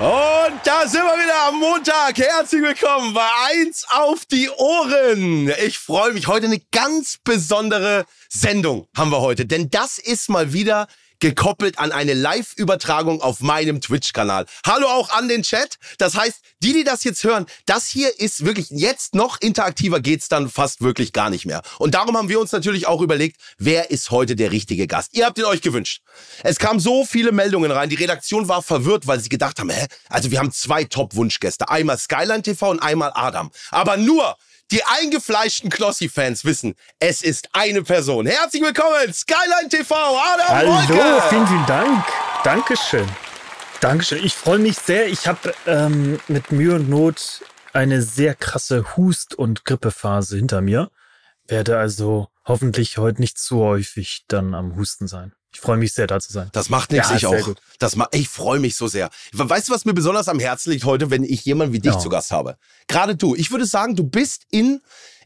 Und 0.00 0.60
da 0.62 0.86
sind 0.86 1.02
wir 1.02 1.24
wieder 1.24 1.48
am 1.48 1.58
Montag. 1.58 2.16
Herzlich 2.18 2.62
willkommen 2.62 3.14
bei 3.14 3.28
Eins 3.48 3.84
auf 3.90 4.26
die 4.26 4.48
Ohren. 4.48 5.52
Ich 5.66 5.80
freue 5.80 6.12
mich. 6.12 6.28
Heute 6.28 6.46
eine 6.46 6.60
ganz 6.70 7.18
besondere 7.24 8.04
Sendung 8.28 8.86
haben 8.96 9.10
wir 9.10 9.20
heute. 9.20 9.44
Denn 9.44 9.70
das 9.70 9.98
ist 9.98 10.30
mal 10.30 10.52
wieder 10.52 10.86
gekoppelt 11.20 11.78
an 11.78 11.92
eine 11.92 12.14
Live-Übertragung 12.14 13.20
auf 13.20 13.40
meinem 13.40 13.80
Twitch-Kanal. 13.80 14.46
Hallo 14.66 14.86
auch 14.86 15.10
an 15.10 15.28
den 15.28 15.42
Chat. 15.42 15.76
Das 15.98 16.14
heißt, 16.16 16.40
die, 16.62 16.72
die 16.72 16.84
das 16.84 17.04
jetzt 17.04 17.24
hören, 17.24 17.46
das 17.66 17.86
hier 17.88 18.18
ist 18.20 18.44
wirklich 18.44 18.70
jetzt 18.70 19.14
noch 19.14 19.40
interaktiver 19.40 20.00
geht's 20.00 20.28
dann 20.28 20.48
fast 20.48 20.80
wirklich 20.80 21.12
gar 21.12 21.30
nicht 21.30 21.46
mehr. 21.46 21.62
Und 21.78 21.94
darum 21.94 22.16
haben 22.16 22.28
wir 22.28 22.40
uns 22.40 22.52
natürlich 22.52 22.86
auch 22.86 23.00
überlegt, 23.00 23.40
wer 23.58 23.90
ist 23.90 24.10
heute 24.10 24.36
der 24.36 24.52
richtige 24.52 24.86
Gast? 24.86 25.14
Ihr 25.14 25.26
habt 25.26 25.38
ihn 25.38 25.44
euch 25.44 25.62
gewünscht. 25.62 26.02
Es 26.42 26.58
kamen 26.58 26.80
so 26.80 27.04
viele 27.04 27.32
Meldungen 27.32 27.70
rein. 27.70 27.88
Die 27.88 27.96
Redaktion 27.96 28.48
war 28.48 28.62
verwirrt, 28.62 29.06
weil 29.06 29.20
sie 29.20 29.28
gedacht 29.28 29.58
haben, 29.58 29.70
hä? 29.70 29.86
Also 30.08 30.30
wir 30.30 30.38
haben 30.38 30.52
zwei 30.52 30.84
Top-Wunschgäste. 30.84 31.68
Einmal 31.68 31.98
Skyline 31.98 32.42
TV 32.42 32.70
und 32.70 32.80
einmal 32.80 33.12
Adam. 33.14 33.50
Aber 33.70 33.96
nur 33.96 34.36
die 34.70 34.84
eingefleischten 34.84 35.70
Knossi-Fans 35.70 36.44
wissen, 36.44 36.74
es 36.98 37.22
ist 37.22 37.48
eine 37.52 37.82
Person. 37.82 38.26
Herzlich 38.26 38.62
willkommen, 38.62 39.12
Skyline 39.12 39.68
TV, 39.70 39.94
Adam 39.94 40.48
Hallo, 40.48 40.72
Wolke. 40.72 41.22
vielen, 41.28 41.46
vielen 41.46 41.66
Dank. 41.66 42.04
Dankeschön. 42.44 43.08
Dankeschön. 43.80 44.24
Ich 44.24 44.34
freue 44.34 44.58
mich 44.58 44.76
sehr. 44.76 45.06
Ich 45.06 45.26
habe 45.26 45.54
ähm, 45.66 46.18
mit 46.28 46.52
Mühe 46.52 46.74
und 46.74 46.88
Not 46.88 47.42
eine 47.72 48.02
sehr 48.02 48.34
krasse 48.34 48.96
Hust- 48.96 49.34
und 49.34 49.64
Grippephase 49.64 50.36
hinter 50.36 50.60
mir. 50.60 50.90
Werde 51.46 51.78
also 51.78 52.28
hoffentlich 52.44 52.98
heute 52.98 53.20
nicht 53.20 53.38
zu 53.38 53.60
häufig 53.60 54.24
dann 54.28 54.54
am 54.54 54.76
Husten 54.76 55.06
sein. 55.06 55.32
Ich 55.52 55.60
freue 55.60 55.76
mich 55.78 55.92
sehr, 55.94 56.06
da 56.06 56.20
zu 56.20 56.32
sein. 56.32 56.50
Das 56.52 56.68
macht 56.68 56.92
nichts, 56.92 57.08
Ja, 57.10 57.16
ich 57.16 57.26
auch. 57.26 57.44
gut. 57.44 57.60
Das 57.78 57.96
ma 57.96 58.06
ich 58.12 58.28
freue 58.28 58.60
mich 58.60 58.76
so 58.76 58.86
sehr. 58.86 59.08
Weißt 59.32 59.68
du, 59.68 59.72
was 59.72 59.84
mir 59.84 59.94
besonders 59.94 60.28
am 60.28 60.38
Herzen 60.38 60.70
liegt 60.72 60.84
heute, 60.84 61.10
wenn 61.10 61.24
ich 61.24 61.44
jemanden 61.44 61.72
wie 61.72 61.80
dich 61.80 61.92
Ja. 61.94 61.98
zu 61.98 62.08
Gast 62.10 62.30
habe? 62.30 62.56
Gerade 62.86 63.16
du. 63.16 63.34
Ich 63.34 63.50
würde 63.50 63.64
sagen, 63.66 63.96
du 63.96 64.04
bist 64.04 64.42
in, 64.50 64.80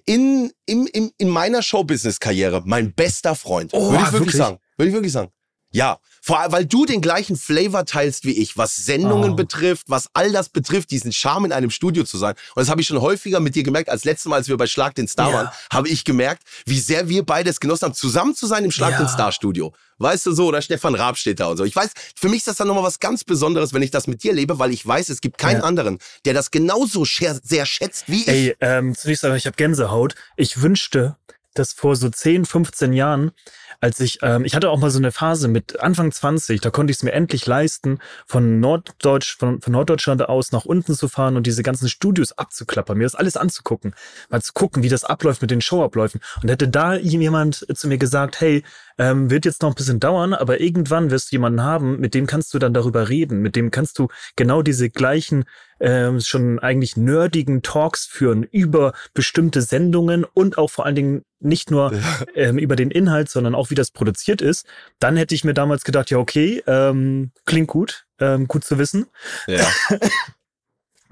in, 0.04 0.52
in, 0.64 0.86
in, 0.86 1.10
in 1.18 1.28
meiner 1.28 1.60
Showbusiness-Karriere 1.62 2.62
mein 2.64 2.94
bester 2.94 3.34
Freund. 3.34 3.70
Oh, 3.74 3.90
würde 3.90 3.96
ich 3.96 4.02
wirklich, 4.12 4.20
wirklich? 4.20 4.36
sagen. 4.36 4.58
Würde 4.76 4.88
ich 4.88 4.94
wirklich 4.94 5.12
sagen. 5.12 5.30
Ja, 5.72 5.98
vor 6.20 6.38
allem, 6.38 6.52
weil 6.52 6.66
du 6.66 6.84
den 6.84 7.00
gleichen 7.00 7.36
Flavor 7.36 7.84
teilst 7.84 8.24
wie 8.24 8.32
ich, 8.32 8.56
was 8.56 8.76
Sendungen 8.76 9.32
Oh. 9.32 9.36
betrifft, 9.36 9.86
was 9.88 10.06
all 10.12 10.30
das 10.30 10.48
betrifft, 10.50 10.90
diesen 10.90 11.10
Charme 11.12 11.46
in 11.46 11.52
einem 11.52 11.70
Studio 11.70 12.04
zu 12.04 12.16
sein. 12.18 12.34
Und 12.54 12.60
das 12.60 12.68
habe 12.68 12.80
ich 12.80 12.86
schon 12.86 13.00
häufiger 13.00 13.40
mit 13.40 13.54
dir 13.54 13.62
gemerkt. 13.64 13.88
Als 13.88 14.04
letztes 14.04 14.26
Mal, 14.28 14.36
als 14.36 14.48
wir 14.48 14.56
bei 14.56 14.66
Schlag 14.66 14.94
den 14.94 15.08
Star 15.08 15.30
Ja. 15.30 15.34
waren, 15.34 15.48
habe 15.72 15.88
ich 15.88 16.04
gemerkt, 16.04 16.42
wie 16.66 16.78
sehr 16.78 17.08
wir 17.08 17.24
beides 17.24 17.58
genossen 17.58 17.86
haben, 17.86 17.94
zusammen 17.94 18.34
zu 18.36 18.46
sein 18.46 18.64
im 18.64 18.70
Schlag 18.70 18.92
Ja. 18.92 18.98
den 18.98 19.08
Star 19.08 19.32
Studio. 19.32 19.72
Weißt 19.98 20.26
du 20.26 20.32
so, 20.32 20.46
oder 20.46 20.62
Stefan 20.62 20.94
Raab 20.94 21.16
steht 21.16 21.40
da 21.40 21.46
und 21.46 21.56
so. 21.56 21.64
Ich 21.64 21.74
weiß, 21.74 21.90
für 22.16 22.28
mich 22.28 22.38
ist 22.38 22.48
das 22.48 22.56
dann 22.56 22.68
nochmal 22.68 22.84
was 22.84 23.00
ganz 23.00 23.24
Besonderes, 23.24 23.72
wenn 23.72 23.82
ich 23.82 23.90
das 23.90 24.06
mit 24.06 24.22
dir 24.22 24.32
lebe, 24.32 24.58
weil 24.58 24.72
ich 24.72 24.86
weiß, 24.86 25.08
es 25.08 25.20
gibt 25.22 25.38
keinen 25.38 25.60
Ja. 25.60 25.64
anderen, 25.64 25.98
der 26.24 26.34
das 26.34 26.50
genauso 26.50 27.04
sehr 27.04 27.66
schätzt 27.66 28.04
wie 28.08 28.20
ich. 28.22 28.28
Ey, 28.28 28.56
ähm, 28.60 28.94
zunächst 28.94 29.24
einmal, 29.24 29.38
ich 29.38 29.46
habe 29.46 29.56
Gänsehaut. 29.56 30.14
Ich 30.36 30.60
wünschte, 30.60 31.16
dass 31.54 31.72
vor 31.72 31.96
so 31.96 32.08
10, 32.08 32.44
15 32.44 32.92
Jahren, 32.92 33.32
als 33.80 34.00
ich, 34.00 34.18
ähm, 34.22 34.44
ich 34.44 34.54
hatte 34.54 34.70
auch 34.70 34.78
mal 34.78 34.90
so 34.90 34.98
eine 34.98 35.12
Phase 35.12 35.48
mit 35.48 35.80
Anfang 35.80 36.12
20, 36.12 36.60
da 36.60 36.70
konnte 36.70 36.90
ich 36.90 36.98
es 36.98 37.02
mir 37.02 37.12
endlich 37.12 37.46
leisten, 37.46 37.98
von 38.26 38.60
Norddeutsch, 38.60 39.36
von, 39.38 39.60
von 39.60 39.72
Norddeutschland 39.72 40.28
aus 40.28 40.52
nach 40.52 40.64
unten 40.64 40.94
zu 40.94 41.08
fahren 41.08 41.36
und 41.36 41.46
diese 41.46 41.62
ganzen 41.62 41.88
Studios 41.88 42.32
abzuklappern, 42.32 42.96
mir 42.96 43.04
das 43.04 43.14
alles 43.14 43.36
anzugucken, 43.36 43.94
mal 44.30 44.42
zu 44.42 44.52
gucken, 44.52 44.82
wie 44.82 44.88
das 44.88 45.04
abläuft 45.04 45.42
mit 45.42 45.50
den 45.50 45.60
Showabläufen. 45.60 46.20
Und 46.42 46.50
hätte 46.50 46.68
da 46.68 46.94
jemand 46.94 47.66
zu 47.74 47.88
mir 47.88 47.98
gesagt, 47.98 48.40
hey, 48.40 48.62
ähm, 48.98 49.30
wird 49.30 49.44
jetzt 49.44 49.62
noch 49.62 49.70
ein 49.70 49.74
bisschen 49.74 50.00
dauern, 50.00 50.34
aber 50.34 50.60
irgendwann 50.60 51.10
wirst 51.10 51.32
du 51.32 51.36
jemanden 51.36 51.62
haben, 51.62 51.98
mit 51.98 52.14
dem 52.14 52.26
kannst 52.26 52.52
du 52.54 52.58
dann 52.58 52.74
darüber 52.74 53.08
reden, 53.08 53.40
mit 53.40 53.56
dem 53.56 53.70
kannst 53.70 53.98
du 53.98 54.08
genau 54.36 54.62
diese 54.62 54.90
gleichen 54.90 55.44
ähm, 55.82 56.20
schon 56.20 56.60
eigentlich 56.60 56.96
nerdigen 56.96 57.62
Talks 57.62 58.06
führen 58.06 58.44
über 58.44 58.92
bestimmte 59.14 59.60
Sendungen 59.60 60.24
und 60.24 60.56
auch 60.56 60.70
vor 60.70 60.86
allen 60.86 60.94
Dingen 60.94 61.24
nicht 61.40 61.70
nur 61.72 61.92
ähm, 62.34 62.56
über 62.56 62.76
den 62.76 62.92
Inhalt, 62.92 63.28
sondern 63.28 63.56
auch 63.56 63.70
wie 63.70 63.74
das 63.74 63.90
produziert 63.90 64.40
ist, 64.40 64.64
dann 65.00 65.16
hätte 65.16 65.34
ich 65.34 65.42
mir 65.42 65.54
damals 65.54 65.82
gedacht, 65.82 66.10
ja 66.10 66.18
okay, 66.18 66.62
ähm, 66.68 67.32
klingt 67.46 67.68
gut, 67.68 68.06
ähm, 68.20 68.46
gut 68.46 68.64
zu 68.64 68.78
wissen, 68.78 69.06
Ja. 69.48 69.66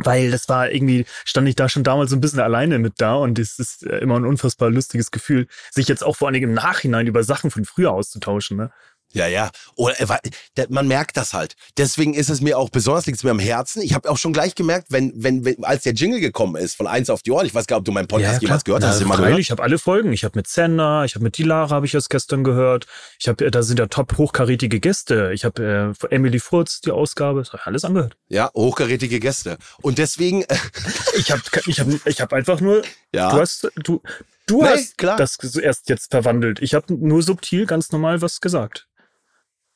weil 0.04 0.30
das 0.30 0.48
war 0.48 0.70
irgendwie, 0.70 1.04
stand 1.24 1.48
ich 1.48 1.56
da 1.56 1.68
schon 1.68 1.84
damals 1.84 2.10
so 2.10 2.16
ein 2.16 2.20
bisschen 2.20 2.40
alleine 2.40 2.78
mit 2.78 2.94
da 2.98 3.14
und 3.16 3.38
es 3.38 3.58
ist 3.58 3.84
äh, 3.86 3.98
immer 3.98 4.18
ein 4.18 4.24
unfassbar 4.24 4.70
lustiges 4.70 5.10
Gefühl, 5.10 5.46
sich 5.70 5.88
jetzt 5.88 6.02
auch 6.04 6.16
vor 6.16 6.28
allen 6.28 6.34
Dingen 6.34 6.50
im 6.50 6.54
Nachhinein 6.54 7.06
über 7.06 7.22
Sachen 7.22 7.50
von 7.50 7.64
früher 7.64 7.92
auszutauschen. 7.92 8.56
Ne? 8.56 8.70
Ja, 9.12 9.26
ja. 9.26 9.50
Oder, 9.74 10.00
äh, 10.00 10.66
man 10.68 10.86
merkt 10.86 11.16
das 11.16 11.34
halt. 11.34 11.56
Deswegen 11.76 12.14
ist 12.14 12.30
es 12.30 12.40
mir 12.40 12.58
auch 12.58 12.70
besonders, 12.70 13.06
liegt 13.06 13.18
es 13.18 13.24
mir 13.24 13.30
am 13.30 13.38
Herzen. 13.38 13.82
Ich 13.82 13.94
habe 13.94 14.08
auch 14.08 14.18
schon 14.18 14.32
gleich 14.32 14.54
gemerkt, 14.54 14.88
wenn, 14.90 15.12
wenn, 15.16 15.44
wenn, 15.44 15.64
als 15.64 15.82
der 15.82 15.94
Jingle 15.94 16.20
gekommen 16.20 16.56
ist 16.56 16.76
von 16.76 16.86
eins 16.86 17.10
auf 17.10 17.22
die 17.22 17.32
Ohren, 17.32 17.46
ich 17.46 17.54
weiß 17.54 17.66
gar 17.66 17.76
nicht, 17.76 17.80
ob 17.80 17.84
du 17.86 17.92
meinen 17.92 18.08
Podcast 18.08 18.40
jemals 18.42 18.64
gehört 18.64 18.84
hast. 18.84 19.00
Ja, 19.00 19.06
immer 19.06 19.16
freilich, 19.16 19.46
ich 19.46 19.50
habe 19.50 19.62
alle 19.62 19.78
Folgen. 19.78 20.12
Ich 20.12 20.24
habe 20.24 20.38
mit 20.38 20.46
Senna, 20.46 21.04
ich 21.04 21.14
habe 21.14 21.24
mit 21.24 21.38
Dilara, 21.38 21.70
habe 21.70 21.86
ich 21.86 21.92
das 21.92 22.08
gestern 22.08 22.44
gehört. 22.44 22.86
Ich 23.18 23.28
habe, 23.28 23.50
da 23.50 23.62
sind 23.62 23.78
ja 23.78 23.86
top 23.86 24.16
hochkarätige 24.16 24.80
Gäste. 24.80 25.32
Ich 25.34 25.44
habe 25.44 25.94
äh, 26.00 26.14
Emily 26.14 26.38
Furz 26.38 26.80
die 26.80 26.92
Ausgabe, 26.92 27.40
das 27.40 27.48
habe 27.48 27.62
ich 27.62 27.66
alles 27.66 27.84
angehört. 27.84 28.16
Ja, 28.28 28.50
hochkarätige 28.54 29.18
Gäste. 29.20 29.58
Und 29.82 29.98
deswegen, 29.98 30.42
äh, 30.42 30.56
Ich 31.16 31.30
habe, 31.30 31.42
ich 31.66 31.80
habe, 31.80 32.00
ich 32.04 32.20
habe 32.20 32.36
einfach 32.36 32.60
nur, 32.60 32.82
ja. 33.14 33.30
du 33.30 33.40
hast, 33.40 33.70
du, 33.76 34.02
du 34.46 34.62
Nee, 34.62 34.68
hast 34.68 34.98
klar. 34.98 35.16
das 35.16 35.38
erst 35.56 35.88
jetzt 35.88 36.10
verwandelt. 36.10 36.60
Ich 36.60 36.74
habe 36.74 36.92
nur 36.94 37.22
subtil 37.22 37.66
ganz 37.66 37.92
normal 37.92 38.22
was 38.22 38.40
gesagt. 38.40 38.86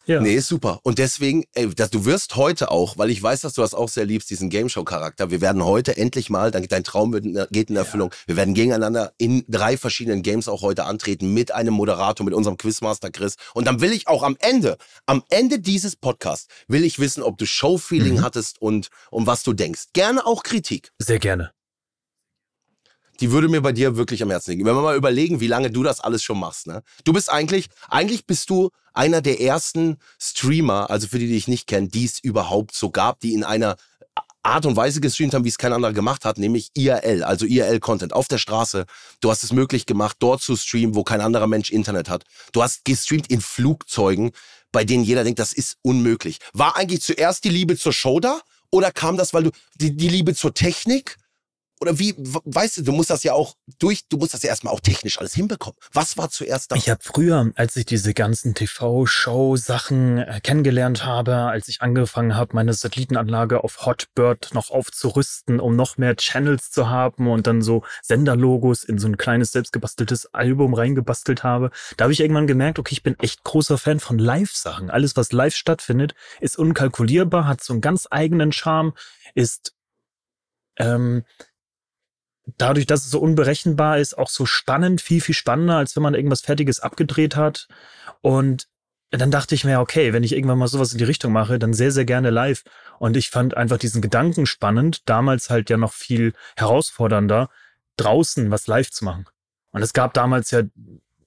Ja. 0.06 0.20
Nee, 0.20 0.34
ist 0.34 0.48
super. 0.48 0.80
Und 0.82 0.98
deswegen, 0.98 1.44
ey, 1.54 1.68
dass 1.74 1.90
du 1.90 2.04
wirst 2.04 2.36
heute 2.36 2.70
auch, 2.70 2.98
weil 2.98 3.10
ich 3.10 3.22
weiß, 3.22 3.40
dass 3.40 3.54
du 3.54 3.62
das 3.62 3.72
auch 3.72 3.88
sehr 3.88 4.04
liebst, 4.04 4.28
diesen 4.28 4.50
Gameshow-Charakter. 4.50 5.30
Wir 5.30 5.40
werden 5.40 5.64
heute 5.64 5.96
endlich 5.96 6.28
mal, 6.28 6.50
dann 6.50 6.64
dein 6.68 6.84
Traum 6.84 7.12
wird 7.12 7.24
geht 7.50 7.70
in 7.70 7.76
Erfüllung. 7.76 8.10
Wir 8.26 8.36
werden 8.36 8.52
gegeneinander 8.52 9.12
in 9.16 9.44
drei 9.48 9.76
verschiedenen 9.78 10.22
Games 10.22 10.46
auch 10.46 10.60
heute 10.60 10.84
antreten 10.84 11.32
mit 11.32 11.52
einem 11.52 11.72
Moderator, 11.74 12.24
mit 12.24 12.34
unserem 12.34 12.58
Quizmaster 12.58 13.10
Chris. 13.10 13.36
Und 13.54 13.66
dann 13.66 13.80
will 13.80 13.92
ich 13.92 14.06
auch 14.06 14.22
am 14.22 14.36
Ende, 14.40 14.76
am 15.06 15.22
Ende 15.30 15.58
dieses 15.58 15.96
Podcasts, 15.96 16.48
will 16.68 16.84
ich 16.84 16.98
wissen, 16.98 17.22
ob 17.22 17.38
du 17.38 17.46
Showfeeling 17.46 18.16
Mhm. 18.16 18.22
hattest 18.22 18.60
und 18.60 18.88
um 19.10 19.26
was 19.26 19.42
du 19.42 19.54
denkst. 19.54 19.84
Gerne 19.94 20.26
auch 20.26 20.42
Kritik. 20.42 20.90
Sehr 20.98 21.18
gerne. 21.18 21.53
Die 23.20 23.30
würde 23.30 23.48
mir 23.48 23.60
bei 23.60 23.72
dir 23.72 23.96
wirklich 23.96 24.22
am 24.22 24.30
Herzen 24.30 24.52
liegen. 24.52 24.64
Wenn 24.64 24.74
wir 24.74 24.82
mal 24.82 24.96
überlegen, 24.96 25.40
wie 25.40 25.46
lange 25.46 25.70
du 25.70 25.82
das 25.82 26.00
alles 26.00 26.22
schon 26.22 26.38
machst, 26.38 26.66
ne? 26.66 26.82
Du 27.04 27.12
bist 27.12 27.30
eigentlich, 27.30 27.68
eigentlich 27.88 28.26
bist 28.26 28.50
du 28.50 28.70
einer 28.92 29.20
der 29.20 29.40
ersten 29.40 29.98
Streamer, 30.20 30.90
also 30.90 31.08
für 31.08 31.18
die, 31.18 31.28
die 31.28 31.36
ich 31.36 31.48
nicht 31.48 31.66
kenne, 31.66 31.88
die 31.88 32.04
es 32.04 32.18
überhaupt 32.18 32.74
so 32.74 32.90
gab, 32.90 33.20
die 33.20 33.34
in 33.34 33.44
einer 33.44 33.76
Art 34.44 34.66
und 34.66 34.76
Weise 34.76 35.00
gestreamt 35.00 35.32
haben, 35.34 35.44
wie 35.44 35.48
es 35.48 35.58
kein 35.58 35.72
anderer 35.72 35.92
gemacht 35.92 36.24
hat, 36.24 36.38
nämlich 36.38 36.70
IRL, 36.74 37.24
also 37.24 37.46
IRL-Content 37.46 38.12
auf 38.12 38.28
der 38.28 38.38
Straße. 38.38 38.84
Du 39.20 39.30
hast 39.30 39.42
es 39.42 39.52
möglich 39.52 39.86
gemacht, 39.86 40.16
dort 40.18 40.42
zu 40.42 40.54
streamen, 40.54 40.94
wo 40.94 41.02
kein 41.02 41.22
anderer 41.22 41.46
Mensch 41.46 41.70
Internet 41.70 42.10
hat. 42.10 42.24
Du 42.52 42.62
hast 42.62 42.84
gestreamt 42.84 43.28
in 43.28 43.40
Flugzeugen, 43.40 44.32
bei 44.70 44.84
denen 44.84 45.02
jeder 45.02 45.24
denkt, 45.24 45.38
das 45.38 45.52
ist 45.52 45.78
unmöglich. 45.82 46.38
War 46.52 46.76
eigentlich 46.76 47.00
zuerst 47.00 47.44
die 47.44 47.48
Liebe 47.48 47.76
zur 47.76 47.92
Show 47.92 48.20
da 48.20 48.40
oder 48.70 48.92
kam 48.92 49.16
das, 49.16 49.32
weil 49.32 49.44
du 49.44 49.50
die, 49.76 49.96
die 49.96 50.08
Liebe 50.08 50.34
zur 50.34 50.52
Technik 50.52 51.16
Oder 51.84 51.98
wie, 51.98 52.14
weißt 52.16 52.78
du, 52.78 52.82
du 52.82 52.92
musst 52.92 53.10
das 53.10 53.24
ja 53.24 53.34
auch 53.34 53.56
durch, 53.78 54.08
du 54.08 54.16
musst 54.16 54.32
das 54.32 54.42
ja 54.42 54.48
erstmal 54.48 54.72
auch 54.72 54.80
technisch 54.80 55.18
alles 55.18 55.34
hinbekommen. 55.34 55.76
Was 55.92 56.16
war 56.16 56.30
zuerst 56.30 56.72
da? 56.72 56.76
Ich 56.76 56.88
habe 56.88 57.00
früher, 57.02 57.52
als 57.56 57.76
ich 57.76 57.84
diese 57.84 58.14
ganzen 58.14 58.54
TV-Show-Sachen 58.54 60.16
äh, 60.16 60.40
kennengelernt 60.42 61.04
habe, 61.04 61.34
als 61.36 61.68
ich 61.68 61.82
angefangen 61.82 62.36
habe, 62.36 62.54
meine 62.54 62.72
Satellitenanlage 62.72 63.62
auf 63.62 63.84
Hotbird 63.84 64.54
noch 64.54 64.70
aufzurüsten, 64.70 65.60
um 65.60 65.76
noch 65.76 65.98
mehr 65.98 66.16
Channels 66.16 66.70
zu 66.70 66.88
haben 66.88 67.28
und 67.28 67.46
dann 67.46 67.60
so 67.60 67.82
Senderlogos 68.00 68.82
in 68.82 68.98
so 68.98 69.06
ein 69.06 69.18
kleines 69.18 69.52
selbstgebasteltes 69.52 70.32
Album 70.32 70.72
reingebastelt 70.72 71.44
habe, 71.44 71.70
da 71.98 72.04
habe 72.04 72.14
ich 72.14 72.20
irgendwann 72.20 72.46
gemerkt, 72.46 72.78
okay, 72.78 72.94
ich 72.94 73.02
bin 73.02 73.18
echt 73.20 73.44
großer 73.44 73.76
Fan 73.76 74.00
von 74.00 74.18
Live-Sachen. 74.18 74.88
Alles, 74.88 75.16
was 75.16 75.32
live 75.32 75.54
stattfindet, 75.54 76.14
ist 76.40 76.58
unkalkulierbar, 76.58 77.46
hat 77.46 77.62
so 77.62 77.74
einen 77.74 77.82
ganz 77.82 78.08
eigenen 78.10 78.52
Charme, 78.52 78.94
ist 79.34 79.74
ähm, 80.78 81.24
dadurch, 82.58 82.86
dass 82.86 83.04
es 83.04 83.10
so 83.10 83.20
unberechenbar 83.20 83.98
ist, 83.98 84.16
auch 84.18 84.28
so 84.28 84.46
spannend, 84.46 85.00
viel, 85.00 85.20
viel 85.20 85.34
spannender, 85.34 85.76
als 85.76 85.96
wenn 85.96 86.02
man 86.02 86.14
irgendwas 86.14 86.42
Fertiges 86.42 86.80
abgedreht 86.80 87.36
hat. 87.36 87.68
Und 88.20 88.68
dann 89.10 89.30
dachte 89.30 89.54
ich 89.54 89.64
mir, 89.64 89.80
okay, 89.80 90.12
wenn 90.12 90.24
ich 90.24 90.32
irgendwann 90.32 90.58
mal 90.58 90.68
sowas 90.68 90.92
in 90.92 90.98
die 90.98 91.04
Richtung 91.04 91.32
mache, 91.32 91.58
dann 91.58 91.72
sehr, 91.72 91.92
sehr 91.92 92.04
gerne 92.04 92.30
live. 92.30 92.64
Und 92.98 93.16
ich 93.16 93.30
fand 93.30 93.56
einfach 93.56 93.78
diesen 93.78 94.02
Gedanken 94.02 94.46
spannend, 94.46 95.08
damals 95.08 95.50
halt 95.50 95.70
ja 95.70 95.76
noch 95.76 95.92
viel 95.92 96.32
herausfordernder, 96.56 97.48
draußen 97.96 98.50
was 98.50 98.66
live 98.66 98.90
zu 98.90 99.04
machen. 99.04 99.26
Und 99.70 99.82
es 99.82 99.92
gab 99.92 100.14
damals 100.14 100.50
ja 100.50 100.62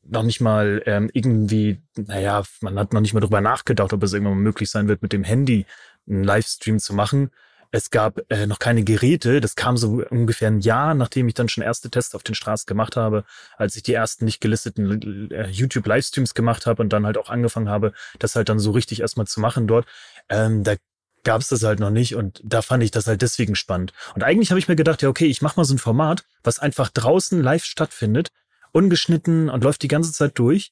noch 0.09 0.23
nicht 0.23 0.41
mal 0.41 0.81
ähm, 0.85 1.09
irgendwie, 1.13 1.81
naja, 1.95 2.43
man 2.61 2.79
hat 2.79 2.93
noch 2.93 3.01
nicht 3.01 3.13
mal 3.13 3.19
drüber 3.19 3.41
nachgedacht, 3.41 3.93
ob 3.93 4.03
es 4.03 4.13
irgendwann 4.13 4.35
mal 4.35 4.43
möglich 4.43 4.69
sein 4.69 4.87
wird, 4.87 5.01
mit 5.01 5.13
dem 5.13 5.23
Handy 5.23 5.65
einen 6.07 6.23
Livestream 6.23 6.79
zu 6.79 6.93
machen. 6.93 7.31
Es 7.71 7.89
gab 7.89 8.19
äh, 8.31 8.47
noch 8.47 8.59
keine 8.59 8.83
Geräte. 8.83 9.41
Das 9.41 9.55
kam 9.55 9.77
so 9.77 10.03
ungefähr 10.09 10.49
ein 10.49 10.61
Jahr, 10.61 10.93
nachdem 10.93 11.27
ich 11.27 11.33
dann 11.33 11.49
schon 11.49 11.63
erste 11.63 11.89
Tests 11.89 12.15
auf 12.15 12.23
den 12.23 12.35
Straßen 12.35 12.65
gemacht 12.65 12.95
habe, 12.95 13.25
als 13.57 13.75
ich 13.75 13.83
die 13.83 13.93
ersten 13.93 14.25
nicht 14.25 14.39
gelisteten 14.39 15.31
äh, 15.31 15.49
YouTube-Livestreams 15.49 16.33
gemacht 16.33 16.65
habe 16.65 16.81
und 16.81 16.93
dann 16.93 17.05
halt 17.05 17.17
auch 17.17 17.29
angefangen 17.29 17.69
habe, 17.69 17.93
das 18.19 18.35
halt 18.35 18.49
dann 18.49 18.59
so 18.59 18.71
richtig 18.71 19.01
erstmal 19.01 19.27
zu 19.27 19.39
machen 19.39 19.67
dort. 19.67 19.85
Ähm, 20.29 20.63
da 20.63 20.75
gab 21.23 21.41
es 21.41 21.49
das 21.49 21.63
halt 21.63 21.79
noch 21.79 21.89
nicht 21.89 22.15
und 22.15 22.41
da 22.43 22.61
fand 22.61 22.83
ich 22.83 22.91
das 22.91 23.07
halt 23.07 23.21
deswegen 23.21 23.55
spannend. 23.55 23.91
Und 24.15 24.23
eigentlich 24.23 24.49
habe 24.51 24.59
ich 24.59 24.69
mir 24.69 24.77
gedacht, 24.77 25.01
ja, 25.01 25.09
okay, 25.09 25.25
ich 25.25 25.41
mache 25.41 25.59
mal 25.59 25.65
so 25.65 25.73
ein 25.73 25.79
Format, 25.79 26.23
was 26.43 26.59
einfach 26.59 26.89
draußen 26.89 27.41
live 27.41 27.65
stattfindet, 27.65 28.29
ungeschnitten 28.71 29.49
und 29.49 29.63
läuft 29.63 29.83
die 29.83 29.89
ganze 29.89 30.13
Zeit 30.13 30.39
durch. 30.39 30.71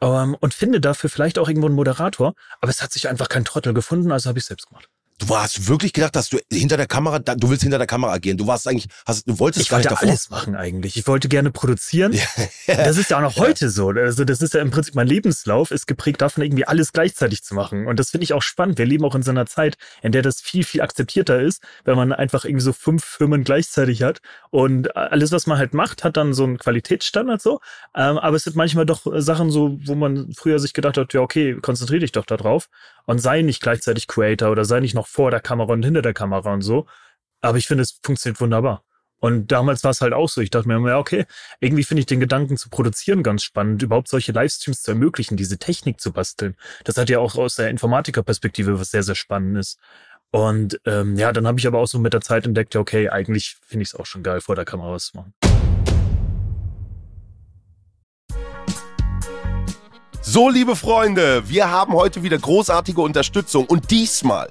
Ähm, 0.00 0.36
und 0.40 0.54
finde 0.54 0.80
dafür 0.80 1.08
vielleicht 1.08 1.38
auch 1.38 1.48
irgendwo 1.48 1.68
einen 1.68 1.76
Moderator. 1.76 2.34
Aber 2.60 2.70
es 2.70 2.82
hat 2.82 2.92
sich 2.92 3.08
einfach 3.08 3.28
kein 3.28 3.44
Trottel 3.44 3.74
gefunden, 3.74 4.12
also 4.12 4.28
habe 4.28 4.38
ich 4.38 4.44
selbst 4.44 4.68
gemacht. 4.68 4.88
Du 5.18 5.34
hast 5.34 5.66
wirklich 5.66 5.94
gedacht, 5.94 6.14
dass 6.14 6.28
du 6.28 6.38
hinter 6.52 6.76
der 6.76 6.86
Kamera, 6.86 7.18
du 7.18 7.48
willst 7.48 7.62
hinter 7.62 7.78
der 7.78 7.86
Kamera 7.86 8.18
gehen. 8.18 8.36
Du 8.36 8.46
warst 8.46 8.68
eigentlich, 8.68 8.88
hast, 9.06 9.26
du 9.26 9.38
wolltest 9.38 9.64
ich 9.64 9.72
wollte 9.72 9.88
davor. 9.88 10.08
alles 10.08 10.28
machen 10.28 10.54
eigentlich. 10.54 10.98
Ich 10.98 11.06
wollte 11.06 11.28
gerne 11.28 11.50
produzieren. 11.50 12.12
Ja. 12.12 12.74
Das 12.76 12.98
ist 12.98 13.08
ja 13.10 13.16
auch 13.16 13.22
noch 13.22 13.36
heute 13.38 13.70
so. 13.70 13.88
Also 13.88 14.24
das 14.24 14.42
ist 14.42 14.52
ja 14.52 14.60
im 14.60 14.70
Prinzip 14.70 14.94
mein 14.94 15.06
Lebenslauf 15.06 15.70
ist 15.70 15.86
geprägt 15.86 16.20
davon, 16.20 16.42
irgendwie 16.44 16.66
alles 16.66 16.92
gleichzeitig 16.92 17.42
zu 17.42 17.54
machen. 17.54 17.86
Und 17.86 17.98
das 17.98 18.10
finde 18.10 18.24
ich 18.24 18.34
auch 18.34 18.42
spannend. 18.42 18.76
Wir 18.76 18.84
leben 18.84 19.04
auch 19.06 19.14
in 19.14 19.22
so 19.22 19.30
einer 19.30 19.46
Zeit, 19.46 19.78
in 20.02 20.12
der 20.12 20.20
das 20.20 20.42
viel, 20.42 20.64
viel 20.64 20.82
akzeptierter 20.82 21.40
ist, 21.40 21.62
wenn 21.84 21.96
man 21.96 22.12
einfach 22.12 22.44
irgendwie 22.44 22.64
so 22.64 22.74
fünf 22.74 23.02
Firmen 23.02 23.42
gleichzeitig 23.42 24.02
hat. 24.02 24.20
Und 24.50 24.96
alles, 24.96 25.32
was 25.32 25.46
man 25.46 25.56
halt 25.56 25.72
macht, 25.72 26.04
hat 26.04 26.18
dann 26.18 26.34
so 26.34 26.44
einen 26.44 26.58
Qualitätsstandard 26.58 27.40
so. 27.40 27.60
Ähm, 27.94 28.18
aber 28.18 28.36
es 28.36 28.44
sind 28.44 28.56
manchmal 28.56 28.84
doch 28.84 29.06
Sachen 29.16 29.50
so, 29.50 29.78
wo 29.84 29.94
man 29.94 30.32
früher 30.34 30.58
sich 30.58 30.74
gedacht 30.74 30.98
hat, 30.98 31.14
ja, 31.14 31.20
okay, 31.20 31.56
konzentriere 31.62 32.00
dich 32.00 32.12
doch 32.12 32.26
da 32.26 32.36
drauf 32.36 32.68
und 33.06 33.20
sei 33.20 33.42
nicht 33.42 33.62
gleichzeitig 33.62 34.08
Creator 34.08 34.50
oder 34.50 34.64
sei 34.64 34.80
nicht 34.80 34.94
noch 34.94 35.05
vor 35.06 35.30
der 35.30 35.40
Kamera 35.40 35.72
und 35.72 35.84
hinter 35.84 36.02
der 36.02 36.14
Kamera 36.14 36.52
und 36.52 36.62
so. 36.62 36.86
Aber 37.40 37.58
ich 37.58 37.66
finde, 37.66 37.82
es 37.82 37.98
funktioniert 38.02 38.40
wunderbar. 38.40 38.82
Und 39.18 39.50
damals 39.50 39.82
war 39.82 39.92
es 39.92 40.00
halt 40.02 40.12
auch 40.12 40.28
so. 40.28 40.40
Ich 40.40 40.50
dachte 40.50 40.68
mir 40.68 40.76
immer, 40.76 40.98
okay, 40.98 41.24
irgendwie 41.60 41.84
finde 41.84 42.00
ich 42.00 42.06
den 42.06 42.20
Gedanken 42.20 42.56
zu 42.56 42.68
produzieren 42.68 43.22
ganz 43.22 43.42
spannend, 43.42 43.82
überhaupt 43.82 44.08
solche 44.08 44.32
Livestreams 44.32 44.82
zu 44.82 44.90
ermöglichen, 44.90 45.36
diese 45.36 45.58
Technik 45.58 46.00
zu 46.00 46.12
basteln. 46.12 46.54
Das 46.84 46.98
hat 46.98 47.08
ja 47.08 47.18
auch 47.18 47.36
aus 47.36 47.56
der 47.56 47.70
Informatikerperspektive 47.70 48.78
was 48.78 48.90
sehr, 48.90 49.02
sehr 49.02 49.14
Spannendes. 49.14 49.78
Und 50.32 50.80
ähm, 50.84 51.16
ja, 51.16 51.32
dann 51.32 51.46
habe 51.46 51.58
ich 51.58 51.66
aber 51.66 51.78
auch 51.78 51.86
so 51.86 51.98
mit 51.98 52.12
der 52.12 52.20
Zeit 52.20 52.46
entdeckt, 52.46 52.76
okay, 52.76 53.08
eigentlich 53.08 53.56
finde 53.66 53.84
ich 53.84 53.90
es 53.90 53.94
auch 53.94 54.06
schon 54.06 54.22
geil, 54.22 54.40
vor 54.40 54.54
der 54.54 54.64
Kamera 54.64 54.92
was 54.92 55.06
zu 55.06 55.16
machen. 55.16 55.32
So, 60.20 60.50
liebe 60.50 60.76
Freunde, 60.76 61.48
wir 61.48 61.70
haben 61.70 61.94
heute 61.94 62.22
wieder 62.22 62.36
großartige 62.36 63.00
Unterstützung 63.00 63.64
und 63.64 63.90
diesmal 63.90 64.50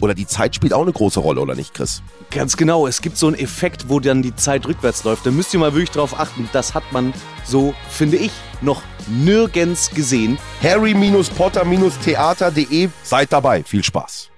oder 0.00 0.14
die 0.14 0.26
Zeit 0.26 0.54
spielt 0.54 0.72
auch 0.72 0.82
eine 0.82 0.92
große 0.92 1.20
Rolle, 1.20 1.40
oder 1.40 1.54
nicht, 1.54 1.74
Chris? 1.74 2.02
Ganz 2.30 2.56
genau. 2.56 2.86
Es 2.86 3.00
gibt 3.00 3.16
so 3.16 3.26
einen 3.26 3.36
Effekt, 3.36 3.88
wo 3.88 4.00
dann 4.00 4.22
die 4.22 4.34
Zeit 4.34 4.66
rückwärts 4.66 5.04
läuft. 5.04 5.26
Da 5.26 5.30
müsst 5.30 5.54
ihr 5.54 5.60
mal 5.60 5.74
wirklich 5.74 5.90
drauf 5.90 6.18
achten. 6.18 6.48
Das 6.52 6.74
hat 6.74 6.84
man 6.92 7.12
so, 7.44 7.74
finde 7.88 8.16
ich, 8.16 8.32
noch 8.60 8.82
nirgends 9.08 9.90
gesehen. 9.90 10.38
Harry-Potter-Theater.de. 10.62 12.88
Seid 13.02 13.32
dabei. 13.32 13.62
Viel 13.62 13.84
Spaß. 13.84 14.30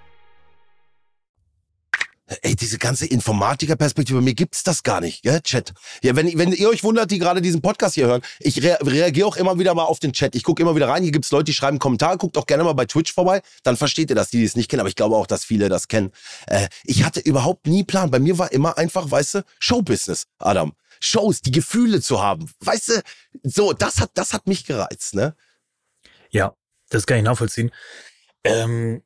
Ey, 2.42 2.54
diese 2.54 2.76
ganze 2.76 3.06
Informatiker-Perspektive, 3.06 4.20
mir 4.20 4.34
gibt's 4.34 4.62
das 4.62 4.82
gar 4.82 5.00
nicht, 5.00 5.22
gell, 5.22 5.40
Chat. 5.40 5.72
Ja, 6.02 6.14
wenn, 6.14 6.36
wenn 6.36 6.52
ihr 6.52 6.68
euch 6.68 6.84
wundert, 6.84 7.10
die 7.10 7.18
gerade 7.18 7.40
diesen 7.40 7.62
Podcast 7.62 7.94
hier 7.94 8.06
hören, 8.06 8.20
ich 8.38 8.62
rea 8.62 8.76
reagiere 8.82 9.26
auch 9.26 9.36
immer 9.36 9.58
wieder 9.58 9.74
mal 9.74 9.84
auf 9.84 9.98
den 9.98 10.12
Chat. 10.12 10.34
Ich 10.34 10.42
gucke 10.42 10.60
immer 10.62 10.76
wieder 10.76 10.88
rein, 10.88 11.02
hier 11.02 11.12
gibt's 11.12 11.30
Leute, 11.30 11.44
die 11.44 11.54
schreiben 11.54 11.78
Kommentare, 11.78 12.18
guckt 12.18 12.36
auch 12.36 12.44
gerne 12.44 12.64
mal 12.64 12.74
bei 12.74 12.84
Twitch 12.84 13.14
vorbei, 13.14 13.40
dann 13.62 13.78
versteht 13.78 14.10
ihr 14.10 14.16
das, 14.16 14.28
die, 14.28 14.38
die 14.38 14.44
es 14.44 14.56
nicht 14.56 14.68
kennen, 14.68 14.80
aber 14.80 14.90
ich 14.90 14.96
glaube 14.96 15.16
auch, 15.16 15.26
dass 15.26 15.44
viele 15.44 15.70
das 15.70 15.88
kennen. 15.88 16.10
Äh, 16.46 16.68
ich 16.84 17.04
hatte 17.04 17.20
überhaupt 17.20 17.66
nie 17.66 17.82
Plan. 17.84 18.10
Bei 18.10 18.18
mir 18.18 18.38
war 18.38 18.52
immer 18.52 18.76
einfach, 18.76 19.10
weißt 19.10 19.36
du, 19.36 19.44
Showbusiness, 19.58 20.26
Adam. 20.38 20.74
Shows, 21.00 21.40
die 21.40 21.52
Gefühle 21.52 22.02
zu 22.02 22.22
haben. 22.22 22.50
Weißt 22.60 22.88
du, 22.88 23.02
so, 23.42 23.72
das 23.72 24.00
hat, 24.00 24.10
das 24.14 24.32
hat 24.32 24.46
mich 24.46 24.66
gereizt, 24.66 25.14
ne? 25.14 25.34
Ja, 26.30 26.54
das 26.90 27.06
kann 27.06 27.18
ich 27.18 27.24
nachvollziehen. 27.24 27.70
Ähm, 28.44 29.02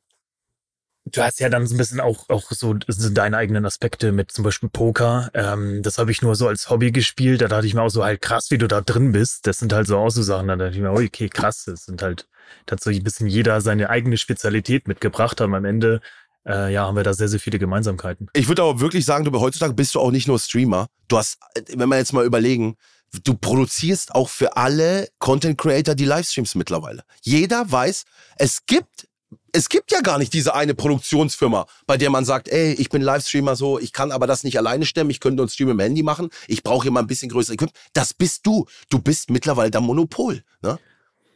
du 1.04 1.22
hast 1.22 1.40
ja 1.40 1.48
dann 1.48 1.66
so 1.66 1.74
ein 1.74 1.78
bisschen 1.78 2.00
auch, 2.00 2.28
auch 2.28 2.50
so, 2.50 2.76
so 2.86 3.10
deine 3.10 3.36
eigenen 3.36 3.66
Aspekte 3.66 4.12
mit 4.12 4.32
zum 4.32 4.44
Beispiel 4.44 4.68
Poker. 4.68 5.30
Ähm, 5.34 5.82
das 5.82 5.98
habe 5.98 6.10
ich 6.10 6.22
nur 6.22 6.34
so 6.36 6.48
als 6.48 6.70
Hobby 6.70 6.92
gespielt. 6.92 7.40
Da 7.40 7.48
dachte 7.48 7.66
ich 7.66 7.74
mir 7.74 7.82
auch 7.82 7.90
so 7.90 8.04
halt 8.04 8.20
krass, 8.20 8.50
wie 8.50 8.58
du 8.58 8.68
da 8.68 8.80
drin 8.80 9.12
bist. 9.12 9.46
Das 9.46 9.58
sind 9.58 9.72
halt 9.72 9.86
so 9.86 9.98
auch 9.98 10.10
so 10.10 10.22
Sachen. 10.22 10.48
Da 10.48 10.56
dachte 10.56 10.74
ich 10.74 10.80
mir, 10.80 10.92
oh, 10.92 11.00
okay, 11.00 11.28
krass. 11.28 11.64
Das 11.66 11.86
sind 11.86 12.02
halt 12.02 12.28
tatsächlich 12.66 13.00
ein 13.00 13.04
bisschen 13.04 13.26
jeder 13.26 13.60
seine 13.60 13.90
eigene 13.90 14.16
Spezialität 14.16 14.88
mitgebracht 14.88 15.40
haben. 15.40 15.54
Am 15.54 15.64
Ende 15.64 16.00
äh, 16.46 16.72
ja, 16.72 16.86
haben 16.86 16.96
wir 16.96 17.04
da 17.04 17.14
sehr, 17.14 17.28
sehr 17.28 17.40
viele 17.40 17.58
Gemeinsamkeiten. 17.58 18.28
Ich 18.32 18.48
würde 18.48 18.62
aber 18.62 18.80
wirklich 18.80 19.04
sagen, 19.04 19.24
du 19.24 19.40
heutzutage 19.40 19.74
bist 19.74 19.94
du 19.94 20.00
auch 20.00 20.10
nicht 20.10 20.28
nur 20.28 20.38
Streamer. 20.38 20.88
Du 21.08 21.18
hast, 21.18 21.38
wenn 21.68 21.88
wir 21.88 21.98
jetzt 21.98 22.12
mal 22.12 22.24
überlegen, 22.24 22.76
du 23.24 23.34
produzierst 23.34 24.14
auch 24.14 24.28
für 24.28 24.56
alle 24.56 25.08
Content 25.18 25.58
Creator 25.58 25.94
die 25.94 26.04
Livestreams 26.04 26.54
mittlerweile. 26.54 27.02
Jeder 27.22 27.70
weiß, 27.70 28.04
es 28.36 28.64
gibt 28.66 29.08
es 29.52 29.68
gibt 29.68 29.92
ja 29.92 30.00
gar 30.00 30.18
nicht 30.18 30.32
diese 30.32 30.54
eine 30.54 30.74
Produktionsfirma, 30.74 31.66
bei 31.86 31.96
der 31.96 32.10
man 32.10 32.24
sagt, 32.24 32.48
ey, 32.48 32.72
ich 32.74 32.88
bin 32.88 33.02
Livestreamer 33.02 33.56
so, 33.56 33.78
ich 33.78 33.92
kann 33.92 34.12
aber 34.12 34.26
das 34.26 34.44
nicht 34.44 34.58
alleine 34.58 34.86
stemmen, 34.86 35.10
ich 35.10 35.20
könnte 35.20 35.42
uns 35.42 35.54
Stream 35.54 35.70
im 35.70 35.80
Handy 35.80 36.02
machen, 36.02 36.30
ich 36.48 36.62
brauche 36.62 36.90
mal 36.90 37.00
ein 37.00 37.06
bisschen 37.06 37.30
größere 37.30 37.54
Equipment. 37.54 37.76
Das 37.92 38.14
bist 38.14 38.46
du. 38.46 38.66
Du 38.90 38.98
bist 38.98 39.30
mittlerweile 39.30 39.70
der 39.70 39.80
Monopol. 39.80 40.42
Ne? 40.62 40.78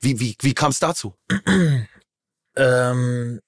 Wie, 0.00 0.20
wie, 0.20 0.36
wie 0.40 0.54
kam 0.54 0.70
es 0.70 0.78
dazu? 0.78 1.14
ähm, 2.56 3.40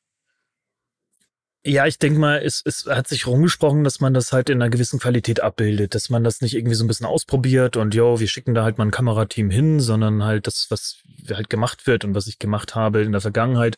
ja, 1.64 1.87
ich 1.87 1.99
denke 1.99 2.19
mal, 2.19 2.40
es, 2.43 2.62
es 2.64 2.87
hat 2.87 3.09
sich 3.09 3.26
rumgesprochen, 3.26 3.85
dass 3.85 4.00
man 4.00 4.14
das 4.14 4.33
halt 4.33 4.49
in 4.49 4.62
einer 4.62 4.71
gewissen 4.71 4.99
Qualität 4.99 5.40
abbildet, 5.40 5.95
dass 5.95 6.09
man 6.09 6.25
das 6.25 6.40
nicht 6.40 6.55
irgendwie 6.55 6.75
so 6.75 6.85
ein 6.85 6.88
bisschen 6.88 7.07
ausprobiert 7.07 7.76
und 7.76 7.95
jo, 7.95 8.21
wir 8.21 8.28
schicken 8.28 8.55
da 8.55 8.62
halt 8.62 8.78
mal 8.78 8.87
ein 8.87 8.90
Kamerateam 8.90 9.50
hin, 9.50 9.81
sondern 9.81 10.25
halt 10.25 10.47
das, 10.47 10.67
was 10.71 10.99
halt 11.28 11.50
gemacht 11.50 11.87
wird 11.87 12.05
und 12.05 12.14
was 12.14 12.26
ich 12.26 12.38
gemacht 12.38 12.75
habe 12.75 13.02
in 13.02 13.12
der 13.12 13.21
Vergangenheit, 13.21 13.76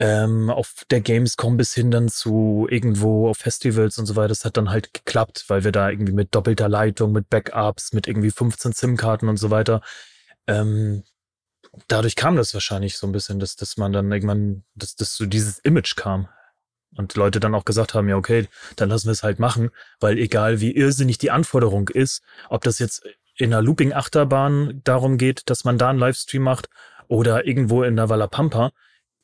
ähm, 0.00 0.48
auf 0.50 0.84
der 0.90 1.00
Gamescom 1.00 1.56
bis 1.56 1.74
hin 1.74 1.90
dann 1.90 2.08
zu 2.08 2.66
irgendwo 2.70 3.28
auf 3.28 3.38
Festivals 3.38 3.98
und 3.98 4.06
so 4.06 4.14
weiter, 4.16 4.28
das 4.28 4.44
hat 4.44 4.56
dann 4.56 4.70
halt 4.70 4.94
geklappt, 4.94 5.44
weil 5.48 5.64
wir 5.64 5.72
da 5.72 5.90
irgendwie 5.90 6.12
mit 6.12 6.34
doppelter 6.34 6.68
Leitung, 6.68 7.12
mit 7.12 7.28
Backups, 7.28 7.92
mit 7.92 8.06
irgendwie 8.06 8.30
15 8.30 8.72
SIM-Karten 8.72 9.28
und 9.28 9.38
so 9.38 9.50
weiter, 9.50 9.80
ähm, 10.46 11.02
dadurch 11.88 12.16
kam 12.16 12.36
das 12.36 12.54
wahrscheinlich 12.54 12.96
so 12.96 13.06
ein 13.06 13.12
bisschen, 13.12 13.40
dass, 13.40 13.56
dass 13.56 13.76
man 13.76 13.92
dann 13.92 14.10
irgendwann, 14.10 14.64
dass, 14.74 14.94
dass 14.94 15.16
so 15.16 15.26
dieses 15.26 15.58
Image 15.60 15.96
kam. 15.96 16.28
Und 16.96 17.14
Leute 17.14 17.38
dann 17.38 17.54
auch 17.54 17.66
gesagt 17.66 17.94
haben, 17.94 18.08
ja, 18.08 18.16
okay, 18.16 18.48
dann 18.76 18.88
lassen 18.88 19.06
wir 19.06 19.12
es 19.12 19.22
halt 19.22 19.38
machen, 19.38 19.70
weil 20.00 20.18
egal 20.18 20.60
wie 20.60 20.74
irrsinnig 20.74 21.18
die 21.18 21.30
Anforderung 21.30 21.88
ist, 21.88 22.22
ob 22.48 22.64
das 22.64 22.78
jetzt 22.78 23.06
in 23.36 23.52
einer 23.52 23.62
Looping-Achterbahn 23.62 24.80
darum 24.84 25.18
geht, 25.18 25.50
dass 25.50 25.64
man 25.64 25.78
da 25.78 25.90
einen 25.90 25.98
Livestream 25.98 26.42
macht 26.42 26.68
oder 27.06 27.46
irgendwo 27.46 27.82
in 27.82 27.94
der 27.94 28.08
Wallapampa, 28.08 28.72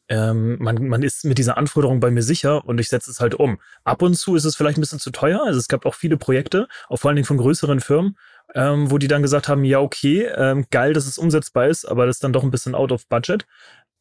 ähm, 0.09 0.57
man, 0.59 0.87
man 0.87 1.03
ist 1.03 1.25
mit 1.25 1.39
dieser 1.39 1.57
Anforderung 1.57 2.01
bei 2.01 2.11
mir 2.11 2.23
sicher 2.23 2.65
und 2.65 2.79
ich 2.79 2.89
setze 2.89 3.11
es 3.11 3.21
halt 3.21 3.35
um. 3.35 3.59
Ab 3.85 4.03
und 4.03 4.15
zu 4.15 4.37
ist 4.37 4.45
es 4.45 4.57
vielleicht 4.57 4.79
ein 4.79 4.83
bisschen 4.83 4.99
zu 4.99 5.11
teuer. 5.11 5.43
Also 5.45 5.59
es 5.59 5.69
gab 5.69 5.87
auch 5.87 5.95
viele 5.95 6.17
Projekte, 6.17 6.69
auch 6.89 6.99
vor 6.99 7.09
allen 7.09 7.17
Dingen 7.17 7.27
von 7.27 7.39
größeren 7.39 7.81
Firmen, 7.81 8.17
ähm, 8.55 8.91
wo 8.91 8.99
die 8.99 9.09
dann 9.09 9.23
gesagt 9.23 9.49
haben, 9.49 9.65
ja, 9.65 9.81
okay, 9.81 10.27
ähm, 10.37 10.67
geil, 10.71 10.93
dass 10.93 11.07
es 11.07 11.19
umsetzbar 11.19 11.69
ist, 11.69 11.87
aber 11.87 12.07
das 12.07 12.17
ist 12.17 12.25
dann 12.25 12.33
doch 12.33 12.43
ein 12.43 12.51
bisschen 12.51 12.75
out 12.75 12.93
of 12.93 13.09
budget. 13.09 13.47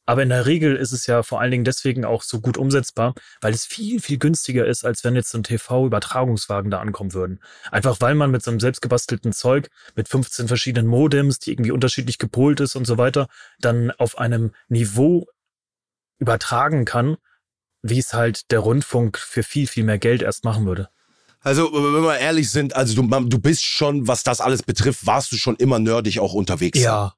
Aber 0.06 0.22
in 0.22 0.30
der 0.30 0.46
Regel 0.46 0.76
ist 0.76 0.92
es 0.92 1.08
ja 1.08 1.24
vor 1.24 1.40
allen 1.40 1.52
Dingen 1.52 1.64
deswegen 1.64 2.04
auch 2.04 2.24
so 2.24 2.42
gut 2.42 2.58
umsetzbar, 2.58 3.14
weil 3.40 3.54
es 3.54 3.66
viel, 3.66 4.02
viel 4.02 4.18
günstiger 4.18 4.66
ist, 4.66 4.84
als 4.84 5.06
wenn 5.06 5.16
jetzt 5.16 5.30
so 5.30 5.38
ein 5.38 5.44
TV-Übertragungswagen 5.44 6.70
da 6.70 6.80
ankommen 6.80 7.14
würden. 7.14 7.40
Einfach 7.72 8.02
weil 8.02 8.14
man 8.16 8.30
mit 8.30 8.44
so 8.44 8.52
einem 8.52 8.60
selbstgebastelten 8.60 9.32
Zeug, 9.32 9.70
mit 9.96 10.10
15 10.10 10.50
verschiedenen 10.50 10.88
Modems, 10.88 11.40
die 11.40 11.52
irgendwie 11.52 11.72
unterschiedlich 11.72 12.18
gepolt 12.18 12.60
ist 12.60 12.76
und 12.76 12.86
so 12.86 12.98
weiter, 12.98 13.28
dann 13.60 13.92
auf 13.92 14.18
einem 14.18 14.52
Niveau 14.68 15.26
übertragen 16.20 16.86
kann, 16.86 17.18
wie 17.82 18.00
es 18.00 18.14
halt 18.14 18.52
der 18.52 18.60
Rundfunk 18.60 19.18
für 19.18 19.44
viel, 19.44 19.68
viel 19.68 19.84
mehr 19.84 20.00
Geld 20.00 20.22
erst 20.22 20.46
machen 20.46 20.66
würde. 20.66 20.90
Also, 21.42 21.74
wenn 21.74 22.04
wir 22.04 22.18
ehrlich 22.18 22.50
sind, 22.50 22.76
also 22.76 23.02
du, 23.02 23.08
du 23.26 23.40
bist 23.40 23.66
schon, 23.66 24.08
was 24.08 24.24
das 24.24 24.40
alles 24.40 24.64
betrifft, 24.64 25.06
warst 25.06 25.32
du 25.34 25.36
schon 25.36 25.58
immer 25.58 25.80
nerdig 25.80 26.22
auch 26.22 26.34
unterwegs. 26.34 26.80
Ja, 26.80 27.14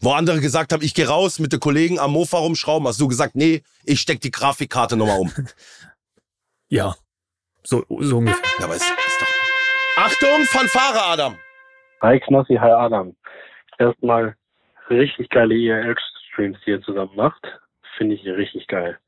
wo 0.00 0.12
andere 0.12 0.40
gesagt 0.40 0.72
haben, 0.72 0.82
ich 0.82 0.94
gehe 0.94 1.08
raus 1.08 1.40
mit 1.40 1.52
den 1.52 1.58
Kollegen 1.58 1.98
am 1.98 2.12
Mofa 2.12 2.38
rumschrauben, 2.38 2.86
hast 2.86 3.00
du 3.00 3.08
gesagt, 3.08 3.34
nee, 3.34 3.62
ich 3.84 4.00
steck 4.00 4.20
die 4.20 4.30
Grafikkarte 4.30 4.96
nochmal 4.96 5.18
um. 5.18 5.32
ja, 6.68 6.94
so, 7.64 7.84
so 7.88 8.18
ungefähr. 8.18 8.44
Ja, 8.58 8.66
aber 8.66 8.76
es 8.76 8.82
ist 8.82 9.20
doch... 9.20 9.26
Achtung, 9.96 10.44
Fanfare, 10.44 11.02
Adam! 11.04 11.36
Hi 12.00 12.20
Knossi, 12.20 12.54
hi 12.54 12.70
Adam. 12.70 13.16
Erstmal 13.78 14.36
richtig 14.88 15.30
geile 15.30 15.54
IRL-Streams, 16.38 16.58
die 16.64 16.70
ihr 16.70 16.82
zusammen 16.82 17.14
macht. 17.16 17.44
Finde 17.96 18.14
ich 18.14 18.24
richtig 18.24 18.66
geil. 18.68 18.98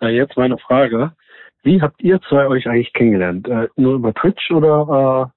Äh, 0.00 0.08
jetzt 0.08 0.36
meine 0.36 0.58
Frage. 0.58 1.12
Wie 1.62 1.82
habt 1.82 2.00
ihr 2.02 2.20
zwei 2.28 2.46
euch 2.46 2.68
eigentlich 2.68 2.92
kennengelernt? 2.92 3.48
Äh, 3.48 3.68
nur 3.76 3.94
über 3.96 4.14
Twitch 4.14 4.50
oder 4.50 5.32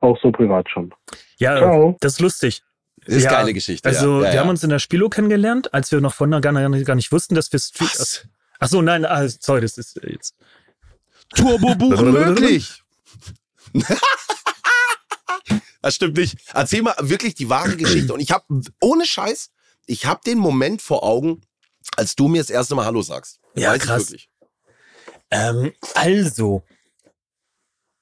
äh, 0.00 0.04
auch 0.04 0.18
so 0.22 0.32
privat 0.32 0.68
schon? 0.70 0.94
Ja, 1.38 1.58
Ciao. 1.58 1.96
das 2.00 2.14
ist 2.14 2.20
lustig. 2.20 2.62
Das 3.04 3.16
ist 3.16 3.24
ja, 3.24 3.30
geile 3.30 3.52
Geschichte. 3.52 3.88
Also, 3.88 4.24
ja. 4.24 4.32
wir 4.32 4.40
haben 4.40 4.48
uns 4.48 4.64
in 4.64 4.70
der 4.70 4.78
Spielo 4.78 5.08
kennengelernt, 5.08 5.72
als 5.72 5.92
wir 5.92 6.00
noch 6.00 6.14
von 6.14 6.30
gar, 6.30 6.40
gar 6.40 6.94
nicht 6.94 7.12
wussten, 7.12 7.34
dass 7.34 7.52
wir 7.52 7.60
Street. 7.60 8.28
Ach 8.58 8.68
so, 8.68 8.82
nein, 8.82 9.04
ah, 9.04 9.28
sorry, 9.28 9.60
das 9.60 9.76
ist 9.78 10.00
jetzt. 10.02 10.34
Turbo-Buch 11.36 12.00
möglich. 12.02 12.82
das 15.82 15.94
stimmt 15.94 16.16
nicht. 16.16 16.38
Erzähl 16.52 16.82
mal 16.82 16.96
wirklich 17.00 17.34
die 17.34 17.50
wahre 17.50 17.76
Geschichte. 17.76 18.12
Und 18.14 18.20
ich 18.20 18.32
habe, 18.32 18.44
ohne 18.80 19.04
Scheiß, 19.04 19.50
ich 19.86 20.06
habe 20.06 20.20
den 20.26 20.38
Moment 20.38 20.82
vor 20.82 21.02
Augen, 21.02 21.40
als 21.96 22.16
du 22.16 22.28
mir 22.28 22.40
das 22.40 22.50
erste 22.50 22.74
Mal 22.74 22.84
Hallo 22.84 23.02
sagst. 23.02 23.40
Ja, 23.54 23.72
Weiß 23.72 23.82
krass. 23.82 24.14
Ähm, 25.30 25.72
also, 25.94 26.62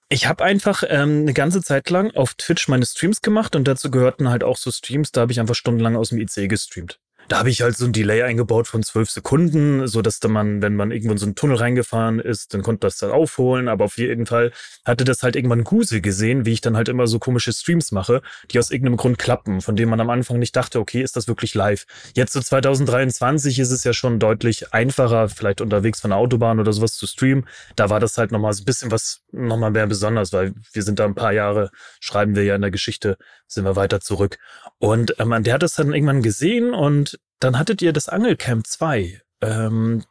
ich 0.08 0.26
habe 0.26 0.44
einfach 0.44 0.82
ähm, 0.86 1.22
eine 1.22 1.34
ganze 1.34 1.62
Zeit 1.62 1.88
lang 1.90 2.10
auf 2.14 2.34
Twitch 2.34 2.68
meine 2.68 2.86
Streams 2.86 3.22
gemacht 3.22 3.56
und 3.56 3.66
dazu 3.66 3.90
gehörten 3.90 4.28
halt 4.28 4.44
auch 4.44 4.56
so 4.56 4.70
Streams, 4.70 5.12
da 5.12 5.22
habe 5.22 5.32
ich 5.32 5.40
einfach 5.40 5.54
stundenlang 5.54 5.96
aus 5.96 6.10
dem 6.10 6.18
IC 6.18 6.48
gestreamt. 6.48 7.00
Da 7.28 7.38
habe 7.38 7.50
ich 7.50 7.62
halt 7.62 7.76
so 7.76 7.86
ein 7.86 7.92
Delay 7.92 8.22
eingebaut 8.22 8.66
von 8.66 8.82
zwölf 8.82 9.10
Sekunden, 9.10 9.86
so 9.86 10.02
dass 10.02 10.20
da 10.20 10.28
man, 10.28 10.60
wenn 10.62 10.76
man 10.76 10.90
irgendwo 10.90 11.12
in 11.12 11.18
so 11.18 11.26
einen 11.26 11.34
Tunnel 11.34 11.56
reingefahren 11.56 12.18
ist, 12.18 12.52
dann 12.52 12.62
konnte 12.62 12.86
das 12.86 12.98
dann 12.98 13.10
aufholen. 13.10 13.68
Aber 13.68 13.84
auf 13.84 13.96
jeden 13.96 14.26
Fall 14.26 14.52
hatte 14.84 15.04
das 15.04 15.22
halt 15.22 15.36
irgendwann 15.36 15.64
Guse 15.64 16.00
gesehen, 16.00 16.44
wie 16.44 16.52
ich 16.52 16.60
dann 16.60 16.76
halt 16.76 16.88
immer 16.88 17.06
so 17.06 17.18
komische 17.18 17.52
Streams 17.52 17.92
mache, 17.92 18.22
die 18.50 18.58
aus 18.58 18.70
irgendeinem 18.70 18.96
Grund 18.96 19.18
klappen, 19.18 19.60
von 19.60 19.76
denen 19.76 19.90
man 19.90 20.00
am 20.00 20.10
Anfang 20.10 20.38
nicht 20.38 20.54
dachte, 20.54 20.80
okay, 20.80 21.02
ist 21.02 21.16
das 21.16 21.28
wirklich 21.28 21.54
live? 21.54 21.86
Jetzt 22.14 22.32
so 22.32 22.40
2023 22.40 23.58
ist 23.58 23.70
es 23.70 23.84
ja 23.84 23.92
schon 23.92 24.18
deutlich 24.18 24.72
einfacher, 24.72 25.28
vielleicht 25.28 25.60
unterwegs 25.60 26.00
von 26.00 26.10
der 26.10 26.18
Autobahn 26.18 26.60
oder 26.60 26.72
sowas 26.72 26.94
zu 26.94 27.06
streamen. 27.06 27.46
Da 27.76 27.90
war 27.90 28.00
das 28.00 28.18
halt 28.18 28.32
nochmal 28.32 28.52
so 28.52 28.62
ein 28.62 28.66
bisschen 28.66 28.90
was, 28.90 29.22
nochmal 29.32 29.70
mehr 29.70 29.86
besonders, 29.86 30.32
weil 30.32 30.54
wir 30.72 30.82
sind 30.82 30.98
da 30.98 31.04
ein 31.04 31.14
paar 31.14 31.32
Jahre, 31.32 31.70
schreiben 32.00 32.36
wir 32.36 32.44
ja 32.44 32.54
in 32.54 32.62
der 32.62 32.70
Geschichte, 32.70 33.16
sind 33.46 33.64
wir 33.64 33.76
weiter 33.76 34.00
zurück. 34.00 34.38
Und 34.78 35.14
ähm, 35.18 35.42
der 35.42 35.54
hat 35.54 35.62
das 35.62 35.74
dann 35.74 35.94
irgendwann 35.94 36.22
gesehen 36.22 36.74
und 36.74 37.13
dann 37.44 37.58
hattet 37.58 37.82
ihr 37.82 37.92
das 37.92 38.08
Angelcamp 38.08 38.66
2. 38.66 39.20
Ähm, 39.42 40.02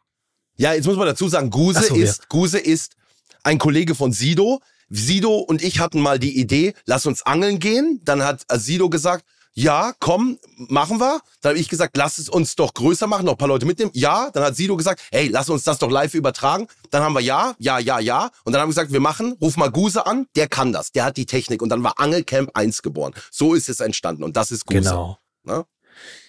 ja, 0.55 0.73
jetzt 0.73 0.85
muss 0.85 0.97
man 0.97 1.07
dazu 1.07 1.27
sagen, 1.27 1.49
Guse 1.49 1.81
so, 1.81 1.95
ist, 1.95 2.19
ja. 2.19 2.25
Guse 2.29 2.59
ist 2.59 2.95
ein 3.43 3.57
Kollege 3.57 3.95
von 3.95 4.13
Sido. 4.13 4.61
Sido 4.89 5.37
und 5.37 5.63
ich 5.63 5.79
hatten 5.79 5.99
mal 5.99 6.19
die 6.19 6.37
Idee, 6.39 6.75
lass 6.85 7.07
uns 7.07 7.23
angeln 7.23 7.57
gehen. 7.57 8.01
Dann 8.03 8.23
hat 8.23 8.45
Sido 8.53 8.89
gesagt, 8.89 9.25
ja, 9.55 9.93
komm, 9.99 10.39
machen 10.57 10.99
wir. 10.99 11.21
Dann 11.41 11.51
habe 11.51 11.59
ich 11.59 11.69
gesagt, 11.69 11.97
lass 11.97 12.19
es 12.19 12.29
uns 12.29 12.55
doch 12.55 12.73
größer 12.75 13.07
machen, 13.07 13.25
noch 13.25 13.33
ein 13.33 13.37
paar 13.37 13.47
Leute 13.47 13.65
mitnehmen. 13.65 13.91
Ja, 13.93 14.29
dann 14.31 14.43
hat 14.43 14.55
Sido 14.55 14.77
gesagt, 14.77 15.01
hey, 15.11 15.27
lass 15.27 15.49
uns 15.49 15.63
das 15.63 15.79
doch 15.79 15.89
live 15.89 16.13
übertragen. 16.13 16.67
Dann 16.91 17.01
haben 17.01 17.13
wir 17.13 17.21
ja, 17.21 17.55
ja, 17.57 17.79
ja, 17.79 17.99
ja. 17.99 18.29
Und 18.43 18.53
dann 18.53 18.61
haben 18.61 18.69
wir 18.69 18.75
gesagt, 18.75 18.91
wir 18.91 18.99
machen, 18.99 19.35
ruf 19.41 19.57
mal 19.57 19.71
Guse 19.71 20.05
an, 20.05 20.27
der 20.35 20.47
kann 20.47 20.71
das, 20.71 20.91
der 20.91 21.05
hat 21.05 21.17
die 21.17 21.25
Technik. 21.25 21.63
Und 21.63 21.69
dann 21.69 21.83
war 21.83 21.99
Angelcamp 21.99 22.51
1 22.53 22.83
geboren. 22.83 23.13
So 23.31 23.55
ist 23.55 23.69
es 23.69 23.79
entstanden 23.79 24.23
und 24.23 24.37
das 24.37 24.51
ist 24.51 24.65
Guse. 24.65 24.81
Genau. 24.81 25.17
Ne? 25.43 25.65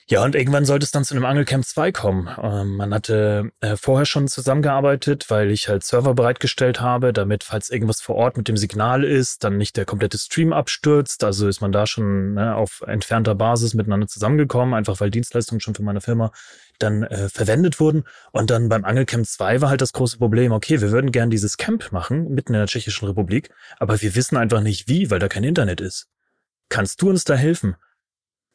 Ja, 0.07 0.23
und 0.23 0.35
irgendwann 0.35 0.67
sollte 0.67 0.85
es 0.85 0.91
dann 0.91 1.03
zu 1.03 1.15
einem 1.15 1.25
Angelcamp 1.25 1.65
2 1.65 1.91
kommen. 1.91 2.29
Ähm, 2.43 2.77
man 2.77 2.93
hatte 2.93 3.51
äh, 3.61 3.75
vorher 3.77 4.05
schon 4.05 4.29
zusammengearbeitet, 4.29 5.31
weil 5.31 5.51
ich 5.51 5.69
halt 5.69 5.83
Server 5.83 6.13
bereitgestellt 6.13 6.83
habe, 6.83 7.15
damit, 7.15 7.43
falls 7.43 7.71
irgendwas 7.71 8.03
vor 8.03 8.17
Ort 8.17 8.37
mit 8.37 8.47
dem 8.47 8.59
Signal 8.59 9.03
ist, 9.03 9.45
dann 9.45 9.57
nicht 9.57 9.79
der 9.79 9.87
komplette 9.87 10.19
Stream 10.19 10.53
abstürzt. 10.53 11.25
Also 11.25 11.49
ist 11.49 11.63
man 11.63 11.73
da 11.73 11.87
schon 11.87 12.35
ne, 12.35 12.55
auf 12.55 12.83
entfernter 12.87 13.35
Basis 13.35 13.73
miteinander 13.73 14.07
zusammengekommen, 14.07 14.75
einfach 14.75 15.01
weil 15.01 15.11
Dienstleistungen 15.11 15.61
schon 15.61 15.75
für 15.75 15.83
meine 15.83 16.03
Firma 16.03 16.33
dann 16.79 17.05
äh, 17.05 17.31
verwendet 17.31 17.81
wurden. 17.81 18.05
Und 18.31 18.51
dann 18.51 18.69
beim 18.69 18.85
Angelcamp 18.85 19.27
2 19.27 19.63
war 19.63 19.71
halt 19.71 19.81
das 19.81 19.95
große 19.95 20.19
Problem, 20.19 20.53
okay, 20.53 20.83
wir 20.83 20.91
würden 20.91 21.13
gern 21.13 21.31
dieses 21.31 21.57
Camp 21.57 21.93
machen, 21.93 22.29
mitten 22.29 22.53
in 22.53 22.59
der 22.59 22.67
Tschechischen 22.67 23.09
Republik, 23.09 23.49
aber 23.79 24.03
wir 24.03 24.15
wissen 24.15 24.37
einfach 24.37 24.61
nicht 24.61 24.87
wie, 24.87 25.11
weil 25.11 25.19
da 25.19 25.29
kein 25.29 25.45
Internet 25.45 25.81
ist. 25.81 26.09
Kannst 26.69 27.01
du 27.01 27.09
uns 27.09 27.25
da 27.25 27.37
helfen? 27.37 27.77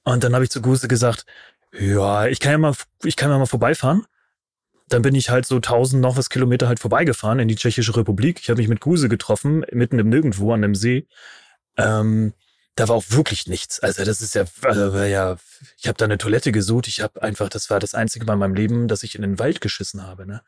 Und 0.09 0.23
dann 0.23 0.33
habe 0.33 0.43
ich 0.43 0.49
zu 0.49 0.61
Guse 0.61 0.87
gesagt, 0.87 1.25
ja, 1.71 2.25
ich 2.25 2.39
kann 2.39 2.53
ja 2.53 2.57
mal, 2.57 2.73
ich 3.03 3.15
kann 3.15 3.29
ja 3.29 3.37
mal 3.37 3.45
vorbeifahren. 3.45 4.07
Dann 4.87 5.03
bin 5.03 5.13
ich 5.13 5.29
halt 5.29 5.45
so 5.45 5.59
tausend 5.59 6.01
noch 6.01 6.17
was 6.17 6.31
Kilometer 6.31 6.67
halt 6.67 6.79
vorbeigefahren 6.79 7.37
in 7.37 7.47
die 7.47 7.55
Tschechische 7.55 7.95
Republik. 7.95 8.39
Ich 8.41 8.49
habe 8.49 8.59
mich 8.59 8.67
mit 8.67 8.81
Guse 8.81 9.07
getroffen, 9.07 9.63
mitten 9.71 9.99
im 9.99 10.09
Nirgendwo 10.09 10.51
an 10.51 10.63
dem 10.63 10.73
See. 10.73 11.07
Ähm, 11.77 12.33
da 12.73 12.87
war 12.87 12.95
auch 12.95 13.05
wirklich 13.09 13.45
nichts. 13.45 13.81
Also 13.81 14.03
das 14.03 14.21
ist 14.21 14.33
ja, 14.33 14.45
also 14.63 14.97
ja, 14.97 15.37
ich 15.77 15.87
habe 15.87 15.97
da 15.97 16.05
eine 16.05 16.17
Toilette 16.17 16.51
gesucht. 16.51 16.87
Ich 16.87 17.01
habe 17.01 17.21
einfach, 17.21 17.49
das 17.49 17.69
war 17.69 17.79
das 17.79 17.93
einzige 17.93 18.25
Mal 18.25 18.33
in 18.33 18.39
meinem 18.39 18.55
Leben, 18.55 18.87
dass 18.87 19.03
ich 19.03 19.13
in 19.13 19.21
den 19.21 19.37
Wald 19.37 19.61
geschissen 19.61 20.07
habe. 20.07 20.25
Ne? 20.25 20.41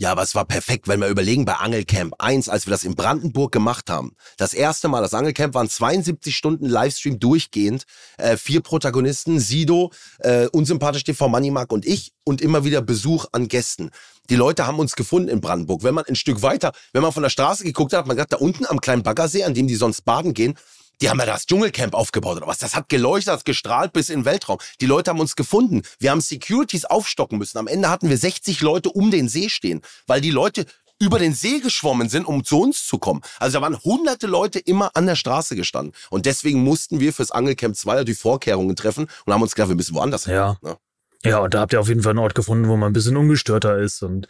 Ja, 0.00 0.12
aber 0.12 0.22
es 0.22 0.36
war 0.36 0.44
perfekt, 0.44 0.86
wenn 0.86 1.00
wir 1.00 1.08
überlegen, 1.08 1.44
bei 1.44 1.54
Angelcamp 1.54 2.14
1, 2.20 2.48
als 2.48 2.66
wir 2.66 2.70
das 2.70 2.84
in 2.84 2.94
Brandenburg 2.94 3.50
gemacht 3.50 3.90
haben. 3.90 4.12
Das 4.36 4.54
erste 4.54 4.86
Mal, 4.86 5.00
das 5.00 5.12
Angelcamp 5.12 5.54
waren 5.54 5.68
72 5.68 6.36
Stunden 6.36 6.66
Livestream 6.66 7.18
durchgehend. 7.18 7.82
Äh, 8.16 8.36
vier 8.36 8.60
Protagonisten, 8.60 9.40
Sido, 9.40 9.90
äh, 10.20 10.46
unsympathisch 10.52 11.02
TV 11.02 11.28
Moneymark 11.28 11.72
und 11.72 11.84
ich 11.84 12.12
und 12.22 12.40
immer 12.40 12.64
wieder 12.64 12.80
Besuch 12.80 13.26
an 13.32 13.48
Gästen. 13.48 13.90
Die 14.30 14.36
Leute 14.36 14.68
haben 14.68 14.78
uns 14.78 14.94
gefunden 14.94 15.30
in 15.30 15.40
Brandenburg. 15.40 15.82
Wenn 15.82 15.94
man 15.94 16.04
ein 16.04 16.14
Stück 16.14 16.42
weiter, 16.42 16.70
wenn 16.92 17.02
man 17.02 17.10
von 17.10 17.24
der 17.24 17.30
Straße 17.30 17.64
geguckt 17.64 17.92
hat, 17.92 18.00
hat 18.00 18.06
man 18.06 18.16
gesagt, 18.16 18.34
da 18.34 18.36
unten 18.36 18.66
am 18.66 18.80
kleinen 18.80 19.02
Baggersee, 19.02 19.42
an 19.42 19.54
dem 19.54 19.66
die 19.66 19.74
sonst 19.74 20.04
baden 20.04 20.32
gehen, 20.32 20.54
die 21.00 21.08
haben 21.08 21.18
ja 21.18 21.26
das 21.26 21.46
Dschungelcamp 21.46 21.94
aufgebaut 21.94 22.36
oder 22.36 22.46
was. 22.46 22.58
Das 22.58 22.74
hat 22.74 22.88
geleuchtet, 22.88 23.32
hat 23.32 23.44
gestrahlt 23.44 23.92
bis 23.92 24.10
in 24.10 24.20
den 24.20 24.24
Weltraum. 24.24 24.58
Die 24.80 24.86
Leute 24.86 25.10
haben 25.10 25.20
uns 25.20 25.36
gefunden. 25.36 25.82
Wir 25.98 26.10
haben 26.10 26.20
Securities 26.20 26.84
aufstocken 26.84 27.38
müssen. 27.38 27.58
Am 27.58 27.66
Ende 27.66 27.88
hatten 27.90 28.08
wir 28.08 28.18
60 28.18 28.60
Leute 28.60 28.90
um 28.90 29.10
den 29.10 29.28
See 29.28 29.48
stehen, 29.48 29.82
weil 30.06 30.20
die 30.20 30.30
Leute 30.30 30.66
über 31.00 31.18
den 31.18 31.32
See 31.32 31.60
geschwommen 31.60 32.08
sind, 32.08 32.26
um 32.26 32.44
zu 32.44 32.60
uns 32.60 32.86
zu 32.86 32.98
kommen. 32.98 33.22
Also 33.38 33.58
da 33.58 33.62
waren 33.62 33.78
hunderte 33.82 34.26
Leute 34.26 34.58
immer 34.58 34.90
an 34.94 35.06
der 35.06 35.14
Straße 35.14 35.54
gestanden. 35.54 35.94
Und 36.10 36.26
deswegen 36.26 36.64
mussten 36.64 37.00
wir 37.00 37.12
fürs 37.12 37.30
Angelcamp 37.30 37.76
2 37.76 38.04
die 38.04 38.14
Vorkehrungen 38.14 38.74
treffen 38.74 39.08
und 39.24 39.32
haben 39.32 39.42
uns 39.42 39.54
gedacht, 39.54 39.68
wir 39.68 39.76
müssen 39.76 39.94
woanders 39.94 40.24
hin. 40.24 40.34
Ja. 40.34 40.56
Ne? 40.62 40.76
Ja, 41.24 41.38
und 41.38 41.54
da 41.54 41.60
habt 41.60 41.72
ihr 41.72 41.80
auf 41.80 41.88
jeden 41.88 42.02
Fall 42.02 42.10
einen 42.10 42.20
Ort 42.20 42.34
gefunden, 42.34 42.68
wo 42.68 42.76
man 42.76 42.90
ein 42.90 42.92
bisschen 42.92 43.16
ungestörter 43.16 43.78
ist 43.78 44.02
und 44.02 44.28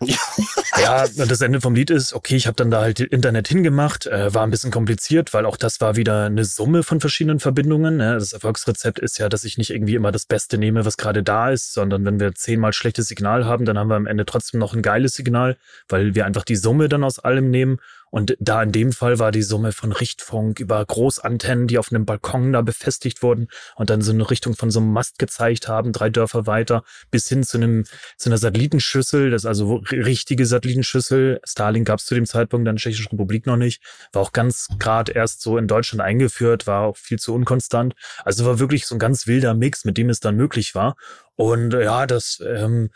ja, 0.00 1.06
das 1.06 1.40
Ende 1.40 1.60
vom 1.60 1.74
Lied 1.74 1.90
ist, 1.90 2.14
okay, 2.14 2.36
ich 2.36 2.46
habe 2.46 2.56
dann 2.56 2.70
da 2.70 2.80
halt 2.80 3.00
Internet 3.00 3.48
hingemacht, 3.48 4.06
äh, 4.06 4.32
war 4.32 4.44
ein 4.44 4.50
bisschen 4.50 4.70
kompliziert, 4.70 5.34
weil 5.34 5.44
auch 5.44 5.56
das 5.56 5.80
war 5.80 5.96
wieder 5.96 6.24
eine 6.24 6.44
Summe 6.44 6.82
von 6.82 7.00
verschiedenen 7.00 7.38
Verbindungen. 7.38 7.98
Ne? 7.98 8.14
Das 8.14 8.32
Erfolgsrezept 8.32 8.98
ist 8.98 9.18
ja, 9.18 9.28
dass 9.28 9.44
ich 9.44 9.58
nicht 9.58 9.70
irgendwie 9.70 9.94
immer 9.94 10.12
das 10.12 10.26
Beste 10.26 10.58
nehme, 10.58 10.84
was 10.84 10.96
gerade 10.96 11.22
da 11.22 11.50
ist, 11.50 11.72
sondern 11.72 12.04
wenn 12.04 12.18
wir 12.18 12.34
zehnmal 12.34 12.72
schlechtes 12.72 13.08
Signal 13.08 13.44
haben, 13.44 13.64
dann 13.64 13.78
haben 13.78 13.88
wir 13.88 13.96
am 13.96 14.06
Ende 14.06 14.24
trotzdem 14.24 14.60
noch 14.60 14.74
ein 14.74 14.82
geiles 14.82 15.14
Signal, 15.14 15.56
weil 15.88 16.14
wir 16.14 16.24
einfach 16.24 16.44
die 16.44 16.56
Summe 16.56 16.88
dann 16.88 17.04
aus 17.04 17.18
allem 17.18 17.50
nehmen 17.50 17.78
und 18.10 18.36
da 18.40 18.62
in 18.62 18.72
dem 18.72 18.92
Fall 18.92 19.18
war 19.18 19.30
die 19.30 19.42
Summe 19.42 19.72
von 19.72 19.92
Richtfunk 19.92 20.58
über 20.58 20.84
Großantennen, 20.84 21.68
die 21.68 21.78
auf 21.78 21.92
einem 21.92 22.04
Balkon 22.04 22.52
da 22.52 22.62
befestigt 22.62 23.22
wurden 23.22 23.48
und 23.76 23.88
dann 23.88 24.02
so 24.02 24.12
eine 24.12 24.28
Richtung 24.28 24.54
von 24.56 24.70
so 24.70 24.80
einem 24.80 24.92
Mast 24.92 25.18
gezeigt 25.18 25.68
haben, 25.68 25.92
drei 25.92 26.10
Dörfer 26.10 26.46
weiter, 26.46 26.82
bis 27.10 27.28
hin 27.28 27.44
zu 27.44 27.56
einem, 27.56 27.84
zu 28.16 28.28
einer 28.28 28.38
Satellitenschüssel, 28.38 29.30
das 29.30 29.46
also 29.46 29.76
richtige 29.90 30.44
Satellitenschüssel. 30.44 31.40
Starlink 31.44 31.86
gab 31.86 32.00
es 32.00 32.06
zu 32.06 32.14
dem 32.14 32.26
Zeitpunkt 32.26 32.62
in 32.62 32.74
der 32.74 32.80
Tschechischen 32.80 33.10
Republik 33.10 33.46
noch 33.46 33.56
nicht, 33.56 33.82
war 34.12 34.22
auch 34.22 34.32
ganz 34.32 34.68
gerade 34.78 35.12
erst 35.12 35.40
so 35.40 35.56
in 35.56 35.68
Deutschland 35.68 36.02
eingeführt, 36.02 36.66
war 36.66 36.82
auch 36.82 36.96
viel 36.96 37.18
zu 37.18 37.32
unkonstant. 37.32 37.94
Also 38.24 38.44
war 38.44 38.58
wirklich 38.58 38.86
so 38.86 38.96
ein 38.96 38.98
ganz 38.98 39.26
wilder 39.28 39.54
Mix, 39.54 39.84
mit 39.84 39.96
dem 39.96 40.10
es 40.10 40.20
dann 40.20 40.36
möglich 40.36 40.74
war. 40.74 40.96
Und 41.36 41.74
ja, 41.74 42.06
das 42.06 42.42
ähm, 42.44 42.90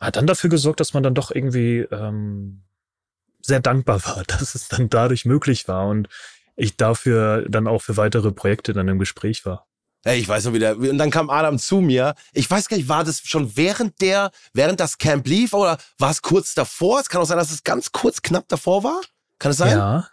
hat 0.00 0.16
dann 0.16 0.26
dafür 0.26 0.48
gesorgt, 0.48 0.80
dass 0.80 0.94
man 0.94 1.02
dann 1.02 1.14
doch 1.14 1.30
irgendwie 1.30 1.80
ähm, 1.90 2.62
sehr 3.48 3.60
dankbar 3.60 4.04
war, 4.04 4.22
dass 4.26 4.54
es 4.54 4.68
dann 4.68 4.88
dadurch 4.88 5.24
möglich 5.24 5.66
war 5.66 5.88
und 5.88 6.08
ich 6.54 6.76
dafür 6.76 7.44
dann 7.48 7.66
auch 7.66 7.82
für 7.82 7.96
weitere 7.96 8.32
Projekte 8.32 8.72
dann 8.72 8.88
im 8.88 8.98
Gespräch 8.98 9.44
war. 9.44 9.66
Hey, 10.04 10.20
ich 10.20 10.28
weiß 10.28 10.44
noch 10.44 10.52
wieder. 10.52 10.76
Und 10.76 10.98
dann 10.98 11.10
kam 11.10 11.28
Adam 11.28 11.58
zu 11.58 11.80
mir. 11.80 12.14
Ich 12.32 12.48
weiß 12.48 12.68
gar 12.68 12.76
nicht, 12.76 12.88
war 12.88 13.02
das 13.02 13.20
schon 13.24 13.56
während 13.56 14.00
der, 14.00 14.30
während 14.52 14.78
das 14.78 14.98
Camp 14.98 15.26
lief 15.26 15.52
oder 15.52 15.76
war 15.98 16.10
es 16.10 16.22
kurz 16.22 16.54
davor? 16.54 17.00
Es 17.00 17.08
kann 17.08 17.20
auch 17.20 17.26
sein, 17.26 17.36
dass 17.36 17.50
es 17.50 17.64
ganz 17.64 17.90
kurz 17.90 18.22
knapp 18.22 18.48
davor 18.48 18.84
war. 18.84 19.00
Kann 19.40 19.50
es 19.50 19.58
sein? 19.58 19.76
Ja. 19.76 20.08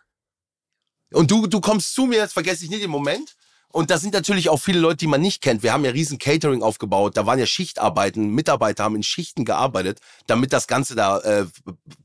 Und 1.14 1.30
du, 1.30 1.46
du 1.48 1.62
kommst 1.62 1.94
zu 1.94 2.06
mir, 2.06 2.18
jetzt 2.18 2.34
vergesse 2.34 2.66
ich 2.66 2.72
nicht 2.72 2.84
den 2.84 2.90
Moment. 2.90 3.36
Und 3.76 3.92
da 3.92 3.98
sind 3.98 4.14
natürlich 4.14 4.48
auch 4.48 4.62
viele 4.62 4.80
Leute, 4.80 4.96
die 4.96 5.08
man 5.08 5.20
nicht 5.20 5.42
kennt. 5.42 5.62
Wir 5.62 5.74
haben 5.74 5.84
ja 5.84 5.92
riesen 5.92 6.18
Catering 6.18 6.64
aufgebaut. 6.64 7.18
Da 7.18 7.26
waren 7.26 7.38
ja 7.38 7.46
Schichtarbeiten. 7.46 8.30
Mitarbeiter 8.30 8.86
haben 8.86 8.96
in 8.96 9.04
Schichten 9.04 9.44
gearbeitet, 9.44 10.00
damit 10.28 10.54
das 10.54 10.68
Ganze 10.68 10.96
da 10.96 11.20
äh, 11.20 11.46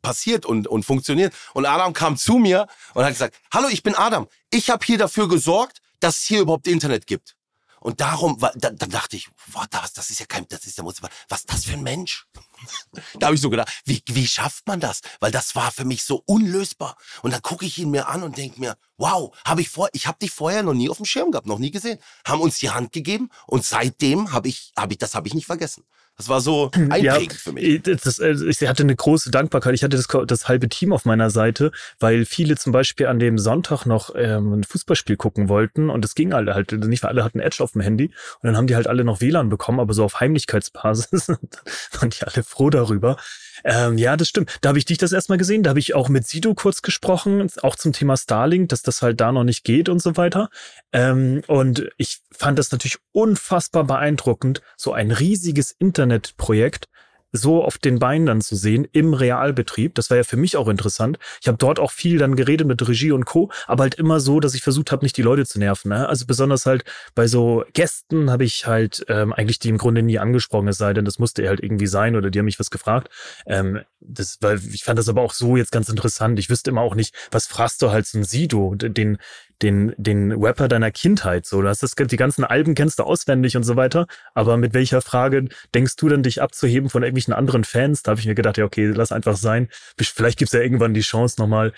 passiert 0.03 0.45
und, 0.45 0.67
und 0.67 0.85
funktioniert. 0.85 1.33
Und 1.55 1.67
Adam 1.67 1.93
kam 1.93 2.17
zu 2.17 2.39
mir 2.39 2.67
und 2.95 3.05
hat 3.05 3.13
gesagt, 3.13 3.37
hallo, 3.55 3.69
ich 3.71 3.85
bin 3.85 3.95
Adam. 3.95 4.27
Ich 4.51 4.69
habe 4.69 4.85
hier 4.85 4.99
dafür 4.99 5.29
gesorgt, 5.29 5.81
dass 6.01 6.19
es 6.19 6.25
hier 6.25 6.41
überhaupt 6.41 6.67
Internet 6.67 7.07
gibt. 7.07 7.37
Und 7.81 8.01
darum, 8.01 8.39
dann, 8.57 8.77
dann 8.77 8.91
dachte 8.91 9.17
ich, 9.17 9.29
what, 9.53 9.69
das, 9.71 9.95
das 9.95 10.11
ist 10.11 10.21
ja 10.21 10.27
kein, 10.27 10.47
das 10.49 10.67
ist 10.67 10.79
ja, 10.79 10.85
was 10.85 11.41
ist 11.41 11.53
das 11.53 11.65
für 11.65 11.73
ein 11.73 11.83
Mensch? 11.83 12.27
da 13.19 13.27
habe 13.27 13.37
ich 13.37 13.41
so 13.41 13.51
gedacht, 13.51 13.73
wie, 13.87 14.03
wie 14.07 14.27
schafft 14.27 14.67
man 14.67 14.81
das? 14.81 15.01
Weil 15.19 15.33
das 15.33 15.55
war 15.55 15.73
für 15.73 15.85
mich 15.85 16.05
so 16.05 16.23
unlösbar. 16.27 16.97
Und 17.23 17.33
dann 17.33 17.43
gucke 17.43 17.65
ich 17.65 17.79
ihn 17.79 17.91
mir 17.91 18.09
an 18.09 18.23
und 18.23 18.37
denke 18.37 18.61
mir, 18.61 18.77
wow, 18.99 19.35
habe 19.47 19.63
ich 19.63 19.71
vor, 19.71 19.89
ich 19.93 20.07
habe 20.07 20.19
dich 20.19 20.31
vorher 20.31 20.63
noch 20.63 20.75
nie 20.75 20.91
auf 20.91 20.99
dem 20.99 21.07
Schirm 21.07 21.31
gehabt, 21.31 21.47
noch 21.47 21.59
nie 21.59 21.71
gesehen. 21.71 21.99
Haben 22.27 22.43
uns 22.43 22.59
die 22.59 22.71
Hand 22.71 22.93
gegeben 22.93 23.31
und 23.47 23.65
seitdem 23.65 24.33
habe 24.33 24.49
ich, 24.49 24.73
habe 24.77 24.93
ich, 24.93 24.99
das 24.99 25.15
habe 25.15 25.27
ich 25.27 25.35
nicht 25.35 25.47
vergessen. 25.47 25.85
Das 26.21 26.29
war 26.29 26.43
so 26.43 26.71
einprägend 26.75 27.33
ja, 27.33 27.39
für 27.39 27.53
mich. 27.53 27.81
Das, 27.81 28.19
äh, 28.19 28.37
ich 28.47 28.61
hatte 28.69 28.83
eine 28.83 28.95
große 28.95 29.31
Dankbarkeit. 29.31 29.73
Ich 29.73 29.83
hatte 29.83 29.97
das, 29.97 30.07
das, 30.27 30.49
halbe 30.49 30.69
Team 30.69 30.93
auf 30.93 31.07
meiner 31.07 31.31
Seite, 31.31 31.73
weil 31.99 32.27
viele 32.27 32.57
zum 32.57 32.73
Beispiel 32.73 33.07
an 33.07 33.19
dem 33.19 33.39
Sonntag 33.39 33.87
noch 33.87 34.15
ähm, 34.15 34.53
ein 34.53 34.65
Fußballspiel 34.65 35.17
gucken 35.17 35.49
wollten 35.49 35.89
und 35.89 36.05
es 36.05 36.15
ging 36.15 36.35
alle 36.35 36.55
halt 36.55 36.73
nicht, 36.73 37.03
weil 37.03 37.09
alle 37.09 37.25
hatten 37.25 37.41
Edge 37.41 37.63
auf 37.63 37.73
dem 37.73 37.81
Handy 37.81 38.09
und 38.43 38.49
dann 38.49 38.59
haben 38.59 38.67
die 38.67 38.77
halt 38.77 38.87
alle 38.87 39.03
noch 39.03 39.23
WLAN 39.23 39.49
bekommen, 39.49 39.81
aber 39.81 39.95
so 39.95 40.05
auf 40.05 40.21
Heimlichkeitsbasis 40.21 41.29
waren 41.99 42.11
die 42.11 42.23
alle 42.23 42.43
froh 42.43 42.69
darüber. 42.69 43.17
Ähm, 43.65 43.99
ja, 43.99 44.17
das 44.17 44.29
stimmt. 44.29 44.59
Da 44.61 44.71
habe 44.71 44.79
ich 44.79 44.85
dich 44.85 44.99
das 44.99 45.13
erstmal 45.13 45.39
gesehen. 45.39 45.63
Da 45.63 45.71
habe 45.71 45.79
ich 45.79 45.95
auch 45.95 46.09
mit 46.09 46.27
Sido 46.27 46.55
kurz 46.55 46.83
gesprochen, 46.83 47.49
auch 47.63 47.77
zum 47.77 47.93
Thema 47.93 48.17
Starlink, 48.17 48.69
dass 48.71 48.83
das 48.83 49.03
halt 49.03 49.21
da 49.21 49.33
noch 49.33 49.45
nicht 49.45 49.65
geht 49.65 49.89
und 49.89 50.01
so 50.01 50.17
weiter. 50.17 50.49
Ähm, 50.93 51.43
und 51.47 51.89
ich 51.97 52.21
fand 52.33 52.59
das 52.59 52.73
natürlich 52.73 52.99
unfassbar 53.13 53.85
beeindruckend, 53.85 54.63
so 54.77 54.93
ein 54.93 55.11
riesiges 55.11 55.73
Internetprojekt 56.11 56.89
so 57.33 57.63
auf 57.63 57.79
den 57.79 58.01
Beinen 58.01 58.27
dann 58.27 58.41
zu 58.41 58.57
sehen 58.57 58.89
im 58.91 59.15
Realbetrieb. 59.15 59.95
Das 59.95 60.11
war 60.11 60.17
ja 60.17 60.25
für 60.25 60.37
mich 60.37 60.57
auch 60.57 60.67
interessant. 60.67 61.17
Ich 61.41 61.47
habe 61.47 61.59
dort 61.59 61.79
auch 61.79 61.93
viel 61.93 62.19
dann 62.19 62.35
geredet 62.35 62.67
mit 62.67 62.87
Regie 62.89 63.13
und 63.13 63.25
Co., 63.25 63.53
aber 63.69 63.85
halt 63.85 63.95
immer 63.95 64.19
so, 64.19 64.41
dass 64.41 64.55
ich 64.55 64.63
versucht 64.63 64.91
habe, 64.91 65.05
nicht 65.05 65.17
die 65.17 65.23
Leute 65.23 65.47
zu 65.47 65.61
nerven. 65.61 65.91
Ne? 65.91 66.09
Also 66.09 66.27
besonders 66.27 66.67
halt 66.67 66.83
bei 67.15 67.29
so 67.29 67.65
Gästen 67.73 68.33
habe 68.33 68.43
ich 68.43 68.67
halt 68.67 69.05
ähm, 69.07 69.33
eigentlich 69.33 69.61
die 69.61 69.69
im 69.69 69.79
Grunde 69.79 70.03
nie 70.03 70.19
angesprochen, 70.19 70.67
es 70.67 70.79
sei 70.79 70.93
denn, 70.93 71.05
das 71.05 71.21
musste 71.21 71.47
halt 71.47 71.63
irgendwie 71.63 71.87
sein 71.87 72.17
oder 72.17 72.31
die 72.31 72.41
haben 72.41 72.47
mich 72.47 72.59
was 72.59 72.71
gefragt. 72.71 73.11
Ähm, 73.47 73.79
das, 74.01 74.39
weil 74.41 74.59
ich 74.73 74.83
fand 74.83 74.99
das 74.99 75.09
aber 75.09 75.23
auch 75.23 75.33
so 75.33 75.57
jetzt 75.57 75.71
ganz 75.71 75.89
interessant. 75.89 76.37
Ich 76.41 76.51
wüsste 76.51 76.71
immer 76.71 76.81
auch 76.81 76.97
nicht, 76.97 77.15
was 77.31 77.47
fragst 77.47 77.81
du 77.83 77.93
halt 77.93 78.07
so 78.07 78.19
ein 78.19 78.25
Sido, 78.25 78.75
den 78.75 79.19
den, 79.63 79.95
den 79.97 80.33
Rapper 80.33 80.69
deiner 80.69 80.91
Kindheit. 80.91 81.47
So, 81.47 81.61
du 81.61 81.69
hast 81.69 81.83
das, 81.83 81.95
die 81.95 82.17
ganzen 82.17 82.45
Alben 82.45 82.75
kennst 82.75 82.99
du 82.99 83.03
auswendig 83.03 83.57
und 83.57 83.63
so 83.63 83.77
weiter. 83.77 84.07
Aber 84.35 84.57
mit 84.57 84.75
welcher 84.75 85.01
Frage 85.03 85.49
denkst 85.75 85.97
du 85.97 86.09
dann, 86.09 86.23
dich 86.23 86.43
abzuheben 86.43 86.89
von 86.91 87.03
irgendwelchen 87.03 87.35
anderen 87.35 87.65
Fans? 87.65 88.03
Da 88.03 88.13
habe 88.13 88.21
ich 88.21 88.27
mir 88.27 88.35
gedacht, 88.35 88.59
ja, 88.59 88.65
okay, 88.65 88.87
lass 88.87 89.13
einfach 89.13 89.37
sein. 89.37 89.69
Vielleicht 89.99 90.39
gibt's 90.39 90.53
ja 90.53 90.61
irgendwann 90.61 90.95
die 90.95 91.01
Chance, 91.01 91.41
nochmal 91.41 91.73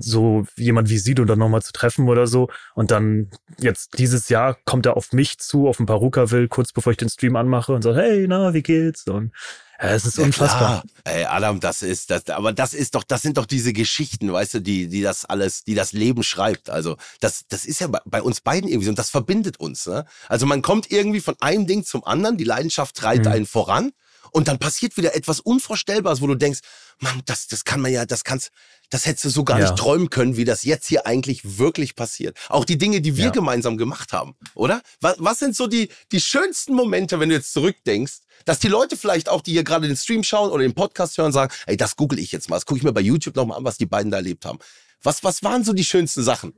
so 0.00 0.44
jemand 0.56 0.88
wie 0.88 0.98
Sido 0.98 1.24
dann 1.24 1.38
nochmal 1.38 1.62
zu 1.62 1.72
treffen 1.72 2.08
oder 2.08 2.26
so. 2.26 2.48
Und 2.74 2.90
dann 2.90 3.30
jetzt 3.58 3.98
dieses 3.98 4.28
Jahr 4.28 4.56
kommt 4.64 4.86
er 4.86 4.96
auf 4.96 5.12
mich 5.12 5.38
zu, 5.38 5.68
auf 5.68 5.80
ein 5.80 5.86
Paruka 5.86 6.30
will, 6.30 6.48
kurz 6.48 6.72
bevor 6.72 6.92
ich 6.92 6.98
den 6.98 7.08
Stream 7.08 7.36
anmache 7.36 7.72
und 7.72 7.82
sagt, 7.82 7.96
hey, 7.96 8.26
na, 8.28 8.54
wie 8.54 8.62
geht's? 8.62 9.06
Und 9.06 9.32
ja, 9.80 9.90
es 9.90 10.06
ist 10.06 10.18
ja, 10.18 10.24
unfassbar. 10.24 10.84
Ey, 11.04 11.24
Adam, 11.24 11.60
das 11.60 11.82
ist 11.82 12.10
das, 12.10 12.28
aber 12.30 12.52
das 12.52 12.72
ist 12.72 12.94
doch, 12.94 13.04
das 13.04 13.22
sind 13.22 13.36
doch 13.36 13.46
diese 13.46 13.72
Geschichten, 13.72 14.32
weißt 14.32 14.54
du, 14.54 14.60
die, 14.60 14.88
die 14.88 15.02
das 15.02 15.24
alles, 15.26 15.64
die 15.64 15.74
das 15.74 15.92
Leben 15.92 16.22
schreibt. 16.22 16.70
Also 16.70 16.96
das, 17.20 17.44
das 17.48 17.66
ist 17.66 17.80
ja 17.80 17.88
bei, 17.88 18.00
bei 18.06 18.22
uns 18.22 18.40
beiden 18.40 18.68
irgendwie 18.68 18.86
so 18.86 18.90
und 18.90 18.98
das 18.98 19.10
verbindet 19.10 19.60
uns. 19.60 19.86
Ne? 19.86 20.06
Also 20.28 20.46
man 20.46 20.62
kommt 20.62 20.90
irgendwie 20.90 21.20
von 21.20 21.36
einem 21.40 21.66
Ding 21.66 21.84
zum 21.84 22.04
anderen, 22.04 22.38
die 22.38 22.44
Leidenschaft 22.44 22.96
treibt 22.96 23.26
mhm. 23.26 23.32
einen 23.32 23.46
voran 23.46 23.92
und 24.32 24.48
dann 24.48 24.58
passiert 24.58 24.96
wieder 24.96 25.14
etwas 25.14 25.40
Unvorstellbares, 25.40 26.20
wo 26.20 26.26
du 26.26 26.34
denkst, 26.34 26.60
Mann, 26.98 27.22
das, 27.26 27.46
das 27.46 27.64
kann 27.64 27.80
man 27.80 27.92
ja, 27.92 28.06
das 28.06 28.24
kannst, 28.24 28.50
das 28.90 29.06
hättest 29.06 29.26
du 29.26 29.28
so 29.30 29.44
gar 29.44 29.58
ja. 29.58 29.66
nicht 29.66 29.78
träumen 29.78 30.10
können, 30.10 30.36
wie 30.36 30.44
das 30.44 30.64
jetzt 30.64 30.86
hier 30.86 31.06
eigentlich 31.06 31.58
wirklich 31.58 31.94
passiert. 31.94 32.38
Auch 32.48 32.64
die 32.64 32.78
Dinge, 32.78 33.00
die 33.00 33.16
wir 33.16 33.26
ja. 33.26 33.30
gemeinsam 33.30 33.76
gemacht 33.76 34.12
haben, 34.12 34.34
oder? 34.54 34.82
Was, 35.00 35.16
was 35.18 35.38
sind 35.38 35.56
so 35.56 35.66
die, 35.66 35.90
die 36.12 36.20
schönsten 36.20 36.74
Momente, 36.74 37.20
wenn 37.20 37.28
du 37.28 37.34
jetzt 37.34 37.52
zurückdenkst, 37.52 38.18
dass 38.44 38.58
die 38.58 38.68
Leute 38.68 38.96
vielleicht 38.96 39.28
auch, 39.28 39.42
die 39.42 39.52
hier 39.52 39.64
gerade 39.64 39.86
den 39.86 39.96
Stream 39.96 40.22
schauen 40.22 40.50
oder 40.50 40.62
den 40.62 40.74
Podcast 40.74 41.18
hören, 41.18 41.32
sagen, 41.32 41.52
ey, 41.66 41.76
das 41.76 41.96
google 41.96 42.18
ich 42.18 42.32
jetzt 42.32 42.48
mal, 42.48 42.56
das 42.56 42.66
gucke 42.66 42.78
ich 42.78 42.84
mir 42.84 42.92
bei 42.92 43.00
YouTube 43.00 43.36
nochmal 43.36 43.58
an, 43.58 43.64
was 43.64 43.76
die 43.76 43.86
beiden 43.86 44.10
da 44.10 44.18
erlebt 44.18 44.44
haben. 44.44 44.58
Was, 45.02 45.24
was 45.24 45.42
waren 45.42 45.64
so 45.64 45.72
die 45.72 45.84
schönsten 45.84 46.22
Sachen? 46.22 46.54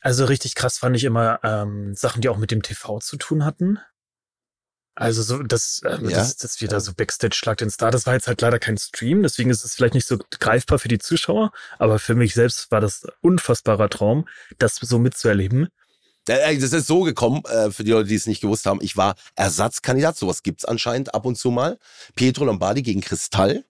Also 0.00 0.24
richtig 0.24 0.54
krass 0.54 0.78
fand 0.78 0.96
ich 0.96 1.04
immer 1.04 1.40
ähm, 1.44 1.94
Sachen, 1.94 2.20
die 2.20 2.28
auch 2.28 2.36
mit 2.36 2.50
dem 2.50 2.62
TV 2.62 2.98
zu 2.98 3.16
tun 3.16 3.44
hatten. 3.44 3.78
Also 4.94 5.22
so, 5.22 5.42
das, 5.42 5.82
äh, 5.84 5.98
ja. 6.02 6.10
das, 6.10 6.36
das 6.36 6.60
wieder 6.60 6.80
so 6.80 6.92
Backstage 6.92 7.34
Schlag 7.34 7.58
den 7.58 7.70
Star, 7.70 7.90
das 7.90 8.06
war 8.06 8.14
jetzt 8.14 8.26
halt 8.26 8.40
leider 8.40 8.58
kein 8.58 8.76
Stream, 8.76 9.22
deswegen 9.22 9.50
ist 9.50 9.64
es 9.64 9.74
vielleicht 9.74 9.94
nicht 9.94 10.06
so 10.06 10.18
greifbar 10.40 10.78
für 10.78 10.88
die 10.88 10.98
Zuschauer, 10.98 11.52
aber 11.78 11.98
für 11.98 12.14
mich 12.14 12.34
selbst 12.34 12.70
war 12.70 12.80
das 12.80 13.06
unfassbarer 13.20 13.88
Traum, 13.88 14.28
das 14.58 14.76
so 14.76 14.98
mitzuerleben. 14.98 15.68
Äh, 16.30 16.58
das 16.58 16.72
ist 16.72 16.86
so 16.86 17.02
gekommen, 17.02 17.42
äh, 17.46 17.70
für 17.70 17.84
die 17.84 17.90
Leute, 17.90 18.08
die 18.08 18.14
es 18.14 18.26
nicht 18.26 18.40
gewusst 18.40 18.66
haben. 18.66 18.80
Ich 18.82 18.96
war 18.96 19.14
Ersatzkandidat, 19.34 20.16
sowas 20.16 20.42
gibt's 20.42 20.64
anscheinend 20.64 21.14
ab 21.14 21.26
und 21.26 21.36
zu 21.36 21.50
mal. 21.50 21.78
Pietro 22.14 22.44
Lombardi 22.44 22.82
gegen 22.82 23.00
Kristall. 23.00 23.64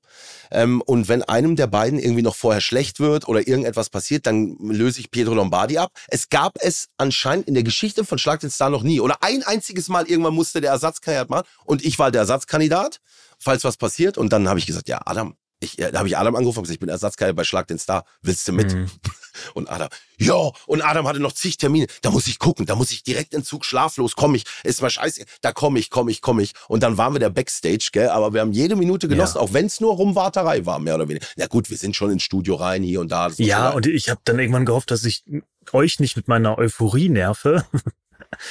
Ähm, 0.50 0.82
und 0.82 1.08
wenn 1.08 1.22
einem 1.22 1.56
der 1.56 1.68
beiden 1.68 1.98
irgendwie 1.98 2.22
noch 2.22 2.34
vorher 2.34 2.60
schlecht 2.60 3.00
wird 3.00 3.28
oder 3.28 3.46
irgendetwas 3.46 3.88
passiert, 3.88 4.26
dann 4.26 4.56
löse 4.60 5.00
ich 5.00 5.10
Pietro 5.10 5.34
Lombardi 5.34 5.78
ab. 5.78 5.92
Es 6.08 6.28
gab 6.28 6.58
es 6.60 6.88
anscheinend 6.98 7.48
in 7.48 7.54
der 7.54 7.62
Geschichte 7.62 8.04
von 8.04 8.18
Schlag 8.18 8.40
den 8.40 8.50
Star 8.50 8.70
noch 8.70 8.82
nie. 8.82 9.00
Oder 9.00 9.22
ein 9.22 9.42
einziges 9.44 9.88
Mal 9.88 10.06
irgendwann 10.06 10.34
musste 10.34 10.60
der 10.60 10.72
Ersatzkandidat 10.72 11.30
machen 11.30 11.46
und 11.64 11.84
ich 11.84 11.98
war 11.98 12.10
der 12.10 12.22
Ersatzkandidat, 12.22 13.00
falls 13.38 13.64
was 13.64 13.76
passiert. 13.76 14.18
Und 14.18 14.32
dann 14.32 14.48
habe 14.48 14.58
ich 14.58 14.66
gesagt, 14.66 14.88
ja, 14.88 15.00
Adam, 15.06 15.36
ich, 15.60 15.76
da 15.76 15.98
habe 15.98 16.08
ich 16.08 16.16
Adam 16.16 16.34
angerufen 16.34 16.58
und 16.58 16.64
gesagt, 16.64 16.76
ich 16.76 16.80
bin 16.80 16.88
Ersatzkeiler 16.88 17.34
bei 17.34 17.44
Schlag 17.44 17.68
den 17.68 17.78
Star. 17.78 18.04
Willst 18.22 18.48
du 18.48 18.52
mit? 18.52 18.74
Mhm. 18.74 18.86
Und 19.54 19.70
Adam, 19.70 19.88
ja. 20.18 20.50
Und 20.66 20.82
Adam 20.82 21.06
hatte 21.06 21.20
noch 21.20 21.32
zig 21.32 21.56
Termine. 21.56 21.86
Da 22.02 22.10
muss 22.10 22.26
ich 22.26 22.38
gucken, 22.38 22.66
da 22.66 22.74
muss 22.74 22.90
ich 22.90 23.04
direkt 23.04 23.32
in 23.32 23.44
Zug 23.44 23.64
schlaflos. 23.64 24.16
Komm 24.16 24.34
ich, 24.34 24.44
ist 24.64 24.82
mal 24.82 24.90
scheiße. 24.90 25.24
Da 25.40 25.52
komme 25.52 25.78
ich, 25.78 25.90
komme 25.90 26.10
ich, 26.10 26.20
komme 26.20 26.42
ich. 26.42 26.52
Und 26.68 26.82
dann 26.82 26.98
waren 26.98 27.14
wir 27.14 27.20
der 27.20 27.30
Backstage, 27.30 27.90
gell? 27.92 28.08
Aber 28.08 28.32
wir 28.32 28.40
haben 28.40 28.52
jede 28.52 28.74
Minute 28.74 29.06
genossen, 29.06 29.36
ja. 29.36 29.42
auch 29.42 29.52
wenn 29.52 29.66
es 29.66 29.80
nur 29.80 29.94
Rumwarterei 29.94 30.66
war, 30.66 30.78
mehr 30.78 30.96
oder 30.96 31.08
weniger. 31.08 31.26
Na 31.36 31.46
gut, 31.46 31.70
wir 31.70 31.76
sind 31.76 31.94
schon 31.94 32.10
ins 32.10 32.22
Studio 32.22 32.56
rein, 32.56 32.82
hier 32.82 33.00
und 33.00 33.12
da. 33.12 33.28
Ja, 33.36 33.70
und 33.70 33.86
ich 33.86 34.08
habe 34.08 34.20
dann 34.24 34.38
irgendwann 34.38 34.66
gehofft, 34.66 34.90
dass 34.90 35.04
ich 35.04 35.24
euch 35.72 36.00
nicht 36.00 36.16
mit 36.16 36.26
meiner 36.26 36.58
Euphorie 36.58 37.08
nerve. 37.08 37.64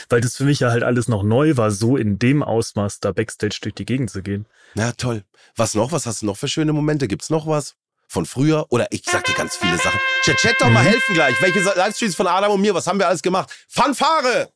Weil 0.09 0.21
das 0.21 0.35
für 0.35 0.43
mich 0.43 0.59
ja 0.59 0.71
halt 0.71 0.83
alles 0.83 1.07
noch 1.07 1.23
neu 1.23 1.57
war, 1.57 1.71
so 1.71 1.97
in 1.97 2.19
dem 2.19 2.43
Ausmaß 2.43 2.99
da 2.99 3.11
Backstage 3.11 3.59
durch 3.61 3.75
die 3.75 3.85
Gegend 3.85 4.09
zu 4.09 4.21
gehen. 4.21 4.45
Na 4.75 4.91
toll. 4.91 5.23
Was 5.55 5.75
noch? 5.75 5.91
Was 5.91 6.05
hast 6.05 6.21
du 6.21 6.25
noch 6.25 6.37
für 6.37 6.47
schöne 6.47 6.73
Momente? 6.73 7.07
Gibt's 7.07 7.29
noch 7.29 7.47
was? 7.47 7.77
Von 8.07 8.25
früher? 8.25 8.65
Oder 8.69 8.87
ich 8.91 9.03
sag 9.05 9.23
dir 9.25 9.35
ganz 9.35 9.55
viele 9.55 9.77
Sachen. 9.77 9.99
Chat, 10.23 10.37
chat 10.37 10.55
doch 10.59 10.69
mal 10.69 10.83
mhm. 10.83 10.87
helfen 10.87 11.13
gleich. 11.13 11.41
Welche 11.41 11.59
Livestreams 11.59 12.15
von 12.15 12.27
Adam 12.27 12.51
und 12.51 12.61
mir? 12.61 12.73
Was 12.73 12.87
haben 12.87 12.99
wir 12.99 13.07
alles 13.07 13.21
gemacht? 13.21 13.51
Fanfare! 13.69 14.49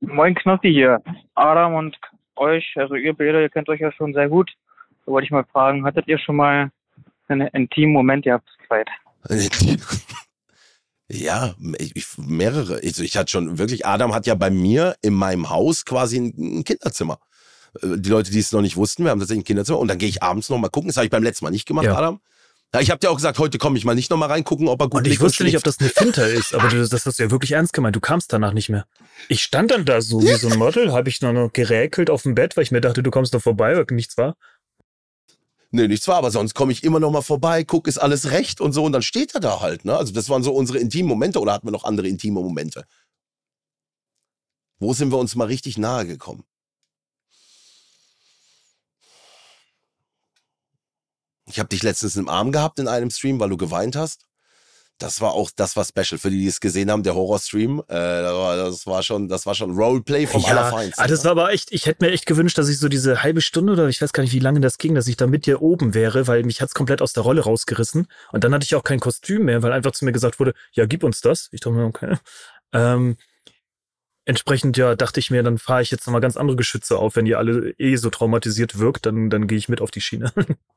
Moin 0.00 0.34
Knossi 0.34 0.70
hier. 0.70 1.02
Adam 1.34 1.74
und 1.74 1.96
euch, 2.36 2.74
also 2.76 2.94
ihr 2.94 3.14
beide, 3.14 3.40
ihr 3.40 3.48
kennt 3.48 3.68
euch 3.68 3.80
ja 3.80 3.92
schon 3.92 4.12
sehr 4.12 4.28
gut. 4.28 4.50
Da 5.06 5.12
wollte 5.12 5.24
ich 5.24 5.30
mal 5.30 5.44
fragen, 5.44 5.84
hattet 5.84 6.08
ihr 6.08 6.18
schon 6.18 6.36
mal 6.36 6.70
einen 7.28 7.48
intimen 7.48 7.92
Moment 7.92 8.24
gehabt 8.24 8.48
zu 8.48 8.66
zweit? 8.66 8.88
Ja, 11.14 11.54
ich, 11.78 12.06
mehrere. 12.16 12.80
Also 12.82 13.02
ich 13.02 13.16
hatte 13.18 13.30
schon 13.30 13.58
wirklich, 13.58 13.84
Adam 13.84 14.14
hat 14.14 14.26
ja 14.26 14.34
bei 14.34 14.50
mir 14.50 14.96
in 15.02 15.12
meinem 15.12 15.50
Haus 15.50 15.84
quasi 15.84 16.16
ein 16.16 16.64
Kinderzimmer. 16.64 17.18
Äh, 17.82 17.98
die 17.98 18.08
Leute, 18.08 18.30
die 18.30 18.38
es 18.38 18.50
noch 18.52 18.62
nicht 18.62 18.76
wussten, 18.76 19.04
wir 19.04 19.10
haben 19.10 19.20
tatsächlich 19.20 19.42
ein 19.42 19.46
Kinderzimmer 19.46 19.78
und 19.78 19.88
dann 19.88 19.98
gehe 19.98 20.08
ich 20.08 20.22
abends 20.22 20.48
noch 20.48 20.56
mal 20.56 20.68
gucken. 20.68 20.88
Das 20.88 20.96
habe 20.96 21.04
ich 21.04 21.10
beim 21.10 21.22
letzten 21.22 21.44
Mal 21.44 21.50
nicht 21.50 21.66
gemacht, 21.66 21.84
ja. 21.84 21.96
Adam. 21.96 22.20
Ja, 22.74 22.80
ich 22.80 22.90
habe 22.90 22.98
dir 22.98 23.10
auch 23.10 23.16
gesagt, 23.16 23.38
heute 23.38 23.58
komme 23.58 23.76
ich 23.76 23.84
mal 23.84 23.94
nicht 23.94 24.10
noch 24.10 24.16
mal 24.16 24.30
reingucken, 24.30 24.66
ob 24.66 24.80
er 24.80 24.88
gut 24.88 25.00
Und 25.00 25.06
ich 25.06 25.20
wusste 25.20 25.44
nicht, 25.44 25.58
ob 25.58 25.62
das 25.62 25.78
eine 25.78 25.90
Finte 25.90 26.22
ist, 26.22 26.54
aber 26.54 26.68
das, 26.68 26.88
das 26.88 27.04
hast 27.04 27.18
du 27.18 27.24
ja 27.24 27.30
wirklich 27.30 27.52
ernst 27.52 27.74
gemeint. 27.74 27.94
Du 27.94 28.00
kamst 28.00 28.32
danach 28.32 28.54
nicht 28.54 28.70
mehr. 28.70 28.86
Ich 29.28 29.42
stand 29.42 29.70
dann 29.70 29.84
da 29.84 30.00
so 30.00 30.22
wie 30.22 30.32
so 30.36 30.48
ein 30.48 30.58
Model, 30.58 30.90
habe 30.92 31.10
ich 31.10 31.20
noch 31.20 31.50
geräkelt 31.52 32.08
auf 32.08 32.22
dem 32.22 32.34
Bett, 32.34 32.56
weil 32.56 32.64
ich 32.64 32.70
mir 32.70 32.80
dachte, 32.80 33.02
du 33.02 33.10
kommst 33.10 33.34
noch 33.34 33.42
vorbei, 33.42 33.76
weil 33.76 33.84
nichts 33.90 34.16
war. 34.16 34.36
Nee, 35.74 35.88
nichts 35.88 36.06
war, 36.06 36.16
aber 36.16 36.30
sonst 36.30 36.54
komme 36.54 36.70
ich 36.70 36.84
immer 36.84 37.00
noch 37.00 37.10
mal 37.10 37.22
vorbei, 37.22 37.64
guck, 37.64 37.88
ist 37.88 37.96
alles 37.96 38.30
recht 38.30 38.60
und 38.60 38.72
so 38.74 38.84
und 38.84 38.92
dann 38.92 39.00
steht 39.00 39.34
er 39.34 39.40
da 39.40 39.60
halt. 39.60 39.86
Ne? 39.86 39.96
Also 39.96 40.12
das 40.12 40.28
waren 40.28 40.42
so 40.42 40.52
unsere 40.54 40.78
intimen 40.78 41.08
Momente 41.08 41.40
oder 41.40 41.54
hatten 41.54 41.66
wir 41.66 41.72
noch 41.72 41.84
andere 41.84 42.08
intime 42.08 42.40
Momente? 42.40 42.84
Wo 44.78 44.92
sind 44.92 45.10
wir 45.10 45.18
uns 45.18 45.34
mal 45.34 45.46
richtig 45.46 45.78
nahe 45.78 46.06
gekommen? 46.06 46.44
Ich 51.46 51.58
habe 51.58 51.70
dich 51.70 51.82
letztens 51.82 52.16
im 52.16 52.28
Arm 52.28 52.52
gehabt 52.52 52.78
in 52.78 52.88
einem 52.88 53.10
Stream, 53.10 53.40
weil 53.40 53.48
du 53.48 53.56
geweint 53.56 53.96
hast 53.96 54.26
das 54.98 55.20
war 55.20 55.32
auch, 55.32 55.50
das 55.54 55.76
war 55.76 55.84
special 55.84 56.18
für 56.18 56.30
die, 56.30 56.38
die 56.38 56.46
es 56.46 56.60
gesehen 56.60 56.90
haben, 56.90 57.02
der 57.02 57.14
Horror-Stream. 57.14 57.82
Äh, 57.88 57.94
das 57.94 58.86
war 58.86 59.02
schon, 59.02 59.28
das 59.28 59.46
war 59.46 59.54
schon 59.54 59.76
Roleplay 59.76 60.26
vom 60.26 60.42
ja, 60.42 60.48
Allerfeinsten. 60.48 61.02
Ah, 61.02 61.08
das 61.08 61.24
war 61.24 61.32
aber 61.32 61.52
echt, 61.52 61.72
ich 61.72 61.86
hätte 61.86 62.04
mir 62.04 62.12
echt 62.12 62.26
gewünscht, 62.26 62.56
dass 62.56 62.68
ich 62.68 62.78
so 62.78 62.88
diese 62.88 63.22
halbe 63.22 63.40
Stunde 63.40 63.72
oder 63.72 63.88
ich 63.88 64.00
weiß 64.00 64.12
gar 64.12 64.22
nicht, 64.22 64.32
wie 64.32 64.38
lange 64.38 64.60
das 64.60 64.78
ging, 64.78 64.94
dass 64.94 65.08
ich 65.08 65.16
da 65.16 65.26
mit 65.26 65.46
dir 65.46 65.60
oben 65.60 65.94
wäre, 65.94 66.26
weil 66.26 66.44
mich 66.44 66.60
hat's 66.60 66.74
komplett 66.74 67.02
aus 67.02 67.12
der 67.12 67.24
Rolle 67.24 67.42
rausgerissen. 67.42 68.06
Und 68.30 68.44
dann 68.44 68.54
hatte 68.54 68.64
ich 68.64 68.74
auch 68.74 68.84
kein 68.84 69.00
Kostüm 69.00 69.44
mehr, 69.44 69.62
weil 69.62 69.72
einfach 69.72 69.92
zu 69.92 70.04
mir 70.04 70.12
gesagt 70.12 70.38
wurde, 70.38 70.54
ja, 70.72 70.86
gib 70.86 71.02
uns 71.02 71.20
das. 71.20 71.48
Ich 71.52 71.60
dachte 71.60 71.76
mir, 71.76 71.84
okay. 71.84 72.16
Ähm, 72.72 73.16
entsprechend, 74.24 74.76
ja, 74.76 74.94
dachte 74.94 75.20
ich 75.20 75.30
mir, 75.30 75.42
dann 75.42 75.58
fahre 75.58 75.82
ich 75.82 75.90
jetzt 75.90 76.06
nochmal 76.06 76.20
ganz 76.20 76.36
andere 76.36 76.56
Geschütze 76.56 76.98
auf. 76.98 77.16
Wenn 77.16 77.26
ihr 77.26 77.38
alle 77.38 77.74
eh 77.78 77.96
so 77.96 78.10
traumatisiert 78.10 78.78
wirkt, 78.78 79.06
dann, 79.06 79.30
dann 79.30 79.46
gehe 79.46 79.58
ich 79.58 79.68
mit 79.68 79.80
auf 79.80 79.90
die 79.90 80.00
Schiene. 80.00 80.32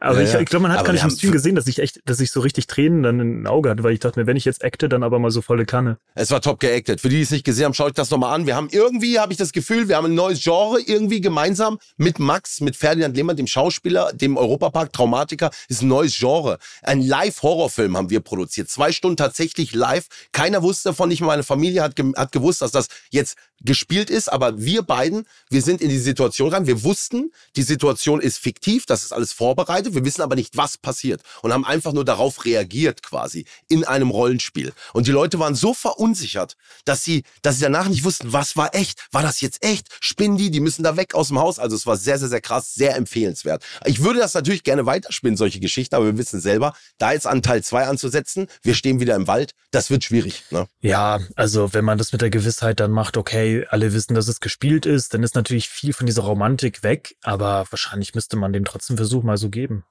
Aber 0.00 0.20
ja, 0.20 0.34
ich, 0.34 0.42
ich 0.42 0.46
glaube, 0.46 0.62
man 0.62 0.72
hat 0.72 0.84
gar 0.84 0.92
nicht 0.92 1.02
im 1.02 1.10
Stream 1.10 1.32
gesehen, 1.32 1.54
dass 1.54 1.66
ich 1.66 1.80
echt, 1.80 2.00
dass 2.04 2.20
ich 2.20 2.30
so 2.30 2.40
richtig 2.40 2.66
Tränen 2.66 3.02
dann 3.02 3.20
im 3.20 3.46
Auge 3.46 3.70
hatte, 3.70 3.82
weil 3.82 3.92
ich 3.92 4.00
dachte 4.00 4.20
mir, 4.20 4.26
wenn 4.26 4.36
ich 4.36 4.44
jetzt 4.44 4.64
acte, 4.64 4.88
dann 4.88 5.02
aber 5.02 5.18
mal 5.18 5.30
so 5.30 5.42
volle 5.42 5.66
Kanne. 5.66 5.98
Es 6.14 6.30
war 6.30 6.40
top 6.40 6.60
geactet. 6.60 7.00
Für 7.00 7.08
die, 7.08 7.16
die 7.16 7.22
es 7.22 7.30
nicht 7.30 7.44
gesehen 7.44 7.66
haben, 7.66 7.74
schaut 7.74 7.88
euch 7.88 7.94
das 7.94 8.10
nochmal 8.10 8.34
an. 8.34 8.46
Wir 8.46 8.54
haben 8.54 8.68
irgendwie, 8.70 9.18
habe 9.18 9.32
ich 9.32 9.38
das 9.38 9.52
Gefühl, 9.52 9.88
wir 9.88 9.96
haben 9.96 10.06
ein 10.06 10.14
neues 10.14 10.42
Genre 10.42 10.80
irgendwie 10.80 11.20
gemeinsam 11.20 11.78
mit 11.96 12.18
Max, 12.18 12.60
mit 12.60 12.76
Ferdinand 12.76 13.16
Lehmann, 13.16 13.36
dem 13.36 13.46
Schauspieler, 13.46 14.12
dem 14.12 14.36
Europapark 14.36 14.92
Traumatiker, 14.92 15.50
ist 15.68 15.82
ein 15.82 15.88
neues 15.88 16.16
Genre. 16.16 16.58
Ein 16.82 17.00
Live-Horrorfilm 17.02 17.96
haben 17.96 18.10
wir 18.10 18.20
produziert. 18.20 18.68
Zwei 18.70 18.92
Stunden 18.92 19.16
tatsächlich 19.16 19.74
live. 19.74 20.06
Keiner 20.32 20.62
wusste 20.62 20.90
davon, 20.90 21.08
nicht 21.08 21.20
mal 21.20 21.28
meine 21.28 21.42
Familie 21.42 21.82
hat, 21.82 21.94
hat 22.16 22.32
gewusst, 22.32 22.62
dass 22.62 22.70
das 22.70 22.88
jetzt 23.10 23.36
gespielt 23.60 24.10
ist, 24.10 24.30
aber 24.30 24.60
wir 24.60 24.82
beiden, 24.82 25.26
wir 25.50 25.62
sind 25.62 25.80
in 25.80 25.88
die 25.88 25.98
Situation 25.98 26.52
rein. 26.52 26.66
Wir 26.66 26.82
wussten, 26.82 27.32
die 27.56 27.62
Situation 27.62 28.20
ist 28.20 28.38
fiktiv, 28.38 28.86
das 28.86 29.04
ist 29.04 29.12
alles 29.12 29.32
vorbereitet. 29.32 29.94
Wir 29.94 30.04
wissen 30.04 30.22
aber 30.22 30.34
nicht, 30.34 30.56
was 30.56 30.78
passiert 30.78 31.22
und 31.42 31.52
haben 31.52 31.64
einfach 31.64 31.92
nur 31.92 32.04
darauf 32.04 32.44
reagiert 32.44 33.02
quasi 33.02 33.46
in 33.68 33.84
einem 33.84 34.10
Rollenspiel. 34.10 34.72
Und 34.92 35.06
die 35.06 35.12
Leute 35.12 35.38
waren 35.38 35.54
so 35.54 35.74
verunsichert, 35.74 36.56
dass 36.84 37.04
sie, 37.04 37.24
dass 37.42 37.56
sie 37.56 37.62
danach 37.62 37.88
nicht 37.88 38.04
wussten, 38.04 38.32
was 38.32 38.56
war 38.56 38.74
echt? 38.74 39.06
War 39.12 39.22
das 39.22 39.40
jetzt 39.40 39.64
echt? 39.64 39.88
Spinnen 40.00 40.36
die? 40.36 40.50
Die 40.50 40.60
müssen 40.60 40.82
da 40.82 40.96
weg 40.96 41.14
aus 41.14 41.28
dem 41.28 41.38
Haus. 41.38 41.58
Also 41.58 41.76
es 41.76 41.86
war 41.86 41.96
sehr, 41.96 42.18
sehr, 42.18 42.28
sehr 42.28 42.40
krass, 42.40 42.74
sehr 42.74 42.96
empfehlenswert. 42.96 43.64
Ich 43.84 44.02
würde 44.02 44.20
das 44.20 44.34
natürlich 44.34 44.62
gerne 44.64 44.86
weiterspinnen, 44.86 45.36
solche 45.36 45.60
Geschichten, 45.60 45.94
aber 45.94 46.06
wir 46.06 46.18
wissen 46.18 46.40
selber, 46.40 46.74
da 46.98 47.12
jetzt 47.12 47.26
an 47.26 47.42
Teil 47.42 47.62
2 47.62 47.86
anzusetzen, 47.86 48.46
wir 48.62 48.74
stehen 48.74 49.00
wieder 49.00 49.14
im 49.16 49.26
Wald, 49.26 49.52
das 49.70 49.90
wird 49.90 50.04
schwierig. 50.04 50.44
Ne? 50.50 50.66
Ja, 50.80 51.20
also 51.34 51.72
wenn 51.72 51.84
man 51.84 51.98
das 51.98 52.12
mit 52.12 52.22
der 52.22 52.30
Gewissheit 52.30 52.80
dann 52.80 52.90
macht, 52.90 53.16
okay, 53.16 53.47
okay, 53.48 53.66
alle 53.70 53.92
wissen, 53.92 54.14
dass 54.14 54.28
es 54.28 54.40
gespielt 54.40 54.86
ist, 54.86 55.14
dann 55.14 55.22
ist 55.22 55.34
natürlich 55.34 55.68
viel 55.68 55.92
von 55.92 56.06
dieser 56.06 56.22
Romantik 56.22 56.82
weg, 56.82 57.16
aber 57.22 57.66
wahrscheinlich 57.70 58.14
müsste 58.14 58.36
man 58.36 58.52
dem 58.52 58.64
trotzdem 58.64 58.96
Versuch 58.96 59.22
mal 59.22 59.36
so 59.36 59.48
geben. 59.48 59.84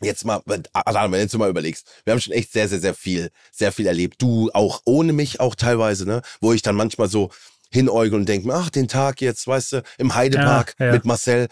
Jetzt 0.00 0.24
mal, 0.24 0.40
Adam, 0.72 1.12
wenn 1.12 1.26
du 1.26 1.38
mal 1.38 1.50
überlegst, 1.50 1.88
wir 2.04 2.12
haben 2.12 2.20
schon 2.20 2.32
echt 2.32 2.52
sehr, 2.52 2.68
sehr, 2.68 2.78
sehr 2.78 2.94
viel, 2.94 3.30
sehr 3.50 3.72
viel 3.72 3.86
erlebt. 3.86 4.22
Du 4.22 4.48
auch 4.54 4.82
ohne 4.84 5.12
mich 5.12 5.40
auch 5.40 5.56
teilweise, 5.56 6.06
ne? 6.06 6.22
Wo 6.40 6.52
ich 6.52 6.62
dann 6.62 6.76
manchmal 6.76 7.08
so 7.08 7.30
hinäugel 7.72 8.16
und 8.16 8.28
denke, 8.28 8.52
ach, 8.54 8.70
den 8.70 8.86
Tag 8.86 9.20
jetzt, 9.20 9.48
weißt 9.48 9.72
du, 9.72 9.82
im 9.98 10.14
Heidepark 10.14 10.76
ja, 10.78 10.86
ja. 10.86 10.92
mit 10.92 11.04
Marcel. 11.04 11.48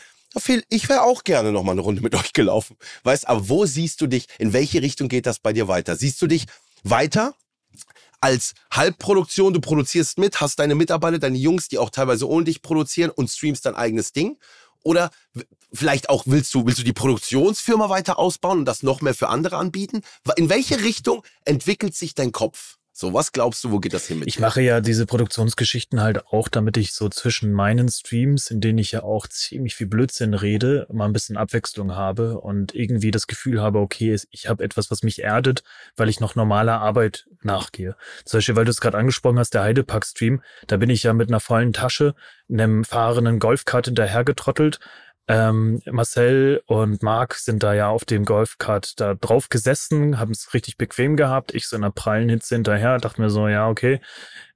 Ich 0.69 0.89
wäre 0.89 1.03
auch 1.03 1.25
gerne 1.25 1.51
noch 1.51 1.65
mal 1.65 1.73
eine 1.73 1.81
Runde 1.81 2.03
mit 2.03 2.15
euch 2.15 2.33
gelaufen. 2.35 2.77
Weißt, 3.03 3.27
aber 3.27 3.49
wo 3.49 3.67
siehst 3.67 4.01
du 4.01 4.07
dich? 4.07 4.29
In 4.39 4.53
welche 4.53 4.81
Richtung 4.81 5.09
geht 5.09 5.27
das 5.27 5.41
bei 5.41 5.53
dir 5.53 5.67
weiter? 5.67 5.97
Siehst 5.97 6.23
du 6.23 6.29
dich 6.29 6.47
weiter 6.85 7.35
als 8.21 8.55
Halbproduktion, 8.71 9.53
du 9.53 9.61
produzierst 9.61 10.19
mit, 10.19 10.41
hast 10.41 10.59
deine 10.59 10.75
Mitarbeiter, 10.75 11.19
deine 11.19 11.39
Jungs, 11.39 11.69
die 11.69 11.79
auch 11.79 11.91
teilweise 11.91 12.29
ohne 12.29 12.45
dich 12.45 12.63
produzieren 12.63 13.11
und 13.11 13.31
streamst 13.31 13.67
dein 13.67 13.75
eigenes 13.75 14.13
Ding? 14.13 14.39
Oder 14.83 15.11
vielleicht 15.73 16.09
auch 16.09 16.25
willst 16.27 16.55
du, 16.55 16.65
willst 16.65 16.79
du 16.79 16.85
die 16.85 16.93
Produktionsfirma 16.93 17.89
weiter 17.89 18.19
ausbauen 18.19 18.61
und 18.61 18.65
das 18.67 18.83
noch 18.83 19.01
mehr 19.01 19.15
für 19.15 19.29
andere 19.29 19.57
anbieten? 19.57 20.03
In 20.37 20.49
welche 20.49 20.81
Richtung 20.83 21.25
entwickelt 21.45 21.95
sich 21.97 22.15
dein 22.15 22.31
Kopf? 22.31 22.76
So, 22.99 23.13
was 23.13 23.33
glaubst 23.33 23.63
du, 23.63 23.73
wo 23.73 23.79
geht 23.79 23.93
das 23.93 24.07
hin 24.07 24.21
mit 24.21 24.29
Ich 24.29 24.39
mache 24.39 24.63
ja 24.63 24.81
diese 24.81 25.05
Produktionsgeschichten 25.05 26.01
halt 26.01 26.29
auch, 26.29 26.49
damit 26.49 26.79
ich 26.79 26.95
so 26.95 27.11
zwischen 27.11 27.53
meinen 27.53 27.91
Streams, 27.91 28.51
in 28.51 28.63
denen 28.63 28.79
ich 28.79 28.93
ja 28.93 29.03
auch 29.03 29.27
ziemlich 29.27 29.75
viel 29.75 29.87
Blödsinn 29.87 30.33
rede, 30.33 30.87
mal 30.91 31.05
ein 31.05 31.13
bisschen 31.13 31.37
Abwechslung 31.37 31.95
habe 31.95 32.41
und 32.41 32.75
irgendwie 32.75 33.11
das 33.11 33.27
Gefühl 33.27 33.61
habe, 33.61 33.81
okay, 33.81 34.19
ich 34.31 34.49
habe 34.49 34.65
etwas, 34.65 34.91
was 34.91 35.03
mich 35.03 35.23
erdet, 35.23 35.63
weil 35.99 36.09
ich 36.09 36.21
noch 36.21 36.37
normaler 36.37 36.81
Arbeit 36.81 37.27
nachgehe. 37.43 37.97
Zum 38.25 38.39
Beispiel, 38.39 38.57
weil 38.57 38.65
du 38.65 38.71
es 38.71 38.81
gerade 38.81 38.97
angesprochen 38.97 39.39
hast, 39.39 39.53
der 39.53 39.65
Heidepark-Stream, 39.65 40.41
da 40.67 40.79
bin 40.79 40.89
ich 40.89 41.03
ja 41.03 41.13
mit 41.13 41.29
einer 41.29 41.41
vollen 41.41 41.75
Tasche, 41.75 42.15
einem 42.51 42.83
fahrenden 42.83 43.41
Golfkart 43.41 43.87
hinterhergetrottelt, 43.87 44.81
ähm, 45.29 45.83
Marcel 45.87 46.63
und 46.67 47.03
Marc 47.03 47.35
sind 47.35 47.63
da 47.65 47.75
ja 47.75 47.89
auf 47.89 48.05
dem 48.05 48.25
Golfkart 48.25 49.01
da 49.01 49.15
drauf 49.15 49.49
gesessen, 49.49 50.21
haben 50.21 50.31
es 50.31 50.55
richtig 50.55 50.77
bequem 50.77 51.17
gehabt. 51.17 51.53
Ich 51.53 51.67
so 51.67 51.77
in 51.77 51.83
einer 51.83 51.93
prallen 51.93 52.29
Hitze 52.29 52.55
hinterher, 52.55 52.99
dachte 52.99 53.21
mir 53.21 53.29
so, 53.29 53.49
ja, 53.49 53.69
okay, 53.69 54.01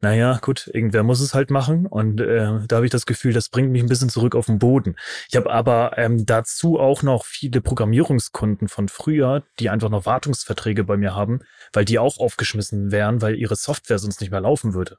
naja, 0.00 0.38
gut, 0.40 0.70
irgendwer 0.72 1.02
muss 1.02 1.20
es 1.20 1.34
halt 1.34 1.50
machen. 1.50 1.86
Und 1.86 2.20
äh, 2.20 2.60
da 2.68 2.76
habe 2.76 2.86
ich 2.86 2.92
das 2.92 3.04
Gefühl, 3.04 3.32
das 3.32 3.48
bringt 3.48 3.72
mich 3.72 3.82
ein 3.82 3.88
bisschen 3.88 4.10
zurück 4.10 4.36
auf 4.36 4.46
den 4.46 4.60
Boden. 4.60 4.94
Ich 5.28 5.36
habe 5.36 5.50
aber 5.50 5.98
ähm, 5.98 6.24
dazu 6.24 6.78
auch 6.78 7.02
noch 7.02 7.24
viele 7.24 7.60
Programmierungskunden 7.60 8.68
von 8.68 8.88
früher, 8.88 9.42
die 9.58 9.70
einfach 9.70 9.90
noch 9.90 10.06
Wartungsverträge 10.06 10.84
bei 10.84 10.96
mir 10.96 11.16
haben, 11.16 11.40
weil 11.72 11.84
die 11.84 11.98
auch 11.98 12.18
aufgeschmissen 12.18 12.92
wären, 12.92 13.22
weil 13.22 13.34
ihre 13.34 13.56
Software 13.56 13.98
sonst 13.98 14.20
nicht 14.20 14.30
mehr 14.30 14.40
laufen 14.40 14.72
würde. 14.72 14.98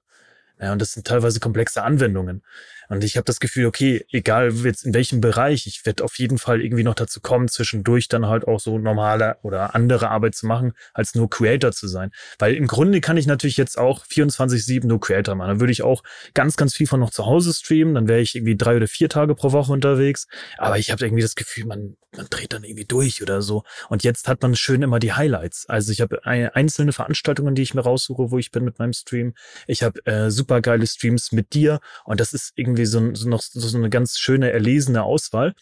Ja, 0.62 0.74
und 0.74 0.80
das 0.80 0.92
sind 0.92 1.08
teilweise 1.08 1.40
komplexe 1.40 1.82
Anwendungen. 1.82 2.44
Und 2.92 3.06
ich 3.06 3.16
habe 3.16 3.24
das 3.24 3.40
Gefühl, 3.40 3.68
okay, 3.68 4.06
egal 4.12 4.52
jetzt 4.66 4.86
in 4.86 4.94
welchem 4.94 5.22
Bereich, 5.22 5.66
ich 5.66 5.86
werde 5.86 6.04
auf 6.04 6.20
jeden 6.20 6.38
Fall 6.38 6.62
irgendwie 6.62 6.84
noch 6.84 6.94
dazu 6.94 7.22
kommen, 7.22 7.48
zwischendurch 7.48 8.10
dann 8.10 8.26
halt 8.26 8.46
auch 8.46 8.60
so 8.60 8.80
normale 8.80 9.38
oder 9.44 9.76
andere 9.76 10.10
Arbeit 10.10 10.36
zu 10.36 10.46
machen, 10.46 10.74
als 10.94 11.16
nur 11.16 11.30
Creator 11.30 11.72
zu 11.72 11.88
sein. 11.88 12.12
Weil 12.38 12.54
im 12.54 12.68
Grunde 12.68 13.00
kann 13.00 13.16
ich 13.16 13.28
natürlich 13.28 13.56
jetzt 13.56 13.78
auch 13.78 14.06
24-7 14.06 14.88
nur 14.88 15.00
Creator 15.00 15.36
machen. 15.36 15.48
Dann 15.48 15.60
würde 15.62 15.72
ich 15.72 15.84
auch 15.84 16.04
ganz, 16.34 16.58
ganz 16.58 16.76
viel 16.76 16.86
von 16.86 17.00
noch 17.00 17.12
zu 17.12 17.26
Hause 17.26 17.54
streamen. 17.54 17.96
Dann 17.96 18.10
wäre 18.10 18.20
ich 18.20 18.36
irgendwie 18.36 18.58
drei 18.58 18.76
oder 18.76 18.88
vier 18.88 19.08
Tage 19.08 19.36
pro 19.36 19.54
Woche 19.54 19.72
unterwegs. 19.72 20.28
Aber 20.58 20.78
ich 20.78 20.92
habe 20.92 21.06
irgendwie 21.06 21.24
das 21.24 21.36
Gefühl, 21.36 21.68
man, 21.68 21.96
man 22.14 22.28
dreht 22.30 22.52
dann 22.52 22.66
irgendwie 22.66 22.84
durch 22.84 23.22
oder 23.22 23.42
so. 23.42 23.64
Und 23.88 24.04
jetzt 24.04 24.28
hat 24.28 24.42
man 24.42 24.54
schön 24.58 24.82
immer 24.82 25.00
die 25.00 25.14
Highlights. 25.14 25.66
Also 25.70 25.94
ich 25.94 26.02
habe 26.02 26.26
einzelne 26.26 26.92
Veranstaltungen, 26.92 27.56
die 27.56 27.62
ich 27.62 27.74
mir 27.74 27.84
raussuche, 27.84 28.32
wo 28.32 28.38
ich 28.38 28.52
bin 28.52 28.66
mit 28.66 28.80
meinem 28.80 28.92
Stream. 28.92 29.34
Ich 29.66 29.82
habe 29.82 30.06
äh, 30.06 30.30
super 30.30 30.60
geile 30.60 30.86
Streams 30.86 31.32
mit 31.32 31.54
dir 31.54 31.80
und 32.04 32.20
das 32.20 32.34
ist 32.34 32.52
irgendwie 32.58 32.81
so, 32.86 33.14
so 33.14 33.30
noch 33.30 33.42
so 33.42 33.78
eine 33.78 33.90
ganz 33.90 34.20
schöne 34.20 34.52
erlesene 34.52 35.04
Auswahl. 35.04 35.54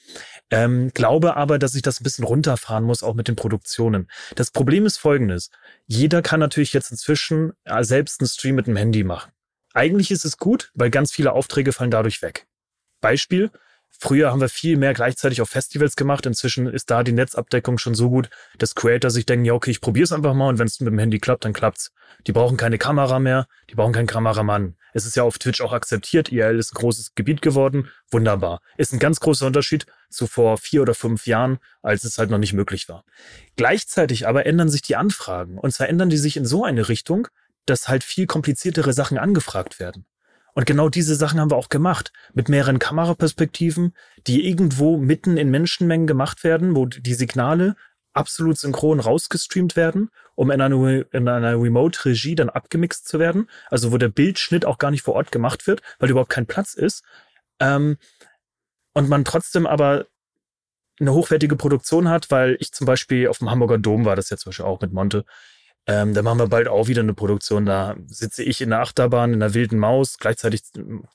Ähm, 0.51 0.91
glaube 0.93 1.35
aber, 1.35 1.59
dass 1.59 1.75
ich 1.75 1.81
das 1.81 1.99
ein 1.99 2.03
bisschen 2.03 2.25
runterfahren 2.25 2.83
muss, 2.83 3.03
auch 3.03 3.13
mit 3.13 3.27
den 3.27 3.35
Produktionen. 3.35 4.09
Das 4.35 4.51
Problem 4.51 4.85
ist 4.85 4.97
folgendes. 4.97 5.51
Jeder 5.85 6.21
kann 6.21 6.39
natürlich 6.39 6.73
jetzt 6.73 6.91
inzwischen 6.91 7.53
äh, 7.65 7.83
selbst 7.83 8.21
einen 8.21 8.27
Stream 8.27 8.55
mit 8.55 8.67
dem 8.67 8.75
Handy 8.75 9.03
machen. 9.03 9.31
Eigentlich 9.73 10.11
ist 10.11 10.25
es 10.25 10.37
gut, 10.37 10.71
weil 10.73 10.89
ganz 10.89 11.11
viele 11.11 11.33
Aufträge 11.33 11.71
fallen 11.73 11.91
dadurch 11.91 12.21
weg. 12.21 12.47
Beispiel, 13.01 13.51
Früher 13.97 14.31
haben 14.31 14.39
wir 14.39 14.49
viel 14.49 14.77
mehr 14.77 14.93
gleichzeitig 14.93 15.41
auf 15.41 15.49
Festivals 15.49 15.95
gemacht. 15.95 16.25
Inzwischen 16.25 16.67
ist 16.67 16.89
da 16.89 17.03
die 17.03 17.11
Netzabdeckung 17.11 17.77
schon 17.77 17.95
so 17.95 18.09
gut, 18.09 18.29
dass 18.57 18.75
Creator 18.75 19.11
sich 19.11 19.25
denken, 19.25 19.45
ja, 19.45 19.53
okay, 19.53 19.71
ich 19.71 19.81
probiere 19.81 20.05
es 20.05 20.11
einfach 20.11 20.33
mal 20.33 20.47
und 20.47 20.59
wenn 20.59 20.67
es 20.67 20.79
mit 20.79 20.87
dem 20.87 20.99
Handy 20.99 21.19
klappt, 21.19 21.43
dann 21.43 21.53
klappt's. 21.53 21.91
Die 22.25 22.31
brauchen 22.31 22.55
keine 22.55 22.77
Kamera 22.77 23.19
mehr, 23.19 23.47
die 23.69 23.75
brauchen 23.75 23.93
keinen 23.93 24.07
Kameramann. 24.07 24.75
Es 24.93 25.05
ist 25.05 25.15
ja 25.15 25.23
auf 25.23 25.37
Twitch 25.37 25.61
auch 25.61 25.73
akzeptiert. 25.73 26.31
IRL 26.31 26.57
ist 26.57 26.73
ein 26.73 26.79
großes 26.79 27.13
Gebiet 27.15 27.41
geworden. 27.41 27.89
Wunderbar. 28.09 28.61
Ist 28.77 28.93
ein 28.93 28.99
ganz 28.99 29.19
großer 29.19 29.45
Unterschied 29.45 29.85
zu 30.09 30.27
vor 30.27 30.57
vier 30.57 30.81
oder 30.81 30.95
fünf 30.95 31.27
Jahren, 31.27 31.59
als 31.81 32.03
es 32.03 32.17
halt 32.17 32.29
noch 32.29 32.39
nicht 32.39 32.53
möglich 32.53 32.89
war. 32.89 33.03
Gleichzeitig 33.55 34.27
aber 34.27 34.45
ändern 34.45 34.69
sich 34.69 34.81
die 34.81 34.95
Anfragen. 34.95 35.57
Und 35.57 35.71
zwar 35.71 35.89
ändern 35.89 36.09
die 36.09 36.17
sich 36.17 36.37
in 36.37 36.45
so 36.45 36.63
eine 36.63 36.89
Richtung, 36.89 37.27
dass 37.65 37.87
halt 37.87 38.03
viel 38.03 38.25
kompliziertere 38.25 38.93
Sachen 38.93 39.17
angefragt 39.17 39.79
werden. 39.79 40.05
Und 40.59 40.65
genau 40.65 40.89
diese 40.89 41.15
Sachen 41.15 41.39
haben 41.39 41.51
wir 41.51 41.55
auch 41.55 41.69
gemacht. 41.69 42.11
Mit 42.33 42.49
mehreren 42.49 42.79
Kameraperspektiven, 42.79 43.93
die 44.27 44.45
irgendwo 44.45 44.97
mitten 44.97 45.37
in 45.37 45.49
Menschenmengen 45.49 46.05
gemacht 46.05 46.43
werden, 46.43 46.75
wo 46.75 46.85
die 46.85 47.13
Signale 47.13 47.77
absolut 48.11 48.57
synchron 48.57 48.99
rausgestreamt 48.99 49.77
werden, 49.77 50.09
um 50.35 50.51
in 50.51 50.59
einer, 50.59 51.05
in 51.13 51.29
einer 51.29 51.53
Remote-Regie 51.53 52.35
dann 52.35 52.49
abgemixt 52.49 53.07
zu 53.07 53.19
werden. 53.19 53.49
Also 53.69 53.93
wo 53.93 53.97
der 53.97 54.09
Bildschnitt 54.09 54.65
auch 54.65 54.79
gar 54.79 54.91
nicht 54.91 55.01
vor 55.01 55.13
Ort 55.13 55.31
gemacht 55.31 55.65
wird, 55.65 55.81
weil 55.97 56.09
überhaupt 56.09 56.29
kein 56.29 56.45
Platz 56.45 56.73
ist. 56.73 57.05
Ähm, 57.61 57.95
und 58.93 59.07
man 59.07 59.23
trotzdem 59.23 59.65
aber 59.65 60.07
eine 60.99 61.13
hochwertige 61.13 61.55
Produktion 61.55 62.09
hat, 62.09 62.31
weil 62.31 62.57
ich 62.59 62.73
zum 62.73 62.85
Beispiel 62.85 63.29
auf 63.29 63.37
dem 63.37 63.49
Hamburger 63.49 63.77
Dom 63.77 64.03
war 64.03 64.17
das 64.17 64.29
ja 64.29 64.35
zum 64.35 64.49
Beispiel 64.49 64.65
auch 64.65 64.81
mit 64.81 64.91
Monte. 64.91 65.23
Ähm, 65.89 66.13
da 66.13 66.21
machen 66.21 66.37
wir 66.37 66.47
bald 66.47 66.67
auch 66.67 66.87
wieder 66.87 67.01
eine 67.01 67.15
Produktion. 67.15 67.65
Da 67.65 67.95
sitze 68.05 68.43
ich 68.43 68.61
in 68.61 68.69
der 68.69 68.81
Achterbahn, 68.81 69.33
in 69.33 69.39
der 69.39 69.55
wilden 69.55 69.79
Maus. 69.79 70.19
Gleichzeitig 70.19 70.61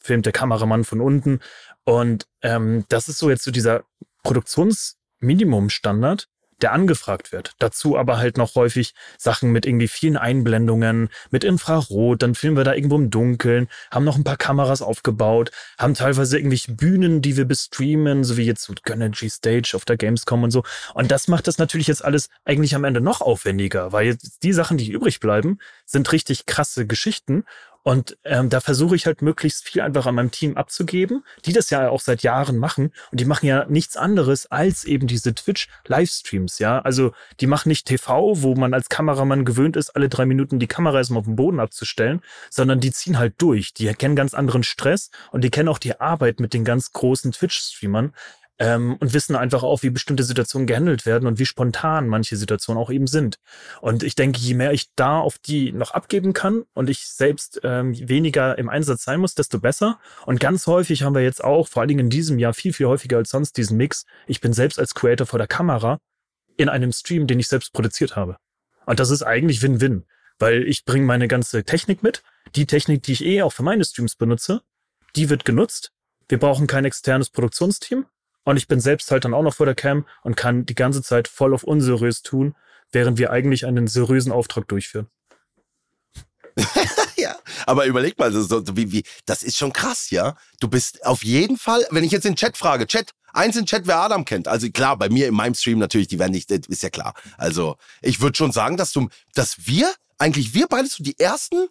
filmt 0.01 0.27
der 0.27 0.33
Kameramann 0.33 0.83
von 0.83 1.01
unten. 1.01 1.39
Und 1.85 2.27
ähm, 2.43 2.85
das 2.89 3.09
ist 3.09 3.19
so 3.19 3.31
jetzt 3.31 3.45
so 3.45 3.53
dieser 3.53 3.85
Produktionsminimumstandard, 4.25 6.27
der 6.63 6.73
angefragt 6.73 7.33
wird. 7.33 7.53
Dazu 7.59 7.97
aber 7.97 8.19
halt 8.19 8.37
noch 8.37 8.55
häufig 8.55 8.95
Sachen 9.19 9.51
mit 9.51 9.67
irgendwie 9.67 9.89
vielen 9.89 10.17
Einblendungen, 10.17 11.09
mit 11.31 11.45
Infrarot, 11.45 12.23
dann 12.23 12.35
filmen 12.35 12.57
wir 12.57 12.65
da 12.65 12.75
irgendwo 12.75 12.97
im 12.97 13.11
Dunkeln, 13.11 13.69
haben 13.91 14.05
noch 14.05 14.17
ein 14.17 14.25
paar 14.25 14.37
Kameras 14.37 14.83
aufgebaut, 14.83 15.51
haben 15.79 15.95
teilweise 15.95 16.37
irgendwelche 16.37 16.73
Bühnen, 16.73 17.23
die 17.23 17.37
wir 17.37 17.45
bestreamen, 17.45 18.25
so 18.25 18.37
wie 18.37 18.45
jetzt 18.45 18.69
mit 18.69 18.85
Gönnergy 18.85 19.31
Stage 19.31 19.73
auf 19.75 19.85
der 19.85 19.97
Gamescom 19.97 20.43
und 20.43 20.51
so. 20.51 20.63
Und 20.95 21.11
das 21.11 21.29
macht 21.29 21.47
das 21.47 21.59
natürlich 21.59 21.87
jetzt 21.87 22.05
alles 22.05 22.29
eigentlich 22.45 22.75
am 22.75 22.85
Ende 22.85 23.01
noch 23.01 23.21
aufwendiger, 23.21 23.93
weil 23.93 24.07
jetzt 24.07 24.43
die 24.43 24.53
Sachen, 24.53 24.79
die 24.79 24.91
übrig 24.91 25.21
bleiben, 25.21 25.59
sind 25.87 26.13
richtig 26.13 26.47
krasse 26.47 26.87
Geschichten 26.87 27.45
und 27.85 28.17
ähm, 28.25 28.49
da 28.49 28.61
versuche 28.61 28.97
ich 28.97 29.05
halt 29.05 29.21
möglichst 29.21 29.69
viel 29.69 29.83
einfach 29.83 30.07
an 30.07 30.15
meinem 30.15 30.31
Team 30.31 30.57
abzugeben, 30.57 31.23
die 31.45 31.53
das 31.53 31.69
ja 31.69 31.91
auch 31.91 32.01
seit 32.01 32.23
Jahren 32.23 32.57
machen. 32.57 32.93
Und 33.13 33.21
die 33.21 33.27
machen 33.27 33.45
ja 33.45 33.67
nichts 33.67 33.99
anderes 33.99 34.47
als 34.51 34.85
eben 34.85 35.07
diese 35.07 35.35
Twitch-Livestreams, 35.35 36.59
ja. 36.61 36.79
Also 36.79 37.13
die 37.41 37.47
machen 37.47 37.69
nicht 37.69 37.87
TV, 37.87 38.43
wo 38.43 38.55
man 38.55 38.73
als 38.73 38.89
Kameramann 38.89 39.45
gewöhnt 39.45 39.77
ist, 39.77 39.91
alle 39.91 40.09
drei 40.09 40.25
Minuten 40.25 40.59
die 40.59 40.67
Kamera 40.67 40.97
erstmal 40.97 41.21
auf 41.21 41.27
den 41.27 41.37
Boden 41.37 41.61
abzustellen, 41.61 42.23
sondern 42.49 42.81
die 42.81 42.91
ziehen 42.91 43.19
halt 43.19 43.35
durch. 43.37 43.75
Die 43.75 43.93
kennen 43.93 44.17
ganz 44.17 44.33
anderen 44.33 44.63
Stress 44.63 45.11
und 45.31 45.45
die 45.45 45.51
kennen 45.51 45.69
auch 45.69 45.79
die 45.79 46.01
Arbeit 46.01 46.41
mit 46.41 46.55
den 46.55 46.65
ganz 46.65 46.93
großen 46.93 47.33
Twitch-Streamern 47.33 48.15
ähm, 48.59 48.97
und 49.01 49.13
wissen 49.15 49.37
einfach 49.37 49.63
auch, 49.63 49.83
wie 49.83 49.91
bestimmte 49.91 50.23
Situationen 50.23 50.67
gehandelt 50.67 51.07
werden 51.07 51.27
und 51.27 51.39
wie 51.39 51.47
spontan 51.47 52.09
manche 52.09 52.37
Situationen 52.37 52.81
auch 52.81 52.91
eben 52.91 53.07
sind. 53.07 53.39
Und 53.81 54.03
ich 54.03 54.15
denke, 54.15 54.39
je 54.39 54.55
mehr 54.55 54.73
ich 54.73 54.91
da 54.95 55.19
auf 55.19 55.39
die 55.39 55.73
noch 55.73 55.91
abgeben 55.91 56.33
kann 56.33 56.65
und 56.75 56.89
ich 56.89 57.07
selbst 57.07 57.61
ähm, 57.65 57.95
weniger 58.09 58.57
im 58.59 58.69
Einsatz 58.69 59.05
sein 59.05 59.21
muss, 59.21 59.35
desto 59.35 59.59
besser. 59.59 59.99
Und 60.27 60.41
ganz 60.41 60.67
häufig 60.67 61.03
haben 61.03 61.15
wir 61.15 61.23
jetzt 61.23 61.43
auch, 61.43 61.69
vor 61.69 61.81
allen 61.81 61.89
Dingen 61.89 62.07
in 62.07 62.11
diesem 62.11 62.39
Jahr, 62.39 62.55
viel, 62.55 62.73
viel 62.73 62.87
häufiger 62.87 63.17
als 63.17 63.31
sonst 63.31 63.57
diesen 63.57 63.77
Mix. 63.77 64.05
Ich 64.27 64.41
bin 64.41 64.53
selbst 64.53 64.79
als 64.79 64.95
Creator 64.95 65.27
vor 65.27 65.39
der 65.39 65.49
Kamera 65.49 65.99
in 66.57 66.69
einem 66.69 66.93
Stream, 66.93 67.27
den 67.27 67.41
ich 67.41 67.49
selbst 67.49 67.73
produziert 67.73 68.15
habe. 68.15 68.37
Und 68.87 69.01
das 69.01 69.11
ist 69.11 69.23
eigentlich 69.23 69.63
Win-Win, 69.63 70.05
weil 70.39 70.63
ich 70.69 70.85
bringe 70.85 71.07
meine 71.07 71.27
ganze 71.27 71.65
Technik 71.65 72.03
mit. 72.03 72.23
Die 72.55 72.67
Technik, 72.67 73.03
die 73.03 73.13
ich 73.13 73.25
eh 73.25 73.43
auch 73.43 73.53
für 73.53 73.63
meine 73.63 73.85
Streams 73.85 74.15
benutze, 74.15 74.63
die 75.17 75.31
wird 75.31 75.45
genutzt. 75.45 75.91
Wir 76.29 76.39
brauchen 76.39 76.67
kein 76.67 76.85
externes 76.85 77.31
Produktionsteam. 77.31 78.07
Und 78.45 78.57
ich 78.57 78.69
bin 78.69 78.81
selbst 78.81 79.11
halt 79.11 79.25
dann 79.25 79.35
auch 79.35 79.43
noch 79.43 79.55
vor 79.55 79.67
der 79.67 79.75
Cam 79.75 80.07
und 80.23 80.37
kann 80.37 80.67
die 80.67 80.75
ganze 80.75 81.03
Zeit 81.03 81.29
voll 81.29 81.55
auf 81.55 81.65
unseriös 81.65 82.23
tun, 82.23 82.55
während 82.93 83.19
wir 83.19 83.31
eigentlich 83.31 83.67
einen 83.67 83.87
seriösen 83.87 84.33
Auftrag 84.33 84.69
durchführen. 84.69 85.09
ja, 87.17 87.37
aber 87.67 87.87
überleg 87.87 88.19
mal, 88.19 88.31
so, 88.33 88.63
wie, 88.77 88.93
wie, 88.93 89.05
das 89.27 89.43
ist 89.43 89.57
schon 89.57 89.73
krass, 89.73 90.11
ja. 90.11 90.37
Du 90.61 90.69
bist 90.69 91.05
auf 91.05 91.25
jeden 91.25 91.57
Fall, 91.57 91.85
wenn 91.91 92.05
ich 92.05 92.13
jetzt 92.13 92.25
den 92.25 92.37
Chat 92.37 92.57
frage, 92.57 92.87
Chat, 92.87 93.11
eins 93.33 93.57
in 93.57 93.67
Chat, 93.67 93.87
wer 93.87 93.99
Adam 93.99 94.25
kennt. 94.25 94.47
Also 94.47 94.71
klar, 94.71 94.97
bei 94.97 95.09
mir 95.09 95.27
in 95.27 95.35
meinem 95.35 95.55
Stream 95.55 95.79
natürlich, 95.79 96.09
die 96.09 96.19
werden 96.19 96.33
nicht, 96.33 96.51
das 96.51 96.61
ist 96.69 96.83
ja 96.83 96.91
klar. 96.91 97.15
Also 97.37 97.77
ich 98.03 98.21
würde 98.21 98.37
schon 98.37 98.53
sagen, 98.53 98.77
dass 98.77 98.93
du, 98.93 99.09
dass 99.35 99.67
wir, 99.67 99.93
eigentlich 100.19 100.55
wir 100.55 100.69
beide 100.69 100.87
so 100.87 101.03
die 101.03 101.19
ersten, 101.19 101.67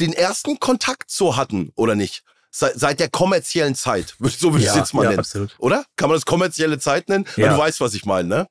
den 0.00 0.14
ersten 0.14 0.58
Kontakt 0.58 1.10
so 1.10 1.36
hatten, 1.36 1.70
oder 1.74 1.94
nicht? 1.94 2.24
Seit, 2.52 2.78
seit 2.78 3.00
der 3.00 3.08
kommerziellen 3.08 3.74
Zeit. 3.74 4.14
So 4.42 4.52
würde 4.52 4.64
ich 4.64 4.70
es 4.70 4.76
jetzt 4.76 4.94
mal 4.94 5.02
ja, 5.02 5.10
nennen. 5.10 5.20
Absolut. 5.20 5.54
Oder? 5.58 5.84
Kann 5.96 6.08
man 6.08 6.16
das 6.16 6.24
kommerzielle 6.24 6.78
Zeit 6.78 7.08
nennen? 7.08 7.26
Ja. 7.36 7.52
du 7.52 7.58
weißt, 7.58 7.80
was 7.80 7.94
ich 7.94 8.04
meine, 8.04 8.28
ne? 8.28 8.46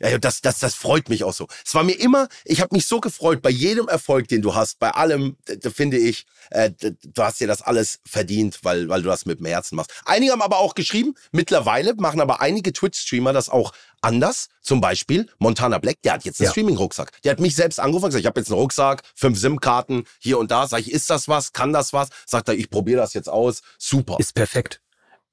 Ja, 0.00 0.18
das, 0.18 0.40
das, 0.40 0.58
das 0.58 0.74
freut 0.74 1.08
mich 1.08 1.24
auch 1.24 1.32
so. 1.32 1.46
Es 1.64 1.74
war 1.74 1.84
mir 1.84 1.92
immer, 1.92 2.28
ich 2.44 2.60
habe 2.60 2.74
mich 2.74 2.86
so 2.86 3.00
gefreut 3.00 3.42
bei 3.42 3.50
jedem 3.50 3.86
Erfolg, 3.88 4.28
den 4.28 4.40
du 4.40 4.54
hast, 4.54 4.78
bei 4.78 4.90
allem, 4.90 5.36
da 5.44 5.70
finde 5.70 5.98
ich, 5.98 6.26
äh, 6.50 6.70
du 6.70 7.22
hast 7.22 7.40
dir 7.40 7.46
das 7.46 7.60
alles 7.60 8.00
verdient, 8.06 8.60
weil, 8.62 8.88
weil 8.88 9.02
du 9.02 9.08
das 9.08 9.26
mit 9.26 9.40
dem 9.40 9.46
Herzen 9.46 9.76
machst. 9.76 9.92
Einige 10.06 10.32
haben 10.32 10.42
aber 10.42 10.58
auch 10.58 10.74
geschrieben, 10.74 11.14
mittlerweile 11.32 11.94
machen 11.94 12.20
aber 12.20 12.40
einige 12.40 12.72
Twitch-Streamer 12.72 13.32
das 13.32 13.50
auch 13.50 13.72
anders. 14.00 14.48
Zum 14.62 14.80
Beispiel 14.80 15.28
Montana 15.38 15.78
Black, 15.78 16.02
der 16.02 16.14
hat 16.14 16.24
jetzt 16.24 16.40
einen 16.40 16.46
ja. 16.46 16.52
Streaming-Rucksack. 16.52 17.22
Der 17.22 17.32
hat 17.32 17.40
mich 17.40 17.54
selbst 17.54 17.78
angerufen 17.80 18.06
und 18.06 18.10
gesagt, 18.10 18.22
ich 18.22 18.26
habe 18.26 18.40
jetzt 18.40 18.50
einen 18.50 18.60
Rucksack, 18.60 19.02
fünf 19.14 19.38
SIM-Karten 19.38 20.04
hier 20.18 20.38
und 20.38 20.50
da. 20.50 20.66
Sag 20.66 20.80
ich, 20.80 20.92
ist 20.92 21.10
das 21.10 21.28
was? 21.28 21.52
Kann 21.52 21.72
das 21.72 21.92
was? 21.92 22.08
Sagt 22.26 22.48
er, 22.48 22.54
ich 22.54 22.70
probiere 22.70 23.00
das 23.00 23.14
jetzt 23.14 23.28
aus. 23.28 23.60
Super. 23.78 24.16
Ist 24.18 24.34
perfekt. 24.34 24.80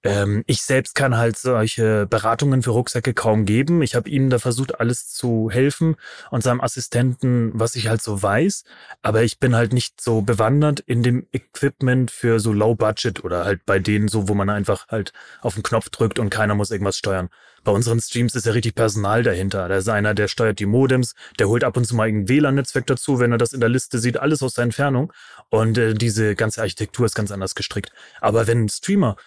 Ähm, 0.04 0.44
ich 0.48 0.62
selbst 0.62 0.96
kann 0.96 1.18
halt 1.18 1.38
solche 1.38 2.06
Beratungen 2.06 2.62
für 2.62 2.72
Rucksäcke 2.72 3.14
kaum 3.14 3.46
geben. 3.46 3.82
Ich 3.82 3.96
habe 3.96 4.10
ihm 4.10 4.30
da 4.30 4.40
versucht, 4.40 4.80
alles 4.80 5.10
zu 5.10 5.50
helfen 5.52 5.96
und 6.30 6.44
seinem 6.44 6.62
Assistenten, 6.62 7.52
was 7.54 7.76
ich 7.76 7.88
halt 7.88 8.02
so 8.02 8.22
weiß. 8.22 8.64
Aber 9.02 9.24
ich 9.24 9.40
bin 9.40 9.56
halt 9.56 9.74
nicht 9.74 10.00
so 10.00 10.22
bewandert 10.22 10.80
in 10.82 11.04
dem 11.04 11.26
Equipment 11.32 12.12
für 12.12 12.40
so 12.40 12.54
Low 12.54 12.76
Budget 12.76 13.24
oder 13.24 13.46
halt 13.46 13.66
bei 13.66 13.80
denen 13.80 14.08
so, 14.08 14.28
wo 14.28 14.34
man 14.34 14.50
einfach 14.50 14.88
halt 14.88 15.14
auf 15.42 15.56
den 15.56 15.64
Knopf 15.64 15.90
drückt 15.90 16.20
und 16.20 16.30
keiner 16.30 16.56
muss 16.56 16.72
irgendwas 16.72 16.98
steuern. 16.98 17.30
Bei 17.64 17.74
unseren 17.74 18.00
Streams 18.00 18.34
ist 18.34 18.46
ja 18.46 18.54
richtig 18.54 18.76
Personal 18.76 19.24
dahinter. 19.24 19.68
Da 19.68 19.76
ist 19.76 19.90
einer, 19.90 20.14
der 20.14 20.30
steuert 20.30 20.60
die 20.60 20.66
Modems, 20.66 21.16
der 21.38 21.50
holt 21.50 21.66
ab 21.66 21.76
und 21.76 21.84
zu 21.84 21.98
mal 21.98 22.08
ein 22.08 22.30
WLAN-Netzwerk 22.30 22.88
dazu, 22.88 23.20
wenn 23.20 23.34
er 23.34 23.38
das 23.38 23.52
in 23.52 23.60
der 23.60 23.68
Liste 23.68 24.00
sieht, 24.00 24.18
alles 24.18 24.42
aus 24.42 24.54
der 24.54 24.64
Entfernung. 24.64 25.12
Und 25.50 25.78
äh, 25.78 25.94
diese 25.94 26.36
ganze 26.36 26.62
Architektur 26.62 27.06
ist 27.06 27.16
ganz 27.16 27.30
anders 27.30 27.56
gestrickt. 27.56 27.92
Aber 28.22 28.48
wenn 28.48 28.64
ein 28.64 28.70
Streamer 28.70 29.18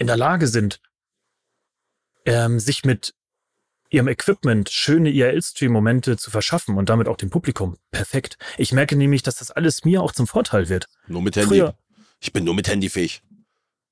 in 0.00 0.06
der 0.06 0.16
Lage 0.16 0.48
sind, 0.48 0.80
ähm, 2.24 2.58
sich 2.58 2.84
mit 2.84 3.14
ihrem 3.90 4.08
Equipment 4.08 4.70
schöne 4.70 5.10
IRL-Stream-Momente 5.10 6.16
zu 6.16 6.30
verschaffen 6.30 6.76
und 6.76 6.88
damit 6.88 7.06
auch 7.06 7.16
dem 7.16 7.28
Publikum. 7.28 7.76
Perfekt. 7.90 8.38
Ich 8.56 8.72
merke 8.72 8.96
nämlich, 8.96 9.22
dass 9.22 9.36
das 9.36 9.50
alles 9.50 9.84
mir 9.84 10.02
auch 10.02 10.12
zum 10.12 10.26
Vorteil 10.26 10.68
wird. 10.68 10.86
Nur 11.06 11.22
mit 11.22 11.36
Handy. 11.36 11.48
Früher, 11.48 11.74
ich 12.18 12.32
bin 12.32 12.44
nur 12.44 12.54
mit 12.54 12.68
Handy 12.68 12.88
fähig. 12.88 13.22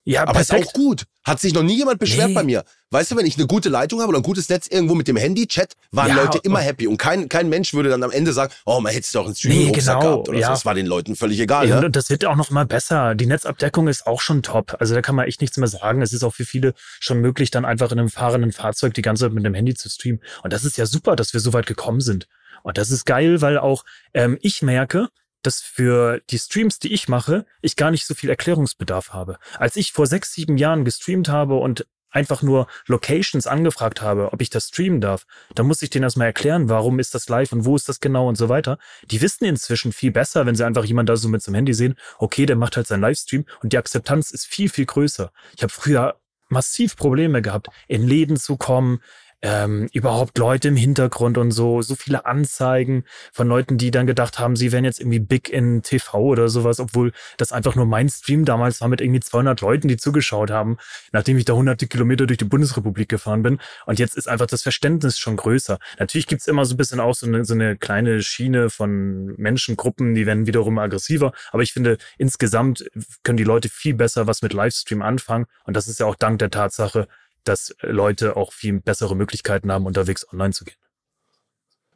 Ja, 0.04 0.22
aber 0.22 0.32
perfekt. 0.32 0.60
ist 0.60 0.68
auch 0.68 0.72
gut. 0.72 1.04
Hat 1.22 1.38
sich 1.40 1.52
noch 1.52 1.62
nie 1.62 1.76
jemand 1.76 1.98
beschwert 1.98 2.28
nee. 2.28 2.34
bei 2.34 2.42
mir. 2.42 2.64
Weißt 2.90 3.10
du, 3.10 3.16
wenn 3.16 3.26
ich 3.26 3.36
eine 3.36 3.46
gute 3.46 3.68
Leitung 3.68 4.00
habe 4.00 4.08
oder 4.08 4.20
ein 4.20 4.22
gutes 4.22 4.48
Netz 4.48 4.66
irgendwo 4.66 4.94
mit 4.94 5.06
dem 5.06 5.16
Handy-Chat, 5.16 5.74
waren 5.90 6.08
ja, 6.08 6.22
Leute 6.22 6.38
immer 6.44 6.60
happy. 6.60 6.86
Und 6.86 6.96
kein, 6.96 7.28
kein 7.28 7.50
Mensch 7.50 7.74
würde 7.74 7.90
dann 7.90 8.02
am 8.02 8.10
Ende 8.10 8.32
sagen, 8.32 8.52
oh, 8.64 8.80
man 8.80 8.92
hätte 8.92 9.04
es 9.04 9.12
doch 9.12 9.26
einen 9.26 9.34
Streaming 9.34 9.66
nee, 9.66 9.72
genau, 9.72 10.00
gehabt 10.00 10.28
oder 10.30 10.38
ja. 10.38 10.46
so. 10.46 10.52
Das 10.54 10.64
war 10.64 10.74
den 10.74 10.86
Leuten 10.86 11.14
völlig 11.14 11.38
egal. 11.38 11.68
Ja, 11.68 11.80
ne? 11.82 11.90
Das 11.90 12.08
wird 12.08 12.24
auch 12.24 12.36
noch 12.36 12.48
mal 12.50 12.64
besser. 12.64 13.14
Die 13.14 13.26
Netzabdeckung 13.26 13.88
ist 13.88 14.06
auch 14.06 14.22
schon 14.22 14.42
top. 14.42 14.76
Also 14.80 14.94
da 14.94 15.02
kann 15.02 15.14
man 15.14 15.26
echt 15.26 15.42
nichts 15.42 15.58
mehr 15.58 15.68
sagen. 15.68 16.00
Es 16.00 16.14
ist 16.14 16.24
auch 16.24 16.34
für 16.34 16.46
viele 16.46 16.72
schon 17.00 17.20
möglich, 17.20 17.50
dann 17.50 17.66
einfach 17.66 17.92
in 17.92 17.98
einem 17.98 18.08
fahrenden 18.08 18.52
Fahrzeug 18.52 18.94
die 18.94 19.02
ganze 19.02 19.24
Zeit 19.24 19.34
mit 19.34 19.44
dem 19.44 19.52
Handy 19.52 19.74
zu 19.74 19.90
streamen. 19.90 20.22
Und 20.42 20.54
das 20.54 20.64
ist 20.64 20.78
ja 20.78 20.86
super, 20.86 21.16
dass 21.16 21.34
wir 21.34 21.40
so 21.40 21.52
weit 21.52 21.66
gekommen 21.66 22.00
sind. 22.00 22.26
Und 22.62 22.78
das 22.78 22.90
ist 22.90 23.04
geil, 23.04 23.42
weil 23.42 23.58
auch 23.58 23.84
ähm, 24.14 24.38
ich 24.40 24.62
merke, 24.62 25.08
dass 25.42 25.60
für 25.60 26.20
die 26.30 26.38
Streams, 26.38 26.78
die 26.78 26.92
ich 26.92 27.08
mache, 27.08 27.46
ich 27.62 27.76
gar 27.76 27.90
nicht 27.90 28.06
so 28.06 28.14
viel 28.14 28.30
Erklärungsbedarf 28.30 29.12
habe. 29.12 29.38
Als 29.58 29.76
ich 29.76 29.92
vor 29.92 30.06
sechs, 30.06 30.32
sieben 30.32 30.56
Jahren 30.56 30.84
gestreamt 30.84 31.28
habe 31.28 31.54
und 31.56 31.86
einfach 32.10 32.42
nur 32.42 32.66
Locations 32.86 33.46
angefragt 33.46 34.00
habe, 34.00 34.32
ob 34.32 34.40
ich 34.40 34.50
das 34.50 34.68
streamen 34.68 35.00
darf, 35.00 35.26
dann 35.54 35.66
muss 35.66 35.82
ich 35.82 35.90
denen 35.90 36.04
erstmal 36.04 36.28
erklären, 36.28 36.68
warum 36.68 36.98
ist 36.98 37.14
das 37.14 37.28
live 37.28 37.52
und 37.52 37.64
wo 37.64 37.76
ist 37.76 37.88
das 37.88 38.00
genau 38.00 38.28
und 38.28 38.36
so 38.36 38.48
weiter. 38.48 38.78
Die 39.10 39.20
wissen 39.20 39.44
inzwischen 39.44 39.92
viel 39.92 40.10
besser, 40.10 40.46
wenn 40.46 40.54
sie 40.54 40.64
einfach 40.64 40.84
jemand 40.84 41.08
da 41.08 41.16
so 41.16 41.28
mit 41.28 41.42
zum 41.42 41.54
Handy 41.54 41.74
sehen, 41.74 41.96
okay, 42.18 42.46
der 42.46 42.56
macht 42.56 42.76
halt 42.76 42.86
seinen 42.86 43.02
Livestream 43.02 43.44
und 43.62 43.72
die 43.72 43.78
Akzeptanz 43.78 44.30
ist 44.30 44.46
viel, 44.46 44.68
viel 44.68 44.86
größer. 44.86 45.32
Ich 45.56 45.62
habe 45.62 45.72
früher 45.72 46.18
massiv 46.48 46.96
Probleme 46.96 47.42
gehabt, 47.42 47.68
in 47.88 48.06
Läden 48.06 48.36
zu 48.36 48.56
kommen, 48.56 49.00
ähm, 49.40 49.88
überhaupt 49.92 50.36
Leute 50.38 50.68
im 50.68 50.76
Hintergrund 50.76 51.38
und 51.38 51.52
so, 51.52 51.80
so 51.82 51.94
viele 51.94 52.26
Anzeigen 52.26 53.04
von 53.32 53.46
Leuten, 53.46 53.78
die 53.78 53.90
dann 53.90 54.06
gedacht 54.06 54.38
haben, 54.38 54.56
sie 54.56 54.72
wären 54.72 54.84
jetzt 54.84 55.00
irgendwie 55.00 55.20
big 55.20 55.48
in 55.48 55.82
TV 55.82 56.18
oder 56.18 56.48
sowas, 56.48 56.80
obwohl 56.80 57.12
das 57.36 57.52
einfach 57.52 57.76
nur 57.76 57.86
mein 57.86 58.08
Stream 58.08 58.44
damals 58.44 58.80
war 58.80 58.88
mit 58.88 59.00
irgendwie 59.00 59.20
200 59.20 59.60
Leuten, 59.60 59.86
die 59.86 59.96
zugeschaut 59.96 60.50
haben, 60.50 60.78
nachdem 61.12 61.38
ich 61.38 61.44
da 61.44 61.52
hunderte 61.52 61.86
Kilometer 61.86 62.26
durch 62.26 62.38
die 62.38 62.44
Bundesrepublik 62.44 63.08
gefahren 63.08 63.42
bin. 63.42 63.58
Und 63.86 63.98
jetzt 63.98 64.16
ist 64.16 64.28
einfach 64.28 64.46
das 64.46 64.62
Verständnis 64.62 65.18
schon 65.18 65.36
größer. 65.36 65.78
Natürlich 65.98 66.26
gibt's 66.26 66.48
immer 66.48 66.64
so 66.64 66.74
ein 66.74 66.78
bisschen 66.78 66.98
auch 66.98 67.14
so 67.14 67.26
eine, 67.26 67.44
so 67.44 67.54
eine 67.54 67.76
kleine 67.76 68.22
Schiene 68.22 68.70
von 68.70 69.34
Menschengruppen, 69.36 70.14
die 70.14 70.26
werden 70.26 70.46
wiederum 70.46 70.78
aggressiver. 70.78 71.32
Aber 71.52 71.62
ich 71.62 71.72
finde, 71.72 71.98
insgesamt 72.16 72.84
können 73.22 73.36
die 73.36 73.44
Leute 73.44 73.68
viel 73.68 73.94
besser 73.94 74.26
was 74.26 74.42
mit 74.42 74.52
Livestream 74.52 75.02
anfangen. 75.02 75.46
Und 75.64 75.76
das 75.76 75.86
ist 75.86 76.00
ja 76.00 76.06
auch 76.06 76.16
dank 76.16 76.40
der 76.40 76.50
Tatsache, 76.50 77.06
dass 77.48 77.74
Leute 77.80 78.36
auch 78.36 78.52
viel 78.52 78.80
bessere 78.80 79.16
Möglichkeiten 79.16 79.72
haben, 79.72 79.86
unterwegs 79.86 80.26
online 80.32 80.52
zu 80.52 80.64
gehen. 80.64 80.76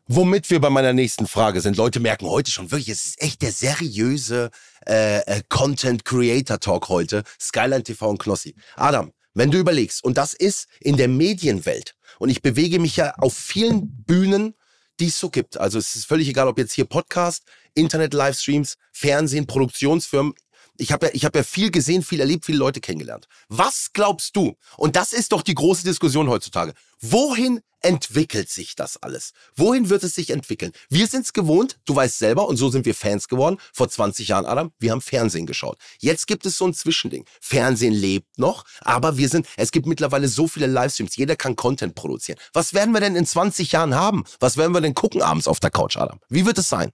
Womit 0.08 0.50
wir 0.50 0.60
bei 0.60 0.70
meiner 0.70 0.92
nächsten 0.92 1.26
Frage 1.26 1.60
sind. 1.60 1.76
Leute 1.76 2.00
merken 2.00 2.26
heute 2.26 2.50
schon 2.50 2.70
wirklich, 2.70 2.88
es 2.88 3.04
ist 3.04 3.22
echt 3.22 3.40
der 3.42 3.52
seriöse 3.52 4.50
äh, 4.86 5.20
äh, 5.20 5.42
Content 5.48 6.04
Creator 6.04 6.58
Talk 6.58 6.88
heute. 6.88 7.22
Skyline 7.40 7.84
TV 7.84 8.08
und 8.08 8.18
Knossi. 8.18 8.56
Adam, 8.74 9.12
wenn 9.34 9.50
du 9.50 9.58
überlegst, 9.58 10.02
und 10.02 10.18
das 10.18 10.34
ist 10.34 10.66
in 10.80 10.96
der 10.96 11.08
Medienwelt, 11.08 11.94
und 12.18 12.30
ich 12.30 12.42
bewege 12.42 12.78
mich 12.78 12.96
ja 12.96 13.14
auf 13.18 13.34
vielen 13.34 14.04
Bühnen, 14.04 14.54
die 15.00 15.06
es 15.06 15.18
so 15.18 15.30
gibt. 15.30 15.58
Also 15.58 15.78
es 15.78 15.94
ist 15.94 16.06
völlig 16.06 16.28
egal, 16.28 16.48
ob 16.48 16.58
jetzt 16.58 16.72
hier 16.72 16.84
Podcast, 16.84 17.44
Internet-Livestreams, 17.74 18.76
Fernsehen, 18.92 19.46
Produktionsfirmen 19.46 20.34
ich 20.78 20.92
habe 20.92 21.06
ja, 21.06 21.12
ich 21.14 21.24
hab 21.24 21.36
ja 21.36 21.42
viel 21.42 21.70
gesehen, 21.70 22.02
viel 22.02 22.20
erlebt, 22.20 22.46
viele 22.46 22.58
Leute 22.58 22.80
kennengelernt. 22.80 23.26
Was 23.48 23.90
glaubst 23.92 24.36
du? 24.36 24.56
Und 24.76 24.96
das 24.96 25.12
ist 25.12 25.32
doch 25.32 25.42
die 25.42 25.54
große 25.54 25.84
Diskussion 25.84 26.28
heutzutage. 26.28 26.72
Wohin 27.00 27.60
entwickelt 27.80 28.48
sich 28.48 28.74
das 28.76 28.96
alles? 29.02 29.32
Wohin 29.56 29.90
wird 29.90 30.04
es 30.04 30.14
sich 30.14 30.30
entwickeln? 30.30 30.72
Wir 30.88 31.06
sind 31.06 31.24
es 31.24 31.32
gewohnt, 31.32 31.78
du 31.84 31.96
weißt 31.96 32.18
selber, 32.18 32.48
und 32.48 32.56
so 32.56 32.70
sind 32.70 32.86
wir 32.86 32.94
Fans 32.94 33.28
geworden. 33.28 33.58
Vor 33.72 33.88
20 33.88 34.28
Jahren, 34.28 34.46
Adam, 34.46 34.72
wir 34.78 34.92
haben 34.92 35.00
Fernsehen 35.00 35.46
geschaut. 35.46 35.78
Jetzt 35.98 36.26
gibt 36.26 36.46
es 36.46 36.56
so 36.56 36.66
ein 36.66 36.74
Zwischending. 36.74 37.24
Fernsehen 37.40 37.92
lebt 37.92 38.38
noch, 38.38 38.64
aber 38.80 39.18
wir 39.18 39.28
sind, 39.28 39.46
es 39.56 39.72
gibt 39.72 39.86
mittlerweile 39.86 40.28
so 40.28 40.46
viele 40.46 40.66
Livestreams, 40.66 41.16
jeder 41.16 41.36
kann 41.36 41.56
Content 41.56 41.94
produzieren. 41.94 42.38
Was 42.52 42.72
werden 42.72 42.94
wir 42.94 43.00
denn 43.00 43.16
in 43.16 43.26
20 43.26 43.72
Jahren 43.72 43.94
haben? 43.94 44.24
Was 44.40 44.56
werden 44.56 44.72
wir 44.72 44.80
denn 44.80 44.94
gucken 44.94 45.22
abends 45.22 45.48
auf 45.48 45.60
der 45.60 45.70
Couch, 45.70 45.96
Adam? 45.96 46.20
Wie 46.28 46.46
wird 46.46 46.58
es 46.58 46.68
sein? 46.68 46.92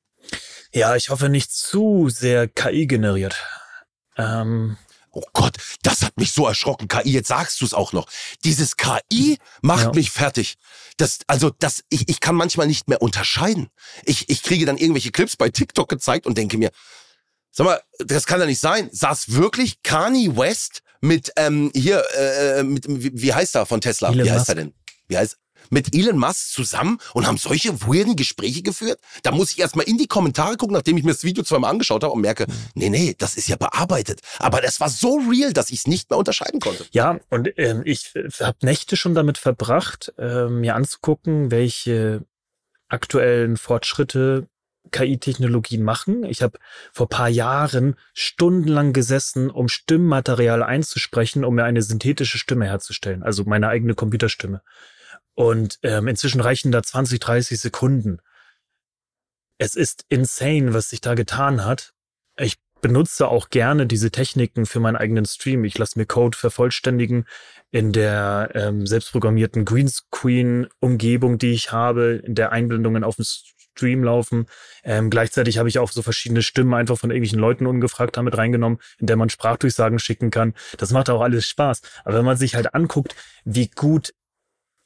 Ja, 0.72 0.96
ich 0.96 1.10
hoffe 1.10 1.28
nicht 1.28 1.52
zu 1.52 2.08
sehr 2.08 2.48
KI 2.48 2.86
generiert. 2.86 3.36
Ähm, 4.18 4.76
Oh 5.10 5.22
Gott, 5.32 5.56
das 5.82 6.02
hat 6.02 6.16
mich 6.16 6.32
so 6.32 6.46
erschrocken. 6.46 6.86
KI, 6.86 7.10
jetzt 7.10 7.28
sagst 7.28 7.60
du 7.60 7.64
es 7.64 7.74
auch 7.74 7.92
noch. 7.92 8.06
Dieses 8.44 8.76
KI 8.76 9.38
macht 9.62 9.86
ja. 9.86 9.92
mich 9.92 10.10
fertig. 10.10 10.56
Das, 10.96 11.20
also, 11.26 11.50
das, 11.50 11.82
ich, 11.88 12.08
ich 12.08 12.20
kann 12.20 12.34
manchmal 12.34 12.66
nicht 12.66 12.88
mehr 12.88 13.00
unterscheiden. 13.00 13.68
Ich, 14.04 14.28
ich 14.28 14.42
kriege 14.42 14.66
dann 14.66 14.76
irgendwelche 14.76 15.10
Clips 15.10 15.36
bei 15.36 15.48
TikTok 15.48 15.88
gezeigt 15.88 16.26
und 16.26 16.36
denke 16.36 16.58
mir, 16.58 16.70
sag 17.50 17.64
mal, 17.64 17.80
das 17.98 18.26
kann 18.26 18.38
ja 18.38 18.46
nicht 18.46 18.60
sein. 18.60 18.90
Saß 18.92 19.32
wirklich 19.32 19.82
Kanye 19.82 20.36
West 20.36 20.82
mit, 21.00 21.32
ähm, 21.36 21.70
hier, 21.74 22.04
äh, 22.14 22.62
mit, 22.62 22.86
wie, 22.86 23.10
wie 23.14 23.32
heißt 23.32 23.56
er 23.56 23.66
von 23.66 23.80
Tesla? 23.80 24.10
Elon 24.10 24.26
wie 24.26 24.30
heißt 24.30 24.40
Musk. 24.40 24.48
er 24.50 24.54
denn? 24.54 24.74
Wie 25.08 25.16
heißt, 25.16 25.36
mit 25.70 25.94
Elon 25.94 26.18
Musk 26.18 26.52
zusammen 26.52 26.98
und 27.14 27.26
haben 27.26 27.38
solche 27.38 27.80
weirden 27.82 28.16
Gespräche 28.16 28.62
geführt? 28.62 29.00
Da 29.22 29.32
muss 29.32 29.52
ich 29.52 29.58
erstmal 29.58 29.86
in 29.86 29.98
die 29.98 30.06
Kommentare 30.06 30.56
gucken, 30.56 30.74
nachdem 30.74 30.96
ich 30.96 31.04
mir 31.04 31.12
das 31.12 31.24
Video 31.24 31.44
zweimal 31.44 31.70
angeschaut 31.70 32.02
habe 32.02 32.12
und 32.12 32.20
merke, 32.20 32.46
nee, 32.74 32.90
nee, 32.90 33.14
das 33.18 33.36
ist 33.36 33.48
ja 33.48 33.56
bearbeitet. 33.56 34.20
Aber 34.38 34.60
das 34.60 34.80
war 34.80 34.88
so 34.88 35.20
real, 35.30 35.52
dass 35.52 35.70
ich 35.70 35.80
es 35.80 35.86
nicht 35.86 36.10
mehr 36.10 36.18
unterscheiden 36.18 36.60
konnte. 36.60 36.84
Ja, 36.92 37.20
und 37.30 37.50
ähm, 37.56 37.82
ich 37.84 38.14
äh, 38.14 38.28
habe 38.40 38.58
Nächte 38.62 38.96
schon 38.96 39.14
damit 39.14 39.38
verbracht, 39.38 40.12
äh, 40.18 40.48
mir 40.48 40.74
anzugucken, 40.74 41.50
welche 41.50 42.24
aktuellen 42.88 43.56
Fortschritte 43.56 44.48
KI-Technologien 44.90 45.82
machen. 45.82 46.24
Ich 46.24 46.42
habe 46.42 46.58
vor 46.92 47.08
paar 47.08 47.28
Jahren 47.28 47.96
stundenlang 48.14 48.92
gesessen, 48.92 49.50
um 49.50 49.68
Stimmmaterial 49.68 50.62
einzusprechen, 50.62 51.44
um 51.44 51.54
mir 51.54 51.64
eine 51.64 51.82
synthetische 51.82 52.38
Stimme 52.38 52.66
herzustellen, 52.66 53.22
also 53.22 53.44
meine 53.44 53.68
eigene 53.68 53.94
Computerstimme. 53.94 54.62
Und 55.38 55.78
ähm, 55.84 56.08
inzwischen 56.08 56.40
reichen 56.40 56.72
da 56.72 56.82
20, 56.82 57.20
30 57.20 57.60
Sekunden. 57.60 58.18
Es 59.56 59.76
ist 59.76 60.04
insane, 60.08 60.74
was 60.74 60.88
sich 60.88 61.00
da 61.00 61.14
getan 61.14 61.64
hat. 61.64 61.92
Ich 62.36 62.56
benutze 62.80 63.28
auch 63.28 63.48
gerne 63.48 63.86
diese 63.86 64.10
Techniken 64.10 64.66
für 64.66 64.80
meinen 64.80 64.96
eigenen 64.96 65.26
Stream. 65.26 65.62
Ich 65.62 65.78
lasse 65.78 65.96
mir 65.96 66.06
Code 66.06 66.36
vervollständigen 66.36 67.24
in 67.70 67.92
der 67.92 68.50
ähm, 68.54 68.84
selbstprogrammierten 68.84 69.64
Greenscreen-Umgebung, 69.64 71.38
die 71.38 71.52
ich 71.52 71.70
habe, 71.70 72.20
in 72.24 72.34
der 72.34 72.50
Einblendungen 72.50 73.04
auf 73.04 73.14
dem 73.14 73.24
Stream 73.24 74.02
laufen. 74.02 74.46
Ähm, 74.82 75.08
gleichzeitig 75.08 75.58
habe 75.58 75.68
ich 75.68 75.78
auch 75.78 75.92
so 75.92 76.02
verschiedene 76.02 76.42
Stimmen 76.42 76.74
einfach 76.74 76.98
von 76.98 77.10
irgendwelchen 77.10 77.38
Leuten 77.38 77.66
ungefragt 77.66 78.16
damit 78.16 78.36
reingenommen, 78.36 78.80
in 78.98 79.06
der 79.06 79.14
man 79.14 79.30
Sprachdurchsagen 79.30 80.00
schicken 80.00 80.32
kann. 80.32 80.54
Das 80.78 80.90
macht 80.90 81.08
auch 81.10 81.20
alles 81.20 81.46
Spaß. 81.46 81.82
Aber 82.04 82.18
wenn 82.18 82.24
man 82.24 82.36
sich 82.36 82.56
halt 82.56 82.74
anguckt, 82.74 83.14
wie 83.44 83.68
gut 83.68 84.14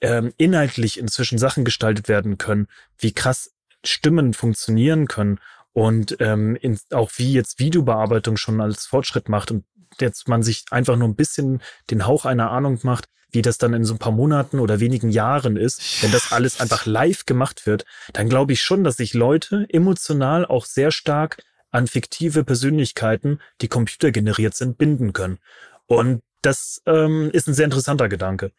ähm, 0.03 0.35
inhaltlich 0.37 0.99
inzwischen 0.99 1.39
Sachen 1.39 1.65
gestaltet 1.65 2.09
werden 2.09 2.37
können, 2.37 2.69
wie 2.99 3.13
krass 3.13 3.53
Stimmen 3.85 4.35
funktionieren 4.35 5.09
können 5.09 5.41
und 5.73 6.17
ähm, 6.21 6.57
in, 6.57 6.79
auch 6.91 7.13
wie 7.17 7.33
jetzt 7.33 7.59
Videobearbeitung 7.59 8.37
schon 8.37 8.61
als 8.61 8.85
Fortschritt 8.85 9.29
macht 9.29 9.51
und 9.51 9.65
jetzt 10.01 10.29
man 10.29 10.43
sich 10.43 10.65
einfach 10.71 10.97
nur 10.97 11.09
ein 11.09 11.17
bisschen 11.17 11.63
den 11.91 12.07
Hauch 12.07 12.25
einer 12.27 12.51
Ahnung 12.51 12.81
macht, 12.83 13.09
wie 13.31 13.43
das 13.43 13.59
dann 13.59 13.73
in 13.73 13.85
so 13.85 13.95
ein 13.95 13.99
paar 13.99 14.13
Monaten 14.13 14.59
oder 14.59 14.81
wenigen 14.81 15.11
Jahren 15.11 15.57
ist, 15.57 16.03
wenn 16.03 16.13
das 16.13 16.33
alles 16.33 16.61
einfach 16.61 16.85
live 16.85 17.25
gemacht 17.25 17.67
wird, 17.67 17.87
dann 18.13 18.29
glaube 18.29 18.53
ich 18.53 18.63
schon, 18.63 18.85
dass 18.85 18.99
sich 18.99 19.15
Leute 19.15 19.67
emotional 19.71 20.45
auch 20.45 20.67
sehr 20.67 20.91
stark 20.91 21.43
an 21.71 21.87
fiktive 21.87 22.45
Persönlichkeiten, 22.45 23.41
die 23.63 23.69
computergeneriert 23.69 24.55
sind, 24.55 24.77
binden 24.77 25.15
können. 25.15 25.39
Und 25.87 26.23
das 26.43 26.83
ähm, 26.87 27.31
ist 27.33 27.49
ein 27.49 27.55
sehr 27.55 27.65
interessanter 27.65 28.09
Gedanke. 28.09 28.53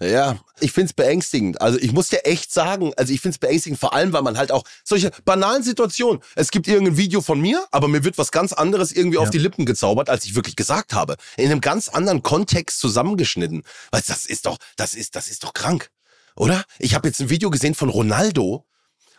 Ja, 0.00 0.38
ich 0.60 0.70
find's 0.70 0.92
beängstigend. 0.92 1.60
Also 1.60 1.78
ich 1.78 1.92
muss 1.92 2.08
dir 2.08 2.24
echt 2.24 2.52
sagen, 2.52 2.92
also 2.96 3.12
ich 3.12 3.20
find's 3.20 3.38
beängstigend, 3.38 3.80
vor 3.80 3.94
allem, 3.94 4.12
weil 4.12 4.22
man 4.22 4.38
halt 4.38 4.52
auch 4.52 4.62
solche 4.84 5.10
banalen 5.24 5.64
Situationen, 5.64 6.22
es 6.36 6.52
gibt 6.52 6.68
irgendein 6.68 6.96
Video 6.96 7.20
von 7.20 7.40
mir, 7.40 7.66
aber 7.72 7.88
mir 7.88 8.04
wird 8.04 8.16
was 8.16 8.30
ganz 8.30 8.52
anderes 8.52 8.92
irgendwie 8.92 9.16
ja. 9.16 9.22
auf 9.22 9.30
die 9.30 9.38
Lippen 9.38 9.66
gezaubert, 9.66 10.08
als 10.08 10.24
ich 10.24 10.36
wirklich 10.36 10.54
gesagt 10.54 10.92
habe. 10.92 11.16
In 11.36 11.50
einem 11.50 11.60
ganz 11.60 11.88
anderen 11.88 12.22
Kontext 12.22 12.78
zusammengeschnitten. 12.78 13.64
Weil 13.90 14.02
das 14.06 14.24
ist 14.24 14.46
doch, 14.46 14.58
das 14.76 14.94
ist, 14.94 15.16
das 15.16 15.28
ist 15.28 15.42
doch 15.42 15.52
krank. 15.52 15.90
Oder? 16.36 16.64
Ich 16.78 16.94
habe 16.94 17.08
jetzt 17.08 17.20
ein 17.20 17.30
Video 17.30 17.50
gesehen 17.50 17.74
von 17.74 17.88
Ronaldo, 17.88 18.67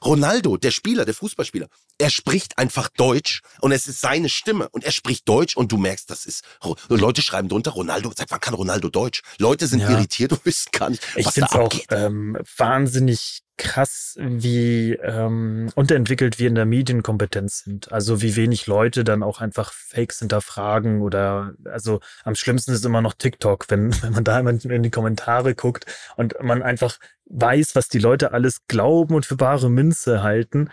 Ronaldo, 0.03 0.57
der 0.57 0.71
Spieler, 0.71 1.05
der 1.05 1.13
Fußballspieler, 1.13 1.67
er 1.97 2.09
spricht 2.09 2.57
einfach 2.57 2.89
Deutsch 2.89 3.41
und 3.61 3.71
es 3.71 3.87
ist 3.87 4.01
seine 4.01 4.29
Stimme 4.29 4.69
und 4.69 4.83
er 4.83 4.91
spricht 4.91 5.27
Deutsch 5.27 5.55
und 5.57 5.71
du 5.71 5.77
merkst, 5.77 6.09
das 6.09 6.25
ist, 6.25 6.43
Leute 6.89 7.21
schreiben 7.21 7.49
drunter, 7.49 7.71
Ronaldo, 7.71 8.11
seit 8.15 8.31
wann 8.31 8.39
kann 8.39 8.53
Ronaldo 8.53 8.89
Deutsch? 8.89 9.21
Leute 9.37 9.67
sind 9.67 9.79
ja. 9.79 9.89
irritiert 9.91 10.31
und 10.31 10.45
wissen 10.45 10.69
gar 10.71 10.89
nicht, 10.89 11.03
was 11.15 11.37
ich 11.37 11.43
da 11.43 11.47
abgeht. 11.47 11.91
auch 11.91 11.95
ähm, 11.95 12.37
wahnsinnig 12.57 13.41
krass, 13.59 14.15
wie 14.19 14.93
ähm, 14.93 15.69
unterentwickelt 15.75 16.39
wir 16.39 16.47
in 16.47 16.55
der 16.55 16.65
Medienkompetenz 16.65 17.59
sind. 17.65 17.91
Also 17.91 18.21
wie 18.21 18.35
wenig 18.35 18.65
Leute 18.65 19.03
dann 19.03 19.21
auch 19.21 19.41
einfach 19.41 19.73
Fakes 19.73 20.19
hinterfragen 20.19 21.01
oder 21.01 21.53
also 21.65 21.99
am 22.23 22.35
schlimmsten 22.35 22.71
ist 22.71 22.85
immer 22.85 23.01
noch 23.01 23.13
TikTok, 23.13 23.65
wenn, 23.69 23.93
wenn 24.01 24.13
man 24.13 24.23
da 24.23 24.39
immer 24.39 24.51
in 24.51 24.83
die 24.83 24.89
Kommentare 24.89 25.53
guckt 25.53 25.85
und 26.15 26.41
man 26.41 26.63
einfach 26.63 26.97
weiß, 27.25 27.75
was 27.75 27.89
die 27.89 27.99
Leute 27.99 28.31
alles 28.31 28.65
glauben 28.67 29.13
und 29.13 29.25
für 29.25 29.35
bare 29.35 29.69
Münze 29.69 30.23
halten. 30.23 30.69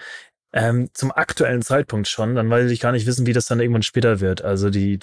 Ähm, 0.53 0.89
zum 0.95 1.13
aktuellen 1.13 1.63
Zeitpunkt 1.63 2.09
schon, 2.09 2.37
dann 2.37 2.49
weiß 2.49 2.71
ich 2.71 2.81
gar 2.81 2.93
nicht 2.93 3.07
wissen, 3.07 3.27
wie 3.27 3.35
das 3.35 3.47
dann 3.47 3.61
irgendwann 3.61 3.83
später 3.83 4.21
wird. 4.21 4.43
Also 4.43 4.71
die 4.71 5.01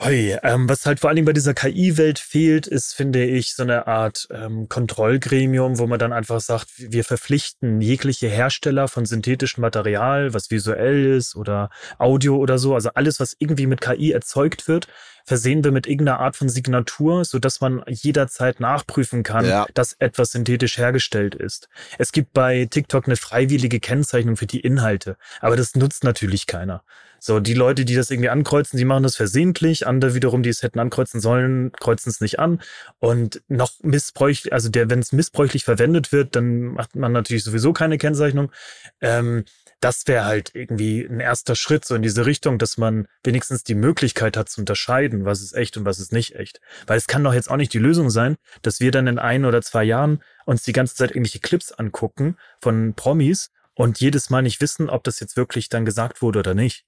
Hoi, 0.00 0.38
ähm, 0.44 0.68
was 0.68 0.86
halt 0.86 1.00
vor 1.00 1.08
allen 1.08 1.16
Dingen 1.16 1.26
bei 1.26 1.32
dieser 1.32 1.54
KI-Welt 1.54 2.20
fehlt, 2.20 2.68
ist, 2.68 2.94
finde 2.94 3.24
ich, 3.24 3.56
so 3.56 3.64
eine 3.64 3.88
Art 3.88 4.28
ähm, 4.30 4.68
Kontrollgremium, 4.68 5.80
wo 5.80 5.88
man 5.88 5.98
dann 5.98 6.12
einfach 6.12 6.40
sagt, 6.40 6.68
wir 6.76 7.02
verpflichten 7.02 7.80
jegliche 7.80 8.28
Hersteller 8.28 8.86
von 8.86 9.06
synthetischem 9.06 9.60
Material, 9.60 10.34
was 10.34 10.52
visuell 10.52 11.16
ist 11.16 11.34
oder 11.34 11.70
Audio 11.98 12.36
oder 12.36 12.58
so, 12.58 12.76
also 12.76 12.90
alles, 12.94 13.18
was 13.18 13.34
irgendwie 13.40 13.66
mit 13.66 13.80
KI 13.80 14.12
erzeugt 14.12 14.68
wird, 14.68 14.86
versehen 15.24 15.64
wir 15.64 15.72
mit 15.72 15.88
irgendeiner 15.88 16.20
Art 16.20 16.36
von 16.36 16.48
Signatur, 16.48 17.24
so 17.24 17.40
dass 17.40 17.60
man 17.60 17.82
jederzeit 17.88 18.60
nachprüfen 18.60 19.24
kann, 19.24 19.46
ja. 19.46 19.66
dass 19.74 19.94
etwas 19.94 20.30
synthetisch 20.30 20.78
hergestellt 20.78 21.34
ist. 21.34 21.68
Es 21.98 22.12
gibt 22.12 22.32
bei 22.32 22.66
TikTok 22.70 23.06
eine 23.06 23.16
freiwillige 23.16 23.80
Kennzeichnung 23.80 24.36
für 24.36 24.46
die 24.46 24.60
Inhalte, 24.60 25.16
aber 25.40 25.56
das 25.56 25.74
nutzt 25.74 26.04
natürlich 26.04 26.46
keiner. 26.46 26.84
So, 27.20 27.40
die 27.40 27.54
Leute, 27.54 27.84
die 27.84 27.94
das 27.94 28.10
irgendwie 28.10 28.28
ankreuzen, 28.28 28.76
die 28.76 28.84
machen 28.84 29.02
das 29.02 29.16
versehentlich. 29.16 29.86
Andere 29.86 30.14
wiederum, 30.14 30.42
die 30.42 30.50
es 30.50 30.62
hätten 30.62 30.78
ankreuzen 30.78 31.20
sollen, 31.20 31.72
kreuzen 31.72 32.10
es 32.10 32.20
nicht 32.20 32.38
an. 32.38 32.60
Und 32.98 33.42
noch 33.48 33.72
missbräuchlich, 33.82 34.52
also 34.52 34.68
der, 34.68 34.90
wenn 34.90 35.00
es 35.00 35.12
missbräuchlich 35.12 35.64
verwendet 35.64 36.12
wird, 36.12 36.36
dann 36.36 36.74
macht 36.74 36.96
man 36.96 37.12
natürlich 37.12 37.44
sowieso 37.44 37.72
keine 37.72 37.98
Kennzeichnung. 37.98 38.52
Ähm, 39.00 39.44
das 39.80 40.06
wäre 40.06 40.24
halt 40.24 40.54
irgendwie 40.54 41.04
ein 41.04 41.20
erster 41.20 41.54
Schritt 41.54 41.84
so 41.84 41.94
in 41.94 42.02
diese 42.02 42.26
Richtung, 42.26 42.58
dass 42.58 42.78
man 42.78 43.06
wenigstens 43.22 43.62
die 43.62 43.76
Möglichkeit 43.76 44.36
hat 44.36 44.48
zu 44.48 44.60
unterscheiden, 44.60 45.24
was 45.24 45.40
ist 45.40 45.54
echt 45.54 45.76
und 45.76 45.84
was 45.84 46.00
ist 46.00 46.12
nicht 46.12 46.34
echt. 46.34 46.60
Weil 46.86 46.98
es 46.98 47.06
kann 47.06 47.22
doch 47.22 47.34
jetzt 47.34 47.50
auch 47.50 47.56
nicht 47.56 47.72
die 47.72 47.78
Lösung 47.78 48.10
sein, 48.10 48.36
dass 48.62 48.80
wir 48.80 48.90
dann 48.90 49.06
in 49.06 49.18
ein 49.18 49.44
oder 49.44 49.62
zwei 49.62 49.84
Jahren 49.84 50.22
uns 50.46 50.64
die 50.64 50.72
ganze 50.72 50.96
Zeit 50.96 51.10
irgendwelche 51.10 51.40
Clips 51.40 51.70
angucken 51.70 52.36
von 52.60 52.94
Promis 52.94 53.50
und 53.74 54.00
jedes 54.00 54.30
Mal 54.30 54.42
nicht 54.42 54.60
wissen, 54.60 54.90
ob 54.90 55.04
das 55.04 55.20
jetzt 55.20 55.36
wirklich 55.36 55.68
dann 55.68 55.84
gesagt 55.84 56.22
wurde 56.22 56.40
oder 56.40 56.54
nicht. 56.54 56.87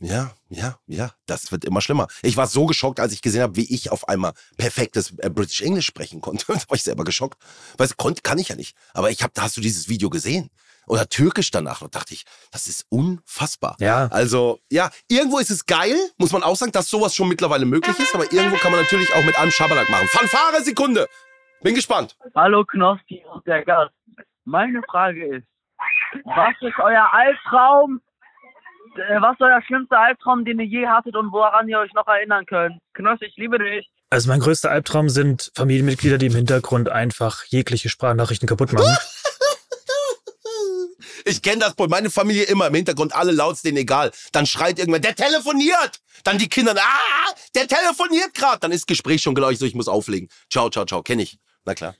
Ja, 0.00 0.32
ja, 0.48 0.78
ja, 0.86 1.10
das 1.26 1.52
wird 1.52 1.64
immer 1.64 1.80
schlimmer. 1.80 2.08
Ich 2.22 2.36
war 2.36 2.46
so 2.46 2.66
geschockt, 2.66 3.00
als 3.00 3.12
ich 3.12 3.22
gesehen 3.22 3.42
habe, 3.42 3.56
wie 3.56 3.72
ich 3.72 3.90
auf 3.90 4.08
einmal 4.08 4.32
perfektes 4.56 5.14
äh, 5.18 5.30
British 5.30 5.62
English 5.62 5.86
sprechen 5.86 6.20
konnte. 6.20 6.44
da 6.48 6.54
war 6.54 6.76
ich 6.76 6.82
selber 6.82 7.04
geschockt. 7.04 7.38
Weißt 7.78 7.94
du, 7.98 8.14
kann 8.22 8.38
ich 8.38 8.48
ja 8.48 8.56
nicht. 8.56 8.76
Aber 8.92 9.10
ich 9.10 9.22
habe, 9.22 9.32
da 9.34 9.42
hast 9.42 9.56
du 9.56 9.60
dieses 9.60 9.88
Video 9.88 10.10
gesehen 10.10 10.50
oder 10.86 11.08
Türkisch 11.08 11.50
danach. 11.50 11.82
Und 11.82 11.94
dachte 11.94 12.14
ich, 12.14 12.24
das 12.50 12.66
ist 12.66 12.86
unfassbar. 12.88 13.76
Ja. 13.80 14.08
Also, 14.08 14.60
ja, 14.70 14.90
irgendwo 15.08 15.38
ist 15.38 15.50
es 15.50 15.66
geil, 15.66 15.96
muss 16.18 16.32
man 16.32 16.42
auch 16.42 16.56
sagen, 16.56 16.72
dass 16.72 16.88
sowas 16.88 17.14
schon 17.14 17.28
mittlerweile 17.28 17.64
möglich 17.64 17.98
ist, 17.98 18.14
aber 18.14 18.30
irgendwo 18.32 18.56
kann 18.56 18.72
man 18.72 18.80
natürlich 18.82 19.12
auch 19.14 19.24
mit 19.24 19.36
einem 19.38 19.50
Schabernack 19.50 19.88
machen. 19.88 20.08
Fanfare, 20.08 20.62
Sekunde! 20.62 21.06
Bin 21.62 21.74
gespannt. 21.74 22.14
Hallo 22.34 22.62
Knospi 22.64 23.24
und 23.32 23.46
der 23.46 23.64
Gast. 23.64 23.94
Meine 24.44 24.82
Frage 24.82 25.36
ist, 25.36 25.46
was 26.24 26.54
ist 26.60 26.78
euer 26.78 27.08
Albtraum? 27.10 28.02
Äh, 28.96 29.20
Was 29.20 29.32
ist 29.34 29.40
euer 29.40 29.62
schlimmster 29.66 29.98
Albtraum, 29.98 30.44
den 30.44 30.60
ihr 30.60 30.66
je 30.66 30.86
hattet 30.86 31.16
und 31.16 31.32
woran 31.32 31.68
ihr 31.68 31.78
euch 31.78 31.92
noch 31.94 32.06
erinnern 32.06 32.46
könnt? 32.46 32.78
Knospi, 32.94 33.26
ich 33.26 33.36
liebe 33.36 33.58
dich. 33.58 33.88
Also 34.10 34.28
mein 34.28 34.40
größter 34.40 34.70
Albtraum 34.70 35.08
sind 35.08 35.50
Familienmitglieder, 35.56 36.18
die 36.18 36.26
im 36.26 36.34
Hintergrund 36.34 36.88
einfach 36.88 37.44
jegliche 37.46 37.88
Sprachnachrichten 37.88 38.48
kaputt 38.48 38.72
machen. 38.72 38.96
Ich 41.26 41.40
kenne 41.40 41.60
das 41.60 41.74
bei 41.74 41.86
meine 41.86 42.10
Familie 42.10 42.44
immer 42.44 42.66
im 42.66 42.74
Hintergrund, 42.74 43.14
alle 43.14 43.32
laut, 43.32 43.56
denen 43.64 43.78
egal. 43.78 44.10
Dann 44.32 44.44
schreit 44.44 44.78
irgendwer, 44.78 45.00
der 45.00 45.14
telefoniert! 45.14 46.00
Dann 46.22 46.36
die 46.36 46.50
Kinder, 46.50 46.74
ah, 46.76 47.32
der 47.54 47.66
telefoniert 47.66 48.34
gerade. 48.34 48.60
Dann 48.60 48.72
ist 48.72 48.86
Gespräch 48.86 49.22
schon 49.22 49.34
gleich 49.34 49.58
so, 49.58 49.64
ich 49.64 49.74
muss 49.74 49.88
auflegen. 49.88 50.28
Ciao, 50.50 50.68
ciao, 50.68 50.84
ciao, 50.84 51.02
kenne 51.02 51.22
ich. 51.22 51.38
Na 51.64 51.74
klar. 51.74 51.94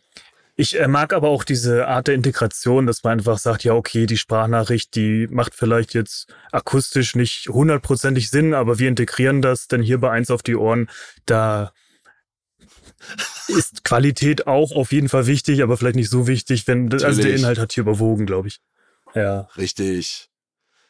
Ich 0.56 0.78
äh, 0.78 0.86
mag 0.86 1.12
aber 1.12 1.28
auch 1.28 1.42
diese 1.42 1.88
Art 1.88 2.06
der 2.06 2.14
Integration, 2.14 2.86
dass 2.86 3.02
man 3.02 3.18
einfach 3.18 3.38
sagt, 3.38 3.64
ja, 3.64 3.74
okay, 3.74 4.06
die 4.06 4.16
Sprachnachricht, 4.16 4.94
die 4.94 5.26
macht 5.28 5.54
vielleicht 5.54 5.94
jetzt 5.94 6.32
akustisch 6.52 7.16
nicht 7.16 7.48
hundertprozentig 7.48 8.30
Sinn, 8.30 8.54
aber 8.54 8.78
wir 8.78 8.88
integrieren 8.88 9.42
das, 9.42 9.66
denn 9.66 9.82
hier 9.82 9.98
bei 9.98 10.10
eins 10.10 10.30
auf 10.30 10.42
die 10.42 10.54
Ohren, 10.54 10.88
da 11.26 11.72
ist 13.48 13.82
Qualität 13.82 14.46
auch 14.46 14.72
auf 14.72 14.92
jeden 14.92 15.08
Fall 15.08 15.26
wichtig, 15.26 15.62
aber 15.62 15.76
vielleicht 15.76 15.96
nicht 15.96 16.10
so 16.10 16.28
wichtig, 16.28 16.68
wenn 16.68 16.92
also 16.92 17.06
der 17.06 17.10
Natürlich. 17.14 17.40
Inhalt 17.40 17.58
hat 17.58 17.72
hier 17.72 17.82
überwogen, 17.82 18.24
glaube 18.24 18.48
ich. 18.48 18.60
Ja. 19.14 19.48
Richtig. 19.56 20.30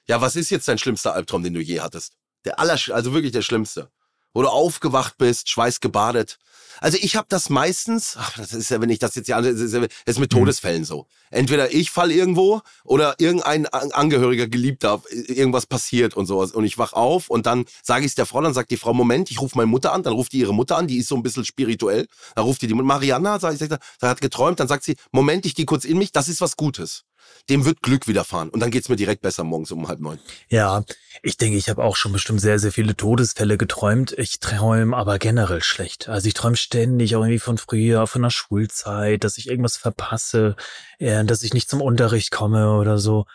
Ja, 0.06 0.20
was 0.20 0.36
ist 0.36 0.50
jetzt 0.50 0.68
dein 0.68 0.78
schlimmster 0.78 1.14
Albtraum, 1.14 1.42
den 1.42 1.54
du 1.54 1.60
je 1.60 1.80
hattest? 1.80 2.12
Der 2.44 2.58
aller, 2.58 2.78
also 2.90 3.14
wirklich 3.14 3.32
der 3.32 3.42
schlimmste. 3.42 3.90
Wo 4.35 4.43
du 4.43 4.49
aufgewacht 4.49 5.16
bist, 5.16 5.49
schweißgebadet. 5.49 6.39
Also 6.80 6.99
ich 7.01 7.14
habe 7.16 7.26
das 7.30 7.51
meistens, 7.51 8.16
ach, 8.18 8.37
das 8.37 8.53
ist 8.53 8.68
ja, 8.68 8.80
wenn 8.80 8.91
ich 8.91 8.99
das 8.99 9.14
jetzt 9.14 9.28
ja, 9.28 9.41
das 9.41 9.61
ist, 9.61 9.72
ja, 9.72 9.80
das 9.80 9.91
ist 10.05 10.18
mit 10.18 10.32
Todesfällen 10.32 10.85
so. 10.85 11.07
Entweder 11.30 11.72
ich 11.72 11.91
fall 11.91 12.11
irgendwo 12.11 12.62
oder 12.82 13.14
irgendein 13.18 13.66
An- 13.66 13.93
Angehöriger, 13.93 14.49
Geliebter, 14.49 15.01
irgendwas 15.11 15.66
passiert 15.66 16.16
und 16.16 16.26
sowas. 16.26 16.51
Und 16.51 16.64
ich 16.64 16.76
wach 16.76 16.93
auf 16.93 17.30
und 17.30 17.47
dann 17.47 17.64
sage 17.82 18.05
ich 18.05 18.11
es 18.11 18.14
der 18.16 18.26
Frau, 18.26 18.41
dann 18.41 18.55
sagt 18.55 18.70
die 18.72 18.76
Frau, 18.76 18.93
Moment, 18.93 19.30
ich 19.30 19.41
rufe 19.41 19.57
meine 19.57 19.68
Mutter 19.68 19.93
an, 19.93 20.03
dann 20.03 20.14
ruft 20.14 20.32
die 20.32 20.41
ihre 20.41 20.53
Mutter 20.53 20.76
an, 20.76 20.89
die 20.89 20.99
ist 20.99 21.09
so 21.09 21.14
ein 21.14 21.22
bisschen 21.22 21.45
spirituell. 21.45 22.09
Dann 22.35 22.45
ruft 22.45 22.61
die 22.61 22.66
die 22.66 22.74
Mutter, 22.74 22.87
Marianna, 22.87 23.39
sag 23.39 23.55
ich, 23.55 23.61
sag, 23.61 23.80
sie 24.01 24.07
hat 24.07 24.20
geträumt, 24.20 24.59
dann 24.59 24.68
sagt 24.68 24.82
sie, 24.85 24.97
Moment, 25.12 25.47
ich 25.47 25.55
gehe 25.55 25.66
kurz 25.66 25.85
in 25.85 25.97
mich, 25.97 26.11
das 26.11 26.28
ist 26.28 26.41
was 26.41 26.57
Gutes. 26.57 27.05
Dem 27.50 27.64
wird 27.66 27.82
Glück 27.82 28.06
widerfahren. 28.08 28.48
Und 28.48 28.60
dann 28.60 28.70
geht's 28.70 28.88
mir 28.88 28.96
direkt 28.96 29.20
besser 29.20 29.44
morgens 29.44 29.70
um 29.70 29.86
halb 29.86 30.00
neun. 30.00 30.18
Ja, 30.48 30.82
ich 31.22 31.36
denke, 31.36 31.58
ich 31.58 31.68
habe 31.68 31.84
auch 31.84 31.94
schon 31.96 32.12
bestimmt 32.12 32.40
sehr, 32.40 32.58
sehr 32.58 32.72
viele 32.72 32.96
Todesfälle 32.96 33.58
geträumt. 33.58 34.12
Ich 34.16 34.40
träume 34.40 34.96
aber 34.96 35.18
generell 35.18 35.62
schlecht. 35.62 36.08
Also 36.08 36.26
ich 36.28 36.34
träume 36.34 36.56
ständig 36.56 37.16
auch 37.16 37.20
irgendwie 37.20 37.38
von 37.38 37.58
früher, 37.58 38.06
von 38.06 38.22
der 38.22 38.30
Schulzeit, 38.30 39.24
dass 39.24 39.36
ich 39.36 39.48
irgendwas 39.48 39.76
verpasse, 39.76 40.56
äh, 40.98 41.24
dass 41.24 41.42
ich 41.42 41.52
nicht 41.52 41.68
zum 41.68 41.82
Unterricht 41.82 42.30
komme 42.30 42.72
oder 42.78 42.98
so. 42.98 43.26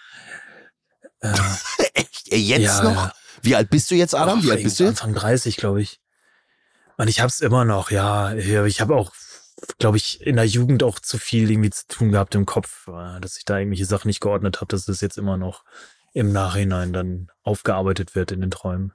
Äh, 1.21 1.33
Echt? 1.93 2.31
Äh, 2.31 2.37
Jetzt 2.37 2.63
Ja, 2.63 2.83
noch? 2.83 3.11
Wie 3.41 3.55
alt 3.55 3.69
bist 3.69 3.89
du 3.91 3.95
jetzt, 3.95 4.15
Adam? 4.15 4.39
ach, 4.39 4.43
Wie 4.43 4.51
alt 4.51 4.63
bist 4.63 4.79
du 4.79 4.83
jetzt? 4.85 5.03
Anfang 5.03 5.13
30, 5.13 5.55
glaube 5.57 5.81
ich. 5.81 5.99
Und 6.97 7.07
ich 7.07 7.21
hab's 7.21 7.39
immer 7.39 7.63
noch, 7.63 7.91
ja. 7.91 8.33
Ja, 8.33 8.65
Ich 8.65 8.81
habe 8.81 8.95
auch, 8.95 9.11
glaube 9.77 9.97
ich, 9.97 10.21
in 10.21 10.35
der 10.35 10.45
Jugend 10.45 10.83
auch 10.83 10.99
zu 10.99 11.17
viel 11.17 11.49
irgendwie 11.49 11.69
zu 11.69 11.87
tun 11.87 12.11
gehabt 12.11 12.35
im 12.35 12.45
Kopf, 12.45 12.87
äh, 12.87 13.19
dass 13.19 13.37
ich 13.37 13.45
da 13.45 13.57
irgendwelche 13.57 13.85
Sachen 13.85 14.07
nicht 14.07 14.21
geordnet 14.21 14.57
habe, 14.57 14.67
dass 14.67 14.85
das 14.85 15.01
jetzt 15.01 15.17
immer 15.17 15.37
noch 15.37 15.63
im 16.13 16.31
Nachhinein 16.31 16.93
dann 16.93 17.31
aufgearbeitet 17.43 18.15
wird 18.15 18.31
in 18.31 18.41
den 18.41 18.51
Träumen. 18.51 18.93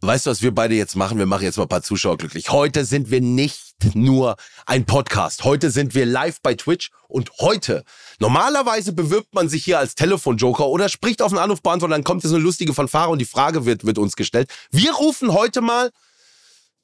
Weißt 0.00 0.26
du, 0.26 0.30
was 0.30 0.42
wir 0.42 0.54
beide 0.54 0.76
jetzt 0.76 0.94
machen? 0.94 1.18
Wir 1.18 1.26
machen 1.26 1.42
jetzt 1.42 1.56
mal 1.56 1.64
ein 1.64 1.68
paar 1.68 1.82
Zuschauer 1.82 2.18
glücklich. 2.18 2.50
Heute 2.50 2.84
sind 2.84 3.10
wir 3.10 3.20
nicht 3.20 3.74
nur 3.94 4.36
ein 4.64 4.84
Podcast. 4.84 5.42
Heute 5.42 5.72
sind 5.72 5.92
wir 5.96 6.06
live 6.06 6.40
bei 6.40 6.54
Twitch 6.54 6.92
und 7.08 7.32
heute, 7.40 7.82
normalerweise 8.20 8.92
bewirbt 8.92 9.34
man 9.34 9.48
sich 9.48 9.64
hier 9.64 9.80
als 9.80 9.96
Telefonjoker 9.96 10.68
oder 10.68 10.88
spricht 10.88 11.20
auf 11.20 11.32
einen 11.32 11.40
Anrufbeantworter, 11.40 11.94
dann 11.94 12.04
kommt 12.04 12.22
jetzt 12.22 12.32
eine 12.32 12.42
lustige 12.42 12.74
Fanfare 12.74 13.10
und 13.10 13.18
die 13.18 13.24
Frage 13.24 13.66
wird, 13.66 13.84
wird 13.84 13.98
uns 13.98 14.14
gestellt. 14.14 14.48
Wir 14.70 14.92
rufen 14.92 15.32
heute 15.32 15.62
mal 15.62 15.90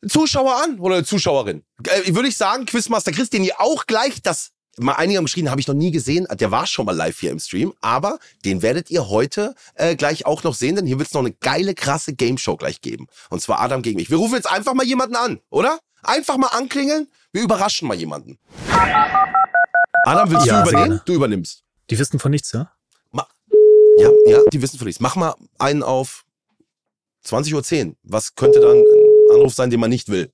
Zuschauer 0.08 0.62
an 0.62 0.78
oder 0.78 1.04
Zuschauerin. 1.04 1.64
Äh, 1.88 2.14
würde 2.14 2.28
ich 2.28 2.36
sagen, 2.36 2.66
Quizmaster 2.66 3.12
Chris, 3.12 3.30
den 3.30 3.44
ihr 3.44 3.60
auch 3.60 3.86
gleich 3.86 4.22
das 4.22 4.50
mal 4.78 4.94
einige 4.94 5.18
haben 5.18 5.26
geschrieben, 5.26 5.50
habe 5.50 5.60
ich 5.60 5.68
noch 5.68 5.74
nie 5.74 5.92
gesehen. 5.92 6.26
Der 6.32 6.50
war 6.50 6.66
schon 6.66 6.86
mal 6.86 6.96
live 6.96 7.18
hier 7.20 7.30
im 7.30 7.38
Stream, 7.38 7.74
aber 7.80 8.18
den 8.44 8.60
werdet 8.62 8.90
ihr 8.90 9.08
heute 9.08 9.54
äh, 9.74 9.94
gleich 9.94 10.26
auch 10.26 10.42
noch 10.42 10.54
sehen, 10.54 10.74
denn 10.76 10.86
hier 10.86 10.98
wird 10.98 11.08
es 11.08 11.14
noch 11.14 11.20
eine 11.20 11.32
geile, 11.32 11.74
krasse 11.74 12.14
Gameshow 12.14 12.56
gleich 12.56 12.80
geben. 12.80 13.06
Und 13.30 13.40
zwar 13.40 13.60
Adam 13.60 13.82
gegen 13.82 13.96
mich. 13.98 14.10
Wir 14.10 14.16
rufen 14.16 14.34
jetzt 14.34 14.50
einfach 14.50 14.74
mal 14.74 14.84
jemanden 14.84 15.14
an, 15.16 15.40
oder? 15.50 15.78
Einfach 16.02 16.36
mal 16.38 16.48
anklingeln. 16.48 17.08
Wir 17.32 17.42
überraschen 17.42 17.86
mal 17.86 17.94
jemanden. 17.96 18.38
Adam, 20.06 20.30
willst 20.30 20.46
Ja, 20.46 20.62
du 20.62 20.70
übernehmen? 20.70 21.00
Du 21.04 21.14
übernimmst. 21.14 21.62
Die 21.90 21.98
wissen 21.98 22.18
von 22.18 22.30
nichts, 22.30 22.52
ja? 22.52 22.70
Ja, 23.96 24.10
ja, 24.26 24.38
die 24.52 24.60
wissen 24.60 24.78
von 24.78 24.86
nichts. 24.86 25.00
Mach 25.00 25.16
mal 25.16 25.34
einen 25.58 25.82
auf 25.82 26.24
20.10 27.26 27.86
Uhr. 27.86 27.94
Was 28.02 28.34
könnte 28.34 28.60
dann 28.60 28.82
Anruf 29.34 29.54
sein, 29.54 29.70
den 29.70 29.80
man 29.80 29.90
nicht 29.90 30.08
will? 30.08 30.32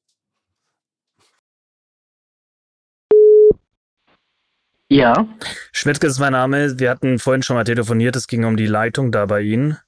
Ja. 4.89 5.29
Schmidtke 5.73 6.09
ist 6.09 6.19
mein 6.19 6.33
Name. 6.33 6.81
Wir 6.81 6.91
hatten 6.91 7.21
vorhin 7.21 7.45
schon 7.45 7.55
mal 7.55 7.65
telefoniert. 7.65 8.17
Es 8.17 8.27
ging 8.27 8.45
um 8.45 8.57
die 8.57 8.67
Leitung 8.67 9.13
da 9.13 9.25
bei 9.27 9.41
Ihnen. 9.41 9.79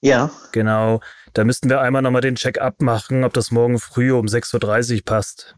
Ja. 0.00 0.30
Genau. 0.52 1.00
Da 1.32 1.44
müssten 1.44 1.70
wir 1.70 1.80
einmal 1.80 2.02
nochmal 2.02 2.20
den 2.20 2.34
Check-up 2.34 2.82
machen, 2.82 3.24
ob 3.24 3.32
das 3.32 3.52
morgen 3.52 3.78
früh 3.78 4.12
um 4.12 4.26
6.30 4.26 4.96
Uhr 4.96 5.04
passt. 5.04 5.56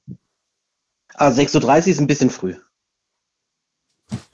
Ah, 1.15 1.31
6.30 1.31 1.65
Uhr 1.65 1.87
ist 1.89 2.01
ein 2.01 2.07
bisschen 2.07 2.31
früh. 2.31 2.57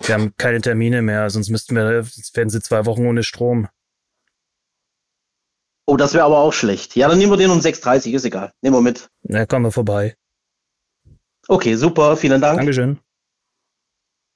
Wir 0.00 0.14
haben 0.14 0.36
keine 0.36 0.60
Termine 0.60 1.00
mehr, 1.00 1.30
sonst 1.30 1.48
müssten 1.48 1.74
wir, 1.74 2.02
sonst 2.02 2.36
werden 2.36 2.50
Sie 2.50 2.60
zwei 2.60 2.84
Wochen 2.84 3.06
ohne 3.06 3.22
Strom. 3.22 3.68
Oh, 5.86 5.96
das 5.96 6.14
wäre 6.14 6.24
aber 6.24 6.38
auch 6.38 6.52
schlecht. 6.52 6.94
Ja, 6.96 7.08
dann 7.08 7.18
nehmen 7.18 7.32
wir 7.32 7.36
den 7.36 7.50
um 7.50 7.58
6.30 7.58 8.08
Uhr, 8.10 8.14
ist 8.14 8.24
egal. 8.24 8.52
Nehmen 8.62 8.76
wir 8.76 8.80
mit. 8.82 9.10
Na, 9.22 9.46
kommen 9.46 9.66
wir 9.66 9.72
vorbei. 9.72 10.16
Okay, 11.48 11.74
super, 11.74 12.16
vielen 12.16 12.40
Dank. 12.40 12.58
Dankeschön. 12.58 13.00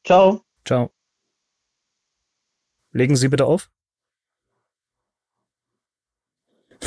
Ciao. 0.05 0.44
Ciao. 0.66 0.90
Legen 2.92 3.14
Sie 3.16 3.28
bitte 3.28 3.44
auf. 3.44 3.70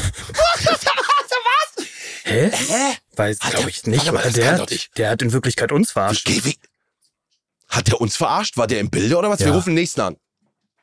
Hä? 2.24 2.52
Hä? 2.52 2.98
Weiß, 3.16 3.40
Hat 3.40 3.52
glaube 3.52 3.64
der- 3.66 3.70
ich 3.70 3.86
nicht, 3.88 4.08
das 4.08 4.34
der, 4.34 4.66
der 4.98 5.10
hat 5.10 5.22
in 5.22 5.34
Wirklichkeit 5.34 5.72
uns 5.72 5.92
verarscht. 5.92 6.26
Geh 6.26 6.44
weg. 6.46 6.58
Hat 7.68 7.88
der 7.88 8.00
uns 8.02 8.16
verarscht? 8.18 8.58
War 8.58 8.68
der 8.68 8.80
im 8.80 8.90
Bilde 8.90 9.18
oder 9.18 9.30
was? 9.30 9.40
Wir 9.40 9.48
Ja. 9.48 9.54
rufen 9.56 9.70
den 9.70 9.76
nächsten 9.76 10.02
an. 10.02 10.18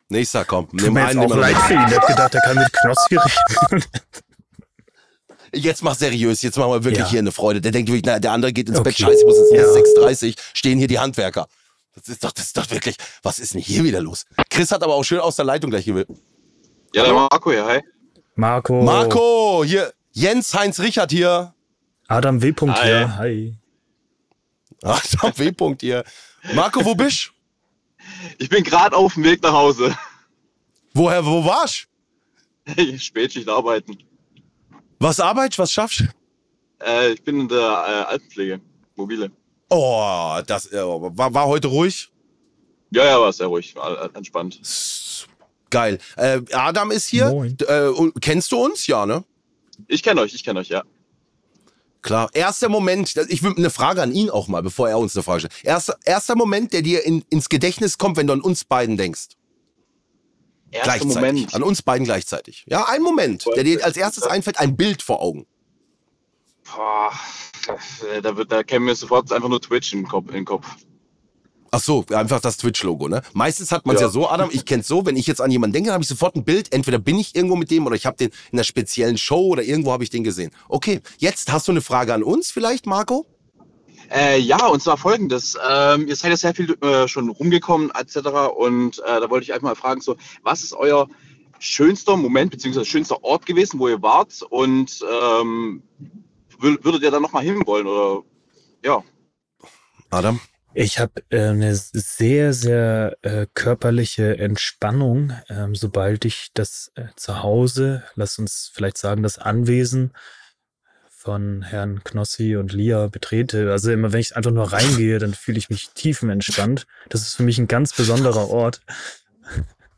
Nächster, 0.08 0.44
komm. 0.44 0.68
Tut 0.70 0.80
Nimm 0.82 0.92
mir 0.94 1.04
einen, 1.06 1.20
jetzt 1.20 1.28
nimm 1.28 1.38
auch 1.38 1.40
leid 1.40 1.56
für 1.56 1.72
ihn. 1.74 1.86
Der 1.88 2.00
hat 2.00 2.06
gedacht, 2.06 2.34
er 2.34 2.40
kann 2.42 2.56
mit 2.56 2.72
Knossi 2.72 3.16
reden. 3.16 3.84
Jetzt 5.52 5.82
mach 5.82 5.94
seriös, 5.94 6.42
jetzt 6.42 6.58
machen 6.58 6.70
wir 6.72 6.84
wirklich 6.84 7.04
Ja. 7.06 7.10
hier 7.10 7.18
eine 7.20 7.32
Freude. 7.32 7.60
Der 7.60 7.72
denkt 7.72 7.88
wirklich, 7.88 8.04
na, 8.04 8.18
der 8.18 8.32
andere 8.32 8.52
geht 8.52 8.68
ins 8.68 8.82
Bett, 8.82 8.94
Okay. 8.94 9.04
scheiße, 9.04 9.20
ich 9.20 9.24
muss 9.24 9.38
ins 9.38 9.50
Ja. 9.52 9.62
Nest 9.62 9.74
6.30 9.74 10.36
stehen 10.54 10.78
hier 10.78 10.88
die 10.88 10.98
Handwerker. 10.98 11.46
Das 11.94 12.08
ist 12.08 12.22
doch, 12.22 12.32
das 12.32 12.46
ist 12.46 12.56
doch 12.58 12.70
wirklich, 12.70 12.96
was 13.22 13.38
ist 13.38 13.54
denn 13.54 13.62
hier 13.62 13.82
wieder 13.84 14.00
los? 14.02 14.26
Chris 14.50 14.70
hat 14.70 14.82
aber 14.82 14.94
auch 14.94 15.02
schön 15.04 15.18
aus 15.20 15.36
der 15.36 15.46
Leitung 15.46 15.70
gleich 15.70 15.86
gewählt. 15.86 16.08
Ja, 16.94 17.04
der 17.04 17.14
Marco, 17.14 17.52
ja, 17.52 17.64
hi. 17.66 17.80
Marco. 18.34 18.82
Marco, 18.82 19.64
hier, 19.64 19.92
Jens 20.12 20.52
Heinz 20.52 20.78
Richard 20.80 21.10
hier. 21.10 21.54
Adam 22.08 22.42
W. 22.42 22.52
Hi. 22.68 22.84
hier. 22.86 23.16
Hi. 23.16 23.56
Der 24.82 25.38
W-Punkt 25.38 25.80
hier. 25.80 26.04
Marco, 26.54 26.84
wo 26.84 26.94
bist 26.94 27.32
Ich 28.38 28.48
bin 28.48 28.64
gerade 28.64 28.96
auf 28.96 29.14
dem 29.14 29.24
Weg 29.24 29.42
nach 29.42 29.52
Hause. 29.52 29.96
Woher, 30.94 31.24
wo 31.24 31.44
warst 31.44 31.86
Spätschicht 32.98 33.48
arbeiten. 33.48 33.98
Was 34.98 35.20
arbeitest 35.20 35.58
was 35.58 35.72
schaffst 35.72 36.04
Äh, 36.82 37.12
ich 37.12 37.22
bin 37.22 37.40
in 37.40 37.48
der 37.48 37.58
äh, 37.58 38.12
Altenpflege, 38.12 38.60
mobile. 38.96 39.30
Oh, 39.68 40.38
das 40.46 40.72
äh, 40.72 40.78
war, 40.82 41.32
war 41.34 41.46
heute 41.46 41.68
ruhig. 41.68 42.10
Ja, 42.90 43.04
ja, 43.04 43.20
war 43.20 43.32
sehr 43.32 43.46
ruhig, 43.46 43.74
war 43.76 44.04
äh, 44.04 44.08
entspannt. 44.16 44.60
Geil. 45.70 45.98
Äh, 46.16 46.40
Adam 46.52 46.90
ist 46.90 47.08
hier. 47.08 47.28
Moin. 47.28 47.56
Äh, 47.66 47.88
und- 47.88 48.20
kennst 48.20 48.52
du 48.52 48.64
uns? 48.64 48.86
Ja, 48.86 49.04
ne? 49.06 49.24
Ich 49.88 50.02
kenne 50.02 50.20
euch, 50.22 50.34
ich 50.34 50.44
kenne 50.44 50.60
euch, 50.60 50.68
ja. 50.68 50.82
Klar. 52.06 52.30
Erster 52.34 52.68
Moment, 52.68 53.16
ich 53.28 53.42
will 53.42 53.54
eine 53.56 53.68
Frage 53.68 54.00
an 54.00 54.12
ihn 54.12 54.30
auch 54.30 54.46
mal, 54.46 54.62
bevor 54.62 54.88
er 54.88 54.96
uns 54.98 55.16
eine 55.16 55.24
Frage 55.24 55.40
stellt. 55.40 55.64
Erster, 55.64 55.96
erster 56.04 56.36
Moment, 56.36 56.72
der 56.72 56.82
dir 56.82 57.04
in, 57.04 57.24
ins 57.30 57.48
Gedächtnis 57.48 57.98
kommt, 57.98 58.16
wenn 58.16 58.28
du 58.28 58.32
an 58.32 58.40
uns 58.40 58.64
beiden 58.64 58.96
denkst. 58.96 59.30
Erster 60.70 60.98
gleichzeitig. 60.98 61.14
Moment. 61.16 61.54
An 61.54 61.62
uns 61.64 61.82
beiden 61.82 62.04
gleichzeitig. 62.04 62.64
Ja, 62.68 62.84
ein 62.84 63.02
Moment, 63.02 63.44
der 63.56 63.64
dir 63.64 63.84
als 63.84 63.96
erstes 63.96 64.22
einfällt, 64.22 64.60
ein 64.60 64.76
Bild 64.76 65.02
vor 65.02 65.20
Augen. 65.20 65.46
Boah, 66.62 67.12
da, 68.22 68.36
wird, 68.36 68.52
da 68.52 68.62
käme 68.62 68.86
mir 68.86 68.94
sofort 68.94 69.32
einfach 69.32 69.48
nur 69.48 69.60
Twitch 69.60 69.96
Kopf. 70.08 70.30
Den 70.30 70.44
Kopf. 70.44 70.64
Ach 71.70 71.80
so, 71.80 72.04
einfach 72.10 72.40
das 72.40 72.56
Twitch-Logo, 72.58 73.08
ne? 73.08 73.22
Meistens 73.32 73.72
hat 73.72 73.86
man 73.86 73.96
es 73.96 74.00
ja. 74.02 74.06
Ja. 74.08 74.12
so, 74.12 74.28
Adam, 74.28 74.48
ich 74.52 74.64
kenn's 74.64 74.86
so, 74.88 75.04
wenn 75.04 75.16
ich 75.16 75.26
jetzt 75.26 75.40
an 75.40 75.50
jemanden 75.50 75.74
denke, 75.74 75.88
dann 75.88 75.94
habe 75.94 76.02
ich 76.02 76.08
sofort 76.08 76.36
ein 76.36 76.44
Bild. 76.44 76.72
Entweder 76.72 76.98
bin 76.98 77.18
ich 77.18 77.34
irgendwo 77.34 77.56
mit 77.56 77.70
dem 77.70 77.86
oder 77.86 77.96
ich 77.96 78.06
habe 78.06 78.16
den 78.16 78.30
in 78.52 78.58
einer 78.58 78.64
speziellen 78.64 79.18
Show 79.18 79.46
oder 79.48 79.62
irgendwo 79.62 79.92
habe 79.92 80.04
ich 80.04 80.10
den 80.10 80.24
gesehen. 80.24 80.50
Okay, 80.68 81.00
jetzt 81.18 81.52
hast 81.52 81.68
du 81.68 81.72
eine 81.72 81.80
Frage 81.80 82.14
an 82.14 82.22
uns 82.22 82.50
vielleicht, 82.50 82.86
Marco? 82.86 83.26
Äh, 84.14 84.38
ja, 84.38 84.64
und 84.66 84.80
zwar 84.82 84.96
folgendes. 84.96 85.58
Ähm, 85.68 86.06
ihr 86.06 86.14
seid 86.14 86.30
ja 86.30 86.36
sehr 86.36 86.54
viel 86.54 86.76
äh, 86.82 87.08
schon 87.08 87.28
rumgekommen, 87.28 87.90
etc. 87.90 88.16
Und 88.56 89.00
äh, 89.00 89.20
da 89.20 89.28
wollte 89.28 89.44
ich 89.44 89.52
einfach 89.52 89.68
mal 89.68 89.74
fragen, 89.74 90.00
so, 90.00 90.16
was 90.44 90.62
ist 90.62 90.72
euer 90.72 91.08
schönster 91.58 92.16
Moment, 92.16 92.52
beziehungsweise 92.52 92.86
schönster 92.86 93.24
Ort 93.24 93.46
gewesen, 93.46 93.80
wo 93.80 93.88
ihr 93.88 94.00
wart? 94.02 94.42
Und 94.48 95.00
ähm, 95.02 95.82
wür- 96.60 96.82
würdet 96.84 97.02
ihr 97.02 97.10
da 97.10 97.18
nochmal 97.18 97.42
hinwollen? 97.42 97.86
Oder 97.88 98.22
ja. 98.84 99.02
Adam? 100.10 100.38
Ich 100.78 100.98
habe 100.98 101.22
äh, 101.30 101.40
eine 101.40 101.74
sehr, 101.74 102.52
sehr 102.52 103.16
äh, 103.22 103.46
körperliche 103.54 104.36
Entspannung, 104.36 105.32
ähm, 105.48 105.74
sobald 105.74 106.26
ich 106.26 106.50
das 106.52 106.92
äh, 106.96 107.04
Zuhause, 107.16 108.02
lass 108.14 108.38
uns 108.38 108.70
vielleicht 108.74 108.98
sagen, 108.98 109.22
das 109.22 109.38
Anwesen 109.38 110.12
von 111.08 111.62
Herrn 111.62 112.04
Knossi 112.04 112.56
und 112.56 112.74
Lia 112.74 113.06
betrete. 113.06 113.72
Also 113.72 113.90
immer 113.90 114.12
wenn 114.12 114.20
ich 114.20 114.36
einfach 114.36 114.50
nur 114.50 114.70
reingehe, 114.70 115.18
dann 115.18 115.32
fühle 115.32 115.56
ich 115.56 115.70
mich 115.70 115.88
tiefenentspannt. 115.94 116.86
Das 117.08 117.22
ist 117.22 117.36
für 117.36 117.42
mich 117.42 117.56
ein 117.56 117.68
ganz 117.68 117.94
besonderer 117.94 118.50
Ort 118.50 118.82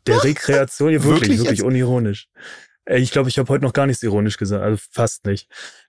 der 0.06 0.22
Rekreation. 0.22 0.92
Ja, 0.92 1.02
wirklich, 1.02 1.22
Wirklich 1.22 1.38
wirklich, 1.40 1.62
unironisch. 1.64 2.28
Ey, 2.88 3.02
Ich 3.02 3.10
glaube, 3.10 3.28
ich 3.28 3.38
habe 3.38 3.50
heute 3.50 3.64
noch 3.64 3.74
gar 3.74 3.86
nichts 3.86 4.02
ironisch 4.02 4.38
gesagt, 4.38 4.62
also 4.62 4.82
fast 4.90 5.26
nicht. 5.26 5.46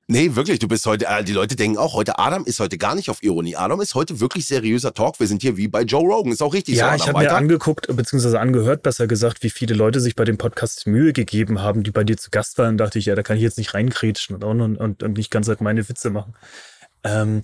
Nee, 0.08 0.36
wirklich, 0.36 0.60
du 0.60 0.68
bist 0.68 0.86
heute, 0.86 1.06
äh, 1.06 1.24
die 1.24 1.32
Leute 1.32 1.56
denken 1.56 1.78
auch, 1.78 1.94
heute 1.94 2.20
Adam 2.20 2.44
ist 2.44 2.60
heute 2.60 2.78
gar 2.78 2.94
nicht 2.94 3.10
auf 3.10 3.24
Ironie. 3.24 3.56
Adam 3.56 3.80
ist 3.80 3.96
heute 3.96 4.20
wirklich 4.20 4.48
seriöser 4.48 4.94
Talk. 4.94 5.18
Wir 5.20 5.28
sind 5.28 5.42
hier 5.42 5.56
wie 5.56 5.70
bei 5.70 5.84
Joe 5.84 6.02
Rogan. 6.02 6.34
Ist 6.34 6.42
auch 6.42 6.54
richtig 6.54 6.76
so, 6.76 6.82
Ja, 6.82 6.96
ich 6.96 7.08
habe 7.08 7.20
mir 7.20 7.32
angeguckt, 7.32 7.88
beziehungsweise 7.96 8.40
angehört, 8.42 8.84
besser 8.84 9.08
gesagt, 9.08 9.44
wie 9.44 9.50
viele 9.50 9.76
Leute 9.76 10.02
sich 10.02 10.18
bei 10.18 10.26
dem 10.26 10.38
Podcast 10.38 10.88
Mühe 10.88 11.14
gegeben 11.14 11.62
haben, 11.62 11.84
die 11.84 11.92
bei 11.92 12.04
dir 12.04 12.18
zu 12.18 12.32
Gast 12.32 12.58
waren. 12.58 12.78
dachte 12.78 13.00
ich, 13.00 13.06
ja, 13.06 13.16
da 13.16 13.24
kann 13.24 13.38
ich 13.38 13.44
jetzt 13.44 13.58
nicht 13.58 13.74
reinkrätschen 13.74 14.36
und, 14.36 14.62
und, 14.62 14.76
und, 14.76 15.04
und 15.04 15.18
nicht 15.18 15.32
ganz 15.32 15.48
halt 15.48 15.62
meine 15.62 15.88
Witze 15.88 16.10
machen. 16.10 16.34
Ähm, 17.06 17.44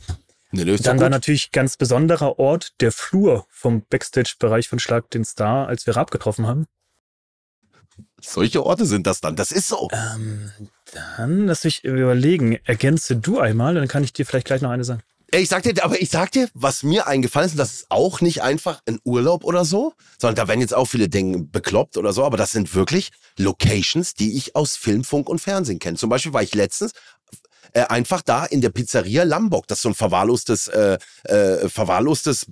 Nee, 0.51 0.63
dann 0.77 1.01
war 1.01 1.09
natürlich 1.09 1.51
ganz 1.51 1.75
besonderer 1.75 2.39
Ort 2.39 2.79
der 2.79 2.93
Flur 2.93 3.45
vom 3.49 3.83
Backstage-Bereich 3.89 4.69
von 4.69 4.79
Schlag 4.79 5.09
den 5.09 5.25
Star, 5.25 5.67
als 5.67 5.85
wir 5.85 5.97
Raab 5.97 6.11
getroffen 6.11 6.47
haben. 6.47 6.65
Solche 8.27 8.65
Orte 8.65 8.85
sind 8.85 9.07
das 9.07 9.21
dann. 9.21 9.35
Das 9.35 9.51
ist 9.51 9.67
so. 9.67 9.89
Ähm, 9.91 10.51
dann 10.93 11.47
lass 11.47 11.63
mich 11.63 11.83
überlegen. 11.83 12.59
Ergänze 12.65 13.15
du 13.15 13.39
einmal, 13.39 13.75
dann 13.75 13.87
kann 13.87 14.03
ich 14.03 14.13
dir 14.13 14.25
vielleicht 14.25 14.47
gleich 14.47 14.61
noch 14.61 14.71
eine 14.71 14.83
sagen. 14.83 15.01
Ich 15.31 15.49
sag 15.49 15.63
dir, 15.63 15.73
aber 15.83 15.99
ich 15.99 16.11
sag 16.11 16.31
dir, 16.31 16.47
was 16.53 16.83
mir 16.83 17.07
eingefallen 17.07 17.47
ist, 17.47 17.53
und 17.53 17.57
das 17.57 17.73
ist 17.73 17.85
auch 17.89 18.21
nicht 18.21 18.41
einfach 18.41 18.81
ein 18.85 18.99
Urlaub 19.03 19.43
oder 19.43 19.65
so, 19.65 19.93
sondern 20.19 20.35
da 20.35 20.47
werden 20.47 20.61
jetzt 20.61 20.73
auch 20.73 20.85
viele 20.85 21.09
denken, 21.09 21.49
bekloppt 21.49 21.97
oder 21.97 22.13
so, 22.13 22.23
aber 22.23 22.37
das 22.37 22.51
sind 22.51 22.73
wirklich 22.73 23.11
Locations, 23.37 24.13
die 24.13 24.37
ich 24.37 24.55
aus 24.55 24.77
Film, 24.77 25.03
Funk 25.03 25.27
und 25.27 25.39
Fernsehen 25.39 25.79
kenne. 25.79 25.97
Zum 25.97 26.09
Beispiel 26.09 26.31
war 26.31 26.43
ich 26.43 26.53
letztens 26.53 26.91
äh, 27.75 27.81
einfach 27.89 28.21
da 28.21 28.45
in 28.45 28.61
der 28.61 28.69
Pizzeria 28.69 29.23
Lambok. 29.23 29.67
Das 29.67 29.79
ist 29.79 29.83
so 29.83 29.89
ein 29.89 29.95
verwahrlostes, 29.95 30.67
äh, 30.67 30.97
äh, 31.23 31.69
verwahrlostes 31.69 32.47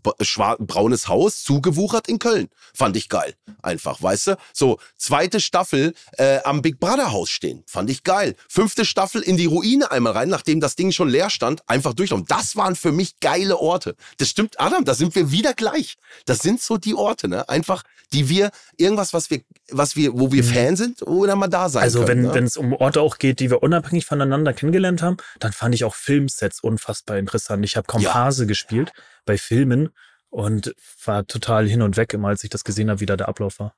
braunes 0.59 1.07
Haus, 1.07 1.43
zugewuchert 1.43 2.07
in 2.07 2.19
Köln. 2.19 2.49
Fand 2.73 2.97
ich 2.97 3.09
geil. 3.09 3.33
Einfach, 3.61 4.01
weißt 4.01 4.27
du? 4.27 4.37
So, 4.53 4.79
zweite 4.97 5.39
Staffel 5.39 5.93
äh, 6.17 6.39
am 6.43 6.61
Big 6.61 6.79
Brother 6.79 7.11
Haus 7.11 7.29
stehen. 7.29 7.63
Fand 7.67 7.89
ich 7.89 8.03
geil. 8.03 8.35
Fünfte 8.49 8.85
Staffel 8.85 9.21
in 9.21 9.37
die 9.37 9.45
Ruine 9.45 9.91
einmal 9.91 10.13
rein, 10.13 10.29
nachdem 10.29 10.59
das 10.59 10.75
Ding 10.75 10.91
schon 10.91 11.09
leer 11.09 11.29
stand, 11.29 11.67
einfach 11.69 11.93
durchlaufen. 11.93 12.25
Das 12.27 12.55
waren 12.55 12.75
für 12.75 12.91
mich 12.91 13.19
geile 13.19 13.57
Orte. 13.57 13.95
Das 14.17 14.29
stimmt, 14.29 14.59
Adam, 14.59 14.83
da 14.83 14.93
sind 14.93 15.15
wir 15.15 15.31
wieder 15.31 15.53
gleich. 15.53 15.95
Das 16.25 16.39
sind 16.39 16.61
so 16.61 16.77
die 16.77 16.95
Orte, 16.95 17.27
ne? 17.27 17.47
Einfach, 17.47 17.83
die 18.11 18.29
wir, 18.29 18.51
irgendwas, 18.77 19.13
was 19.13 19.29
wir, 19.29 19.41
was 19.71 19.95
wir, 19.95 20.13
wo 20.19 20.31
wir 20.31 20.43
Fan 20.43 20.75
sind, 20.75 21.01
oder 21.03 21.35
mal 21.35 21.47
da 21.47 21.69
sein 21.69 21.83
Mhm. 21.83 21.83
Also 21.83 21.99
können. 22.05 22.09
wenn 22.09 22.21
ne? 22.29 22.33
wenn 22.33 22.43
es 22.45 22.57
um 22.57 22.73
Orte 22.73 23.01
auch 23.01 23.17
geht, 23.17 23.39
die 23.39 23.49
wir 23.49 23.61
unabhängig 23.61 24.05
voneinander 24.05 24.53
kennengelernt 24.53 25.01
haben, 25.01 25.12
dann 25.39 25.53
fand 25.53 25.75
ich 25.75 25.83
auch 25.83 25.95
Filmsets 25.95 26.61
unfassbar 26.61 27.17
interessant. 27.17 27.63
Ich 27.65 27.77
habe 27.77 27.87
Komparse 27.87 28.47
gespielt 28.47 28.91
bei 29.25 29.37
Filmen 29.37 29.89
und 30.29 30.75
war 31.05 31.27
total 31.27 31.67
hin 31.67 31.81
und 31.81 31.95
weg, 31.97 32.13
immer 32.13 32.29
als 32.29 32.43
ich 32.43 32.49
das 32.49 32.63
gesehen 32.63 32.89
habe, 32.89 32.99
wie 32.99 33.05
da 33.05 33.15
der 33.15 33.29
Ablauf 33.29 33.59
war. 33.59 33.75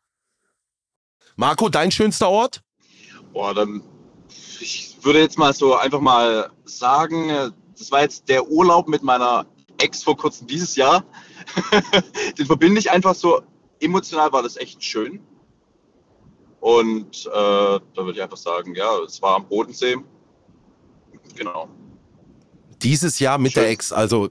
Marco, 1.36 1.70
dein 1.70 1.92
schönster 1.92 2.30
Ort? 2.30 2.62
Boah, 3.34 3.54
dann. 3.54 3.84
Ich 4.60 4.98
würde 5.02 5.20
jetzt 5.20 5.38
mal 5.38 5.54
so 5.54 5.76
einfach 5.76 6.00
mal 6.00 6.50
sagen, 6.64 7.54
das 7.78 7.92
war 7.92 8.02
jetzt 8.02 8.30
der 8.30 8.48
Urlaub 8.48 8.88
mit 8.88 9.04
meiner 9.04 9.46
Ex 9.78 10.04
vor 10.04 10.16
kurzem 10.16 10.48
dieses 10.48 10.76
Jahr. 10.76 11.04
Den 12.38 12.46
verbinde 12.46 12.80
ich 12.80 12.90
einfach 12.90 13.16
so. 13.16 13.42
Emotional 13.80 14.32
war 14.32 14.42
das 14.42 14.56
echt 14.56 14.82
schön. 14.84 15.20
Und 16.62 17.26
äh, 17.28 17.30
da 17.30 17.82
würde 17.96 18.14
ich 18.14 18.22
einfach 18.22 18.38
sagen, 18.38 18.74
ja, 18.74 18.98
es 19.00 19.22
war 19.22 19.36
am 19.36 19.48
Bodensee. 19.48 19.98
Genau. 21.36 21.70
Dieses 22.82 23.20
Jahr 23.20 23.38
mit 23.38 23.56
der 23.56 23.70
Ex, 23.70 23.92
also 23.92 24.30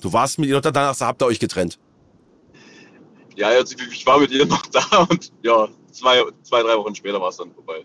du 0.00 0.12
warst 0.12 0.38
mit 0.38 0.48
ihr 0.48 0.56
und 0.56 0.64
danach 0.64 0.98
habt 1.00 1.22
ihr 1.22 1.26
euch 1.26 1.40
getrennt. 1.40 1.78
Ja, 3.36 3.52
jetzt, 3.52 3.74
ich 3.80 4.06
war 4.06 4.18
mit 4.18 4.30
ihr 4.30 4.46
noch 4.46 4.64
da 4.72 5.06
und 5.10 5.32
ja, 5.42 5.68
zwei, 5.90 6.22
zwei 6.42 6.62
drei 6.62 6.76
Wochen 6.76 6.94
später 6.94 7.20
war 7.20 7.30
es 7.30 7.36
dann 7.36 7.52
vorbei. 7.52 7.84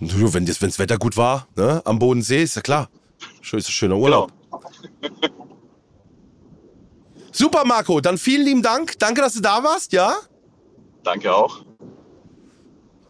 Du, 0.00 0.32
wenn 0.32 0.46
das 0.46 0.62
wenn's 0.62 0.78
Wetter 0.78 0.98
gut 0.98 1.16
war, 1.16 1.48
ne, 1.56 1.82
am 1.84 1.98
Bodensee, 1.98 2.42
ist 2.42 2.54
ja 2.54 2.62
klar. 2.62 2.88
Schön, 3.40 3.58
ist 3.58 3.68
ein 3.68 3.72
schöner 3.72 3.96
Urlaub. 3.96 4.32
Super, 7.32 7.64
Marco, 7.64 8.00
dann 8.00 8.18
vielen 8.18 8.44
lieben 8.44 8.62
Dank. 8.62 8.98
Danke, 8.98 9.20
dass 9.20 9.34
du 9.34 9.40
da 9.40 9.62
warst, 9.62 9.92
ja? 9.92 10.16
Danke 11.02 11.34
auch. 11.34 11.64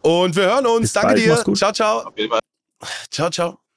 Und 0.01 0.35
wir 0.35 0.43
hören 0.43 0.65
uns. 0.65 0.81
Bis 0.81 0.93
Danke 0.93 1.07
bald, 1.13 1.25
dir. 1.25 1.29
mach's 1.33 1.43
gut. 1.43 1.57
Ciao, 1.57 1.71
ciao. 1.71 1.99
Auf 2.07 2.17
jeden 2.17 2.29
Fall. 2.29 2.39
Ciao, 3.11 3.29
ciao. 3.29 3.68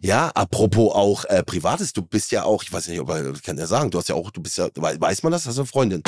Ja, 0.00 0.28
apropos 0.34 0.94
auch 0.94 1.24
äh, 1.26 1.42
Privates, 1.42 1.92
du 1.92 2.02
bist 2.02 2.30
ja 2.32 2.44
auch, 2.44 2.62
ich 2.62 2.72
weiß 2.72 2.88
nicht, 2.88 3.00
ob 3.00 3.10
er 3.10 3.32
kann 3.44 3.58
ja 3.58 3.66
sagen, 3.66 3.90
du 3.90 3.98
hast 3.98 4.08
ja 4.08 4.14
auch, 4.14 4.30
du 4.30 4.40
bist 4.42 4.58
ja, 4.58 4.68
wei- 4.76 4.96
weiß 5.00 5.22
man 5.22 5.32
das, 5.32 5.46
hast 5.46 5.56
du 5.56 5.62
eine 5.62 5.66
Freundin? 5.66 6.02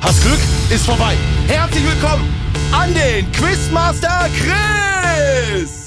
Hast 0.00 0.22
Glück, 0.22 0.38
ist 0.70 0.84
vorbei. 0.84 1.14
Herzlich 1.46 1.84
willkommen 1.84 2.28
an 2.72 2.92
den 2.94 3.30
Quizmaster 3.32 4.28
Chris! 4.38 5.84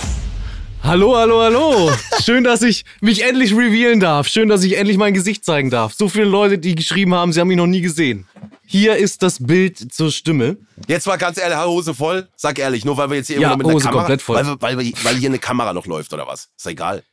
Hallo, 0.84 1.16
hallo, 1.18 1.42
hallo. 1.42 1.92
Schön, 2.24 2.44
dass 2.44 2.62
ich 2.62 2.86
mich 3.02 3.24
endlich 3.24 3.54
revealen 3.54 4.00
darf. 4.00 4.28
Schön, 4.28 4.50
dass 4.50 4.64
ich 4.64 4.78
endlich 4.78 4.98
mein 4.98 5.16
Gesicht 5.16 5.44
zeigen 5.44 5.72
darf. 5.72 5.94
So 5.94 6.10
viele 6.10 6.26
Leute, 6.26 6.60
die 6.60 6.76
geschrieben 6.76 7.16
haben, 7.16 7.34
sie 7.34 7.40
haben 7.42 7.48
mich 7.48 7.58
noch 7.58 7.66
nie 7.66 7.82
gesehen. 7.82 8.28
Hier 8.68 8.96
ist 8.96 9.22
das 9.24 9.46
Bild 9.46 9.94
zur 9.94 10.12
Stimme. 10.12 10.58
Jetzt 10.88 11.06
mal 11.08 11.18
ganz 11.18 11.38
ehrlich, 11.38 11.58
Hose 11.58 11.94
voll. 11.94 12.28
Sag 12.36 12.58
ehrlich, 12.60 12.84
nur 12.86 12.98
weil 12.98 13.10
wir 13.10 13.18
jetzt 13.18 13.28
hier 13.28 13.40
Ja, 13.40 13.56
mit 13.56 13.66
Hose 13.68 13.86
Kamera, 13.86 14.02
komplett 14.04 14.22
voll. 14.22 14.36
Weil, 14.38 14.56
weil, 14.78 14.80
wir- 14.86 14.94
weil 15.04 15.16
hier 15.16 15.30
eine 15.30 15.40
Kamera 15.40 15.74
noch 15.74 15.86
läuft 15.86 16.14
oder 16.14 16.28
was? 16.28 16.50
Ist 16.58 16.66
egal. 16.68 17.04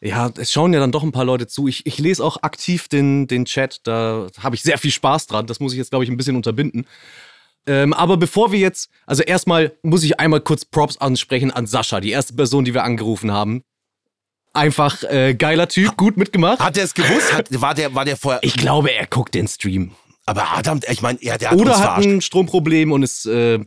Ja, 0.00 0.30
es 0.36 0.52
schauen 0.52 0.72
ja 0.72 0.78
dann 0.78 0.92
doch 0.92 1.02
ein 1.02 1.10
paar 1.10 1.24
Leute 1.24 1.48
zu. 1.48 1.66
Ich, 1.66 1.84
ich 1.84 1.98
lese 1.98 2.22
auch 2.24 2.42
aktiv 2.42 2.86
den, 2.86 3.26
den 3.26 3.44
Chat. 3.46 3.80
Da 3.82 4.28
habe 4.40 4.54
ich 4.54 4.62
sehr 4.62 4.78
viel 4.78 4.92
Spaß 4.92 5.26
dran. 5.26 5.46
Das 5.48 5.58
muss 5.58 5.72
ich 5.72 5.78
jetzt, 5.78 5.90
glaube 5.90 6.04
ich, 6.04 6.10
ein 6.10 6.16
bisschen 6.16 6.36
unterbinden. 6.36 6.86
Ähm, 7.66 7.92
aber 7.92 8.16
bevor 8.16 8.52
wir 8.52 8.60
jetzt, 8.60 8.88
also 9.06 9.22
erstmal 9.24 9.72
muss 9.82 10.04
ich 10.04 10.20
einmal 10.20 10.40
kurz 10.40 10.64
Props 10.64 10.98
ansprechen 10.98 11.50
an 11.50 11.66
Sascha, 11.66 12.00
die 12.00 12.10
erste 12.10 12.34
Person, 12.34 12.64
die 12.64 12.72
wir 12.74 12.84
angerufen 12.84 13.32
haben. 13.32 13.64
Einfach 14.54 15.02
äh, 15.02 15.34
geiler 15.34 15.68
Typ, 15.68 15.96
gut 15.96 16.16
mitgemacht. 16.16 16.60
Hat 16.60 16.76
er 16.78 16.84
es 16.84 16.94
gewusst? 16.94 17.32
Hat, 17.34 17.48
war, 17.60 17.74
der, 17.74 17.94
war 17.94 18.04
der 18.04 18.16
vorher. 18.16 18.40
Ich 18.42 18.54
glaube, 18.54 18.92
er 18.92 19.06
guckt 19.06 19.34
den 19.34 19.48
Stream. 19.48 19.92
Aber 20.28 20.56
Adam, 20.58 20.80
ich 20.86 21.00
meine, 21.00 21.18
er 21.22 21.38
der 21.38 21.50
hat 21.50 21.58
Oder 21.58 21.70
uns 21.70 21.80
hat 21.80 21.86
verarscht. 21.86 22.08
ein 22.08 22.20
Stromproblem 22.20 22.92
und 22.92 23.02
ist, 23.02 23.24
äh, 23.24 23.60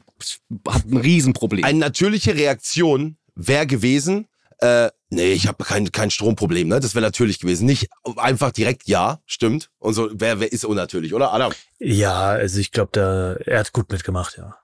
hat 0.67 0.85
ein 0.85 0.97
Riesenproblem. 0.97 1.65
Eine 1.65 1.79
natürliche 1.79 2.35
Reaktion 2.35 3.17
wäre 3.33 3.65
gewesen, 3.65 4.27
äh, 4.59 4.91
nee, 5.09 5.33
ich 5.33 5.47
habe 5.47 5.63
kein, 5.63 5.91
kein 5.91 6.11
Stromproblem, 6.11 6.67
ne? 6.67 6.79
Das 6.79 6.93
wäre 6.93 7.03
natürlich 7.03 7.39
gewesen. 7.39 7.65
Nicht 7.65 7.89
einfach 8.15 8.51
direkt 8.51 8.87
ja, 8.87 9.21
stimmt. 9.25 9.71
Und 9.79 9.95
so, 9.95 10.09
wer, 10.13 10.39
wer 10.39 10.51
ist 10.51 10.63
unnatürlich, 10.63 11.15
oder? 11.15 11.33
Adam? 11.33 11.51
Ja, 11.79 12.25
also 12.25 12.59
ich 12.59 12.71
glaube, 12.71 12.91
da 12.93 13.33
er 13.33 13.59
hat 13.61 13.73
gut 13.73 13.91
mitgemacht, 13.91 14.37
ja. 14.37 14.55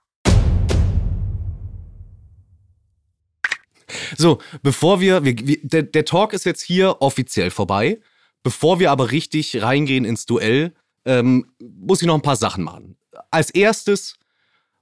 So, 4.15 4.37
bevor 4.61 4.99
wir, 5.01 5.23
wir, 5.25 5.35
wir 5.39 5.57
der, 5.63 5.81
der 5.81 6.05
Talk 6.05 6.33
ist 6.33 6.45
jetzt 6.45 6.61
hier 6.61 7.01
offiziell 7.01 7.49
vorbei. 7.49 7.99
Bevor 8.43 8.79
wir 8.79 8.91
aber 8.91 9.09
richtig 9.11 9.63
reingehen 9.63 10.05
ins 10.05 10.27
Duell, 10.27 10.73
ähm, 11.07 11.47
muss 11.59 12.01
ich 12.01 12.07
noch 12.07 12.15
ein 12.15 12.21
paar 12.21 12.35
Sachen 12.35 12.63
machen. 12.63 12.97
Als 13.31 13.49
erstes 13.49 14.15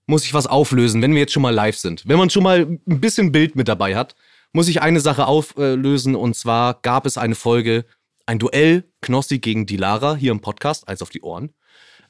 muss 0.07 0.25
ich 0.25 0.33
was 0.33 0.47
auflösen, 0.47 1.01
wenn 1.01 1.13
wir 1.13 1.21
jetzt 1.21 1.33
schon 1.33 1.41
mal 1.41 1.53
live 1.53 1.77
sind. 1.77 2.03
Wenn 2.07 2.17
man 2.17 2.29
schon 2.29 2.43
mal 2.43 2.61
ein 2.61 2.99
bisschen 2.99 3.31
Bild 3.31 3.55
mit 3.55 3.67
dabei 3.67 3.95
hat, 3.95 4.15
muss 4.51 4.67
ich 4.67 4.81
eine 4.81 4.99
Sache 4.99 5.27
auflösen. 5.27 6.15
Und 6.15 6.35
zwar 6.35 6.79
gab 6.81 7.05
es 7.05 7.17
eine 7.17 7.35
Folge, 7.35 7.85
ein 8.25 8.39
Duell 8.39 8.83
Knossi 9.01 9.39
gegen 9.39 9.65
Dilara 9.65 10.15
hier 10.15 10.31
im 10.31 10.41
Podcast, 10.41 10.87
eins 10.87 11.01
auf 11.01 11.09
die 11.09 11.21
Ohren. 11.21 11.53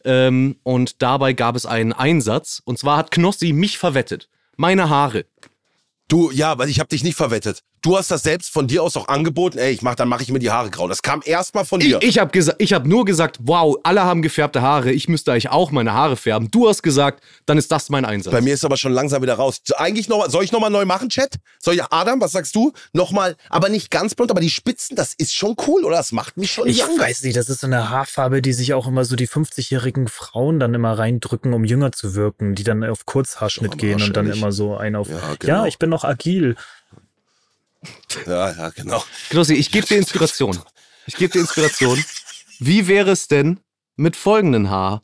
Ähm, 0.03 0.57
und 0.63 1.01
dabei 1.01 1.33
gab 1.33 1.55
es 1.55 1.65
einen 1.65 1.93
Einsatz. 1.93 2.61
Und 2.63 2.79
zwar 2.79 2.97
hat 2.97 3.11
Knossi 3.11 3.53
mich 3.53 3.77
verwettet. 3.77 4.29
Meine 4.55 4.89
Haare. 4.89 5.25
Du, 6.07 6.31
ja, 6.31 6.57
weil 6.57 6.69
ich 6.69 6.79
habe 6.79 6.89
dich 6.89 7.03
nicht 7.03 7.15
verwettet. 7.17 7.63
Du 7.85 7.95
hast 7.95 8.09
das 8.09 8.23
selbst 8.23 8.51
von 8.51 8.65
dir 8.65 8.81
aus 8.81 8.97
auch 8.97 9.07
angeboten. 9.07 9.59
Ey, 9.59 9.71
ich 9.71 9.83
mach, 9.83 9.93
dann 9.93 10.09
mache 10.09 10.23
ich 10.23 10.31
mir 10.31 10.39
die 10.39 10.49
Haare 10.49 10.71
grau. 10.71 10.87
Das 10.87 11.03
kam 11.03 11.21
erstmal 11.23 11.65
von 11.65 11.79
dir. 11.79 11.99
Ich, 12.01 12.17
ich 12.17 12.19
habe 12.19 12.39
hab 12.39 12.85
nur 12.87 13.05
gesagt, 13.05 13.37
wow, 13.43 13.77
alle 13.83 14.03
haben 14.03 14.23
gefärbte 14.23 14.63
Haare. 14.63 14.91
Ich 14.91 15.07
müsste 15.07 15.31
eigentlich 15.31 15.49
auch 15.49 15.69
meine 15.69 15.93
Haare 15.93 16.17
färben. 16.17 16.49
Du 16.49 16.67
hast 16.67 16.81
gesagt, 16.81 17.21
dann 17.45 17.59
ist 17.59 17.71
das 17.71 17.89
mein 17.89 18.03
Einsatz. 18.03 18.31
Bei 18.33 18.41
mir 18.41 18.55
ist 18.55 18.65
aber 18.65 18.75
schon 18.77 18.91
langsam 18.91 19.21
wieder 19.21 19.35
raus. 19.35 19.61
Eigentlich 19.77 20.09
noch 20.09 20.17
mal, 20.17 20.31
soll 20.31 20.43
ich 20.43 20.51
nochmal 20.51 20.71
neu 20.71 20.85
machen, 20.85 21.09
Chat? 21.09 21.35
Soll 21.59 21.75
ich, 21.75 21.83
Adam, 21.83 22.19
was 22.21 22.31
sagst 22.31 22.55
du? 22.55 22.73
Nochmal, 22.93 23.35
aber 23.49 23.69
nicht 23.69 23.91
ganz 23.91 24.15
blond, 24.15 24.31
aber 24.31 24.41
die 24.41 24.49
Spitzen, 24.49 24.95
das 24.95 25.13
ist 25.13 25.35
schon 25.35 25.55
cool, 25.67 25.83
oder? 25.85 25.97
Das 25.97 26.11
macht 26.11 26.37
mich 26.37 26.51
schon 26.51 26.67
Ich 26.67 26.81
young. 26.83 26.97
weiß 26.99 27.21
nicht, 27.21 27.37
das 27.37 27.49
ist 27.49 27.61
so 27.61 27.67
eine 27.67 27.91
Haarfarbe, 27.91 28.41
die 28.41 28.53
sich 28.53 28.73
auch 28.73 28.87
immer 28.87 29.05
so 29.05 29.15
die 29.15 29.27
50-jährigen 29.27 30.07
Frauen 30.07 30.59
dann 30.59 30.73
immer 30.73 30.97
reindrücken, 30.97 31.53
um 31.53 31.63
jünger 31.63 31.91
zu 31.91 32.15
wirken, 32.15 32.55
die 32.55 32.63
dann 32.63 32.83
auf 32.83 33.05
Kurzhaarschnitt 33.05 33.77
gehen 33.77 34.01
und 34.01 34.17
dann 34.17 34.27
immer 34.31 34.51
so 34.51 34.75
einen 34.75 34.95
auf. 34.95 35.07
Ja, 35.09 35.15
Ja, 35.17 35.35
genau. 35.37 35.65
ich 35.65 35.77
bin 35.77 35.91
noch 35.91 36.03
agil. 36.03 36.55
Ja, 38.25 38.51
ja, 38.51 38.69
genau. 38.69 39.03
Knossi, 39.29 39.53
ich 39.53 39.71
gebe 39.71 39.85
dir 39.85 39.97
Inspiration. 39.97 40.59
Ich 41.05 41.15
gebe 41.15 41.33
dir 41.33 41.39
Inspiration. 41.39 42.03
Wie 42.59 42.87
wäre 42.87 43.11
es 43.11 43.27
denn 43.27 43.59
mit 43.95 44.15
folgendem 44.15 44.69
Haar? 44.69 45.03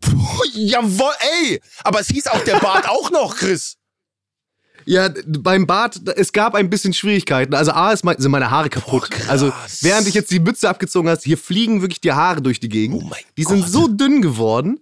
Puh, 0.00 0.44
jawohl, 0.54 1.12
ey! 1.42 1.60
Aber 1.84 2.00
es 2.00 2.08
hieß 2.08 2.26
auch 2.28 2.42
der 2.44 2.58
Bart 2.58 2.88
auch 2.88 3.10
noch, 3.10 3.36
Chris. 3.36 3.76
Ja, 4.86 5.10
beim 5.26 5.66
Bart, 5.66 6.00
es 6.16 6.32
gab 6.32 6.54
ein 6.54 6.70
bisschen 6.70 6.94
Schwierigkeiten. 6.94 7.54
Also 7.54 7.72
A 7.72 7.92
ist 7.92 8.04
mein, 8.04 8.18
sind 8.18 8.30
meine 8.30 8.50
Haare 8.50 8.70
kaputt. 8.70 9.10
krass. 9.10 9.28
also 9.28 9.52
während 9.82 10.08
ich 10.08 10.14
jetzt 10.14 10.30
die 10.30 10.40
Mütze 10.40 10.68
abgezogen 10.68 11.08
hast, 11.10 11.22
hier 11.24 11.38
fliegen 11.38 11.82
wirklich 11.82 12.00
die 12.00 12.12
Haare 12.12 12.40
durch 12.40 12.60
die 12.60 12.68
Gegend. 12.68 13.02
Oh 13.02 13.06
mein 13.06 13.20
die 13.36 13.44
sind 13.44 13.60
Gott. 13.60 13.70
so 13.70 13.88
dünn 13.88 14.22
geworden. 14.22 14.80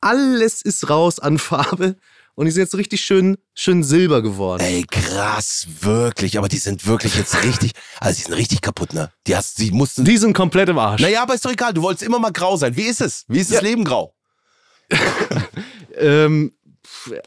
Alles 0.00 0.60
ist 0.60 0.90
raus 0.90 1.18
an 1.18 1.38
Farbe. 1.38 1.96
Und 2.36 2.46
die 2.46 2.50
sind 2.50 2.62
jetzt 2.62 2.74
richtig 2.74 3.04
schön, 3.04 3.36
schön 3.54 3.84
silber 3.84 4.20
geworden. 4.20 4.60
Ey, 4.62 4.84
krass, 4.90 5.66
wirklich. 5.80 6.36
Aber 6.36 6.48
die 6.48 6.58
sind 6.58 6.86
wirklich 6.86 7.16
jetzt 7.16 7.42
richtig, 7.44 7.72
also 8.00 8.16
die 8.16 8.22
sind 8.22 8.34
richtig 8.34 8.60
kaputt, 8.60 8.92
ne? 8.92 9.12
Die 9.26 9.36
hast, 9.36 9.58
die 9.58 9.70
mussten. 9.70 10.04
Die 10.04 10.16
sind 10.16 10.32
komplett 10.32 10.68
im 10.68 10.78
Arsch. 10.78 11.00
Naja, 11.00 11.22
aber 11.22 11.34
ist 11.34 11.44
doch 11.44 11.52
egal. 11.52 11.72
Du 11.72 11.82
wolltest 11.82 12.02
immer 12.02 12.18
mal 12.18 12.32
grau 12.32 12.56
sein. 12.56 12.76
Wie 12.76 12.82
ist 12.82 13.00
es? 13.00 13.24
Wie 13.28 13.38
ist 13.38 13.52
das 13.52 13.62
Leben 13.62 13.84
grau? 13.84 14.14
Ähm, 15.96 16.52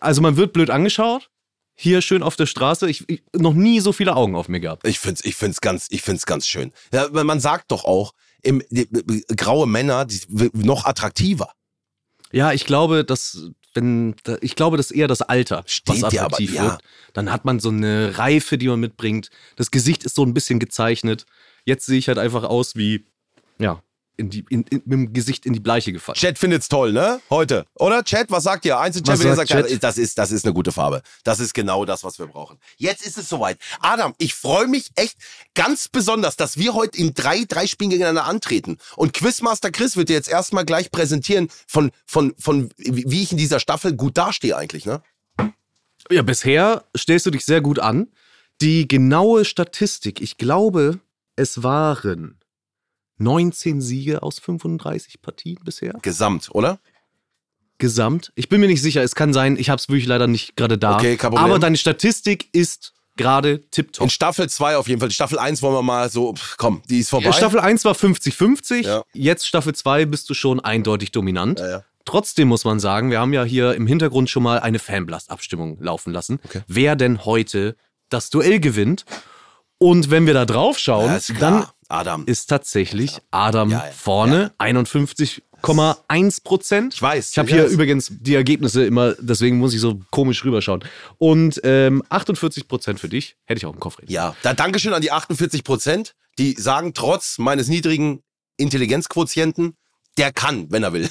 also 0.01 0.21
man 0.21 0.35
wird 0.35 0.51
blöd 0.51 0.69
angeschaut. 0.69 1.29
Hier 1.73 2.01
schön 2.01 2.21
auf 2.21 2.35
der 2.35 2.47
Straße. 2.47 2.89
Ich, 2.89 3.07
ich 3.07 3.23
noch 3.33 3.53
nie 3.53 3.79
so 3.79 3.93
viele 3.93 4.15
Augen 4.15 4.35
auf 4.35 4.49
mir 4.49 4.59
gehabt. 4.59 4.85
Ich 4.85 4.99
find's, 4.99 5.23
ich 5.23 5.35
find's 5.35 5.61
ganz, 5.61 5.87
ich 5.89 6.01
find's 6.01 6.25
ganz 6.25 6.47
schön. 6.47 6.73
Ja, 6.91 7.07
man 7.11 7.39
sagt 7.39 7.71
doch 7.71 7.85
auch, 7.85 8.13
im, 8.41 8.61
die, 8.69 8.87
die, 8.89 9.23
graue 9.35 9.67
Männer, 9.67 10.05
die, 10.05 10.19
noch 10.53 10.85
attraktiver. 10.85 11.53
Ja, 12.31 12.51
ich 12.51 12.65
glaube, 12.65 13.05
dass 13.05 13.51
wenn 13.77 14.15
ich 14.41 14.55
glaube, 14.55 14.75
das 14.75 14.91
ist 14.91 14.97
eher 14.97 15.07
das 15.07 15.21
Alter, 15.21 15.63
Steht 15.67 16.01
was 16.01 16.11
dir 16.11 16.21
aber, 16.21 16.33
attraktiv 16.33 16.53
ja. 16.53 16.63
wird. 16.63 16.81
Dann 17.13 17.31
hat 17.31 17.45
man 17.45 17.59
so 17.59 17.69
eine 17.69 18.17
Reife, 18.17 18.57
die 18.57 18.67
man 18.67 18.79
mitbringt. 18.79 19.29
Das 19.55 19.71
Gesicht 19.71 20.03
ist 20.03 20.15
so 20.15 20.23
ein 20.23 20.33
bisschen 20.33 20.59
gezeichnet. 20.59 21.25
Jetzt 21.63 21.85
sehe 21.85 21.99
ich 21.99 22.07
halt 22.07 22.17
einfach 22.17 22.43
aus 22.43 22.75
wie 22.75 23.05
ja 23.59 23.81
in 24.17 24.29
die 24.29 24.45
in, 24.49 24.63
in, 24.63 24.81
mit 24.85 24.91
dem 24.91 25.13
Gesicht 25.13 25.45
in 25.45 25.53
die 25.53 25.59
Bleiche 25.59 25.93
gefallen. 25.93 26.17
Chat 26.17 26.37
findet's 26.37 26.67
toll, 26.67 26.91
ne? 26.91 27.21
Heute. 27.29 27.65
Oder? 27.75 28.03
Chat, 28.03 28.29
was 28.31 28.43
sagt 28.43 28.65
ihr? 28.65 28.75
Wenn 28.75 28.93
ihr 28.93 29.35
sagt 29.35 29.49
sagt, 29.49 29.69
Chat? 29.69 29.83
das 29.83 29.97
ist, 29.97 30.17
das 30.17 30.31
ist 30.31 30.45
eine 30.45 30.53
gute 30.53 30.71
Farbe. 30.71 31.01
Das 31.23 31.39
ist 31.39 31.53
genau 31.53 31.85
das, 31.85 32.03
was 32.03 32.19
wir 32.19 32.27
brauchen. 32.27 32.57
Jetzt 32.77 33.05
ist 33.05 33.17
es 33.17 33.29
soweit. 33.29 33.57
Adam, 33.79 34.15
ich 34.17 34.33
freue 34.33 34.67
mich 34.67 34.89
echt 34.95 35.17
ganz 35.53 35.87
besonders, 35.87 36.35
dass 36.35 36.57
wir 36.57 36.73
heute 36.73 36.97
in 36.97 37.13
drei, 37.13 37.45
drei 37.47 37.67
Spielen 37.67 37.91
gegeneinander 37.91 38.25
antreten. 38.25 38.77
Und 38.95 39.13
Quizmaster 39.13 39.71
Chris 39.71 39.95
wird 39.95 40.09
dir 40.09 40.13
jetzt 40.13 40.29
erstmal 40.29 40.65
gleich 40.65 40.91
präsentieren, 40.91 41.49
von, 41.67 41.91
von, 42.05 42.33
von, 42.39 42.69
wie 42.77 43.21
ich 43.21 43.31
in 43.31 43.37
dieser 43.37 43.59
Staffel 43.59 43.95
gut 43.95 44.17
dastehe 44.17 44.57
eigentlich, 44.57 44.85
ne? 44.85 45.01
Ja, 46.09 46.21
bisher 46.21 46.85
stellst 46.95 47.25
du 47.25 47.31
dich 47.31 47.45
sehr 47.45 47.61
gut 47.61 47.79
an. 47.79 48.07
Die 48.61 48.87
genaue 48.87 49.45
Statistik, 49.45 50.21
ich 50.21 50.37
glaube, 50.37 50.99
es 51.35 51.63
waren 51.63 52.39
19 53.17 53.81
Siege 53.81 54.23
aus 54.23 54.39
35 54.39 55.21
Partien 55.21 55.59
bisher. 55.63 55.93
Gesamt, 56.01 56.49
oder? 56.51 56.79
Gesamt. 57.79 58.31
Ich 58.35 58.49
bin 58.49 58.59
mir 58.59 58.67
nicht 58.67 58.81
sicher, 58.81 59.03
es 59.03 59.13
kann 59.15 59.33
sein, 59.33 59.55
ich 59.57 59.69
habe 59.69 59.79
es 59.79 59.87
wirklich 59.87 60.07
leider 60.07 60.27
nicht 60.27 60.55
gerade 60.55 60.77
da. 60.77 60.95
Okay, 60.95 61.15
kein 61.17 61.29
Problem. 61.31 61.45
Aber 61.45 61.59
deine 61.59 61.77
Statistik 61.77 62.49
ist 62.51 62.93
gerade 63.17 63.61
tipptopp. 63.69 64.03
In 64.05 64.09
Staffel 64.09 64.49
2 64.49 64.77
auf 64.77 64.87
jeden 64.87 64.99
Fall. 64.99 65.11
Staffel 65.11 65.37
1 65.39 65.61
wollen 65.61 65.75
wir 65.75 65.81
mal 65.83 66.09
so, 66.09 66.33
pff, 66.33 66.55
komm, 66.57 66.81
die 66.89 66.99
ist 66.99 67.09
vorbei. 67.09 67.31
Staffel 67.31 67.59
1 67.59 67.85
war 67.85 67.93
50-50, 67.93 68.85
Ja. 68.85 69.03
jetzt 69.13 69.47
Staffel 69.47 69.75
2 69.75 70.05
bist 70.05 70.29
du 70.29 70.33
schon 70.33 70.59
eindeutig 70.59 71.11
dominant. 71.11 71.59
Ja, 71.59 71.69
ja. 71.69 71.83
Trotzdem 72.05 72.47
muss 72.47 72.63
man 72.63 72.79
sagen, 72.79 73.11
wir 73.11 73.19
haben 73.19 73.33
ja 73.33 73.43
hier 73.43 73.73
im 73.73 73.85
Hintergrund 73.85 74.29
schon 74.29 74.41
mal 74.41 74.59
eine 74.59 74.79
Fanblast-Abstimmung 74.79 75.77
laufen 75.81 76.13
lassen. 76.13 76.39
Okay. 76.45 76.61
Wer 76.67 76.95
denn 76.95 77.25
heute 77.25 77.75
das 78.09 78.29
Duell 78.29 78.59
gewinnt? 78.59 79.03
Und 79.77 80.09
wenn 80.09 80.25
wir 80.25 80.33
da 80.33 80.45
drauf 80.45 80.79
schauen, 80.79 81.19
dann 81.39 81.65
Adam. 81.89 82.25
ist 82.25 82.47
tatsächlich 82.47 83.17
Adam 83.31 83.69
Ja, 83.69 83.85
ja, 83.85 83.91
vorne, 83.91 84.51
51,1 84.59 86.43
Prozent. 86.43 86.93
Ich 86.93 87.01
weiß. 87.01 87.31
Ich 87.31 87.37
habe 87.37 87.49
hier 87.49 87.65
übrigens 87.65 88.11
die 88.11 88.35
Ergebnisse 88.35 88.85
immer, 88.85 89.15
deswegen 89.19 89.57
muss 89.57 89.73
ich 89.73 89.79
so 89.79 89.99
komisch 90.11 90.43
rüberschauen. 90.43 90.83
Und 91.17 91.61
ähm, 91.63 92.03
48 92.09 92.67
Prozent 92.67 92.99
für 92.99 93.09
dich, 93.09 93.37
hätte 93.45 93.59
ich 93.59 93.65
auch 93.65 93.73
im 93.73 93.79
Kopf 93.79 93.99
reden. 93.99 94.11
Ja, 94.11 94.35
da 94.43 94.53
Dankeschön 94.53 94.93
an 94.93 95.01
die 95.01 95.11
48 95.11 95.63
Prozent, 95.63 96.15
die 96.37 96.53
sagen, 96.53 96.93
trotz 96.93 97.37
meines 97.37 97.67
niedrigen 97.67 98.21
Intelligenzquotienten, 98.57 99.75
der 100.17 100.31
kann, 100.33 100.71
wenn 100.71 100.83
er 100.83 100.93
will. 100.93 101.09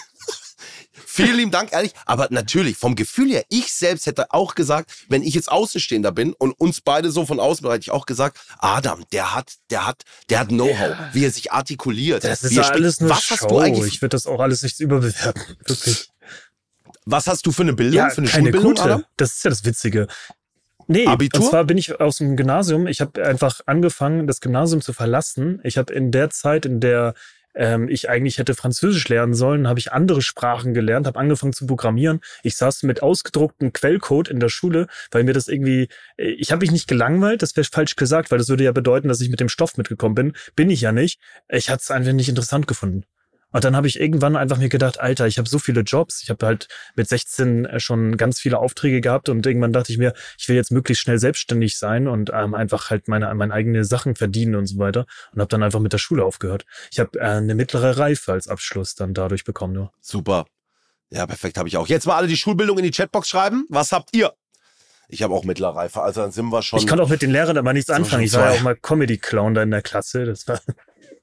Vielen 1.17 1.37
lieben 1.37 1.51
Dank, 1.51 1.73
ehrlich. 1.73 1.93
Aber 2.05 2.29
natürlich, 2.31 2.77
vom 2.77 2.95
Gefühl 2.95 3.31
her, 3.31 3.45
ich 3.49 3.73
selbst 3.73 4.07
hätte 4.07 4.33
auch 4.33 4.55
gesagt, 4.55 4.91
wenn 5.09 5.23
ich 5.23 5.35
jetzt 5.35 5.51
Außenstehender 5.51 6.13
bin 6.13 6.33
und 6.35 6.53
uns 6.53 6.81
beide 6.81 7.11
so 7.11 7.27
von 7.27 7.41
außen, 7.41 7.67
hätte 7.69 7.81
ich 7.81 7.91
auch 7.91 8.07
gesagt, 8.07 8.39
Adam, 8.59 9.05
der 9.13 9.35
hat, 9.35 9.55
der 9.71 9.87
hat, 9.87 10.03
der 10.31 10.41
hat 10.41 10.49
Know-how, 10.49 10.97
wie 11.13 11.25
er 11.25 11.31
sich 11.31 11.53
artikuliert. 11.53 12.25
Das 12.25 12.43
ist 12.43 12.53
ja 12.53 12.63
alles 12.65 13.01
nur 13.01 13.11
was 13.11 13.23
Show. 13.25 13.37
hast 13.41 13.51
du 13.51 13.59
eigentlich, 13.59 13.95
Ich 13.95 14.03
würde 14.03 14.15
das 14.17 14.27
auch 14.27 14.41
alles 14.41 14.63
nicht 14.63 14.79
überbewerten. 14.81 15.43
Wirklich. 15.65 16.11
was 17.05 17.27
hast 17.27 17.47
du 17.47 17.53
für 17.53 17.63
eine 17.63 17.73
Bildung, 17.73 17.97
Ja, 17.97 18.11
für 18.11 18.19
eine 18.23 18.29
keine 18.31 18.45
Schulbildung, 18.45 18.71
gute. 18.75 18.83
Adam? 18.83 19.05
Das 19.17 19.35
ist 19.35 19.45
ja 19.45 19.51
das 19.51 19.65
Witzige. 19.65 20.07
Nee, 20.89 21.07
Abitur? 21.07 21.43
und 21.43 21.51
zwar 21.51 21.65
bin 21.65 21.79
ich 21.79 21.99
aus 22.01 22.19
dem 22.19 22.37
Gymnasium. 22.37 22.87
Ich 22.87 23.01
habe 23.01 23.25
einfach 23.25 23.61
angefangen, 23.67 24.27
das 24.27 24.41
Gymnasium 24.41 24.81
zu 24.83 24.93
verlassen. 24.93 25.61
Ich 25.65 25.79
habe 25.79 25.93
in 25.93 26.13
der 26.13 26.31
Zeit, 26.31 26.65
in 26.65 26.79
der 26.81 27.15
ähm, 27.57 27.89
ich 27.89 28.09
eigentlich 28.09 28.39
hätte 28.39 28.55
Französisch 28.55 29.09
lernen 29.09 29.35
sollen, 29.35 29.67
habe 29.67 29.81
ich 29.81 29.93
andere 29.93 30.23
Sprachen 30.23 30.75
gelernt, 30.75 31.07
habe 31.07 31.19
angefangen 31.19 31.53
zu 31.53 31.67
programmieren. 31.67 32.21
Ich 32.43 32.57
saß 32.57 32.85
mit 32.85 33.03
ausgedrucktem 33.03 33.73
Quellcode 33.73 34.29
in 34.29 34.41
der 34.41 34.49
Schule, 34.49 34.87
weil 35.11 35.25
mir 35.25 35.33
das 35.33 35.49
irgendwie, 35.49 35.89
äh, 36.17 36.29
ich 36.29 36.53
habe 36.53 36.61
mich 36.61 36.71
nicht 36.71 36.87
gelangweilt, 36.87 37.43
das 37.43 37.57
wäre 37.57 37.67
falsch 37.71 37.97
gesagt, 37.97 38.31
weil 38.31 38.39
das 38.39 38.49
würde 38.49 38.65
ja 38.65 38.73
bedeuten, 38.73 39.09
dass 39.09 39.21
ich 39.21 39.31
mit 39.31 39.41
dem 39.41 39.49
Stoff 39.49 39.77
mitgekommen 39.77 40.15
bin. 40.15 40.33
Bin 40.55 40.71
ich 40.71 40.83
ja 40.83 40.93
nicht. 40.93 41.21
Ich 41.49 41.71
hatte 41.71 41.81
es 41.83 41.91
einfach 41.91 42.13
nicht 42.13 42.29
interessant 42.29 42.67
gefunden. 42.67 43.05
Und 43.57 43.65
dann 43.65 43.75
habe 43.75 43.87
ich 43.89 43.99
irgendwann 43.99 44.37
einfach 44.37 44.59
mir 44.59 44.69
gedacht, 44.69 45.01
Alter, 45.01 45.27
ich 45.27 45.39
habe 45.39 45.49
so 45.49 45.59
viele 45.59 45.81
Jobs. 45.81 46.23
Ich 46.23 46.29
habe 46.29 46.45
halt 46.45 46.69
mit 46.95 47.09
16 47.09 47.67
schon 47.79 48.19
ganz 48.19 48.39
viele 48.39 48.59
Aufträge 48.59 49.01
gehabt 49.01 49.31
und 49.31 49.47
irgendwann 49.47 49.73
dachte 49.73 49.91
ich 49.93 49.97
mir, 49.97 50.13
ich 50.37 50.47
will 50.47 50.57
jetzt 50.57 50.71
möglichst 50.71 51.03
schnell 51.03 51.19
selbstständig 51.19 51.79
sein 51.79 52.07
und 52.07 52.31
ähm, 52.35 52.55
einfach 52.55 52.91
halt 52.91 53.09
meine, 53.09 53.35
meine 53.35 53.55
eigenen 53.55 53.83
Sachen 53.85 54.15
verdienen 54.15 54.57
und 54.57 54.67
so 54.67 54.77
weiter. 54.77 55.07
Und 55.33 55.41
habe 55.41 55.49
dann 55.49 55.63
einfach 55.63 55.81
mit 55.81 55.95
der 55.95 55.99
Schule 55.99 56.23
aufgehört. 56.23 56.67
Ich 56.91 57.01
habe 57.01 57.19
äh, 57.19 57.23
eine 57.23 57.55
mittlere 57.55 57.97
Reife 57.97 58.35
als 58.35 58.47
Abschluss 58.47 58.95
dann 58.95 59.15
dadurch 59.15 59.45
bekommen 59.45 59.73
nur. 59.73 59.91
Super. 60.03 60.45
Ja, 61.09 61.27
perfekt, 61.27 61.57
habe 61.57 61.71
ich 61.71 61.79
auch. 61.79 61.89
Jetzt 61.89 62.07
mal 62.07 62.17
alle 62.17 62.29
die 62.29 62.37
Schulbildung 62.37 62.77
in 62.77 62.85
die 62.85 62.91
Chatbox 62.91 63.27
schreiben. 63.27 63.65
Was 63.71 63.91
habt 63.91 64.15
ihr? 64.15 64.35
Ich 65.09 65.23
habe 65.23 65.33
auch 65.33 65.45
mittlere 65.45 65.75
Reife, 65.75 66.03
also 66.03 66.21
dann 66.21 66.31
sind 66.33 66.51
wir 66.51 66.61
schon. 66.61 66.79
Ich 66.79 66.87
konnte 66.87 67.03
auch 67.03 67.09
mit 67.09 67.23
den 67.23 67.31
Lehrern 67.31 67.57
aber 67.57 67.73
nichts 67.73 67.89
anfangen. 67.89 68.25
Ich 68.25 68.35
war 68.35 68.53
ja 68.53 68.59
auch 68.59 68.63
mal 68.63 68.77
Comedy-Clown 68.77 69.55
da 69.55 69.63
in 69.63 69.71
der 69.71 69.81
Klasse. 69.81 70.27
Das 70.27 70.47
war. 70.47 70.61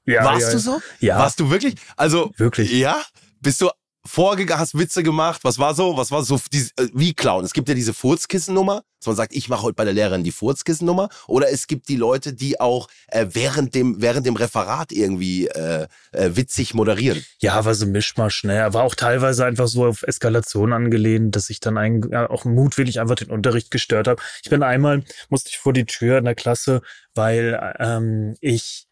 Ja, 0.06 0.24
Warst 0.24 0.42
ja, 0.42 0.52
du 0.52 0.58
so? 0.58 0.82
Ja. 1.00 1.18
Warst 1.18 1.40
du 1.40 1.50
wirklich? 1.50 1.76
Also 1.96 2.32
Wirklich. 2.36 2.72
Ja? 2.72 3.02
Bist 3.40 3.60
du 3.60 3.70
vorgegangen, 4.06 4.60
hast 4.60 4.78
Witze 4.78 5.02
gemacht? 5.02 5.40
Was 5.44 5.58
war 5.58 5.74
so? 5.74 5.96
Was 5.96 6.10
war 6.10 6.22
so 6.22 6.38
diese, 6.52 6.70
äh, 6.76 6.88
wie 6.92 7.14
klauen? 7.14 7.44
Es 7.44 7.52
gibt 7.52 7.68
ja 7.68 7.74
diese 7.74 7.94
Furzkissennummer, 7.94 8.82
dass 9.00 9.06
man 9.06 9.16
sagt, 9.16 9.34
ich 9.34 9.48
mache 9.48 9.62
heute 9.62 9.74
bei 9.74 9.84
der 9.84 9.94
Lehrerin 9.94 10.24
die 10.24 10.32
Furzkissennummer. 10.32 11.08
Oder 11.26 11.50
es 11.50 11.66
gibt 11.66 11.88
die 11.88 11.96
Leute, 11.96 12.34
die 12.34 12.60
auch 12.60 12.88
äh, 13.08 13.26
während 13.30 13.74
dem 13.74 14.02
während 14.02 14.26
dem 14.26 14.36
Referat 14.36 14.92
irgendwie 14.92 15.46
äh, 15.48 15.86
äh, 16.12 16.30
witzig 16.36 16.74
moderieren. 16.74 17.24
Ja, 17.40 17.64
war 17.64 17.74
so 17.74 17.86
ein 17.86 17.92
Mischmasch, 17.92 18.44
ne? 18.44 18.54
Er 18.54 18.74
war 18.74 18.82
auch 18.82 18.94
teilweise 18.94 19.46
einfach 19.46 19.68
so 19.68 19.86
auf 19.86 20.02
Eskalation 20.02 20.72
angelehnt, 20.72 21.34
dass 21.34 21.48
ich 21.48 21.60
dann 21.60 21.78
ein, 21.78 22.02
ja, 22.10 22.28
auch 22.28 22.44
mutwillig 22.44 23.00
einfach 23.00 23.16
den 23.16 23.30
Unterricht 23.30 23.70
gestört 23.70 24.06
habe. 24.06 24.22
Ich 24.42 24.50
bin 24.50 24.62
einmal, 24.62 25.02
musste 25.30 25.48
ich 25.50 25.58
vor 25.58 25.72
die 25.72 25.86
Tür 25.86 26.18
in 26.18 26.24
der 26.24 26.34
Klasse, 26.34 26.82
weil 27.14 27.74
ähm, 27.78 28.34
ich 28.40 28.86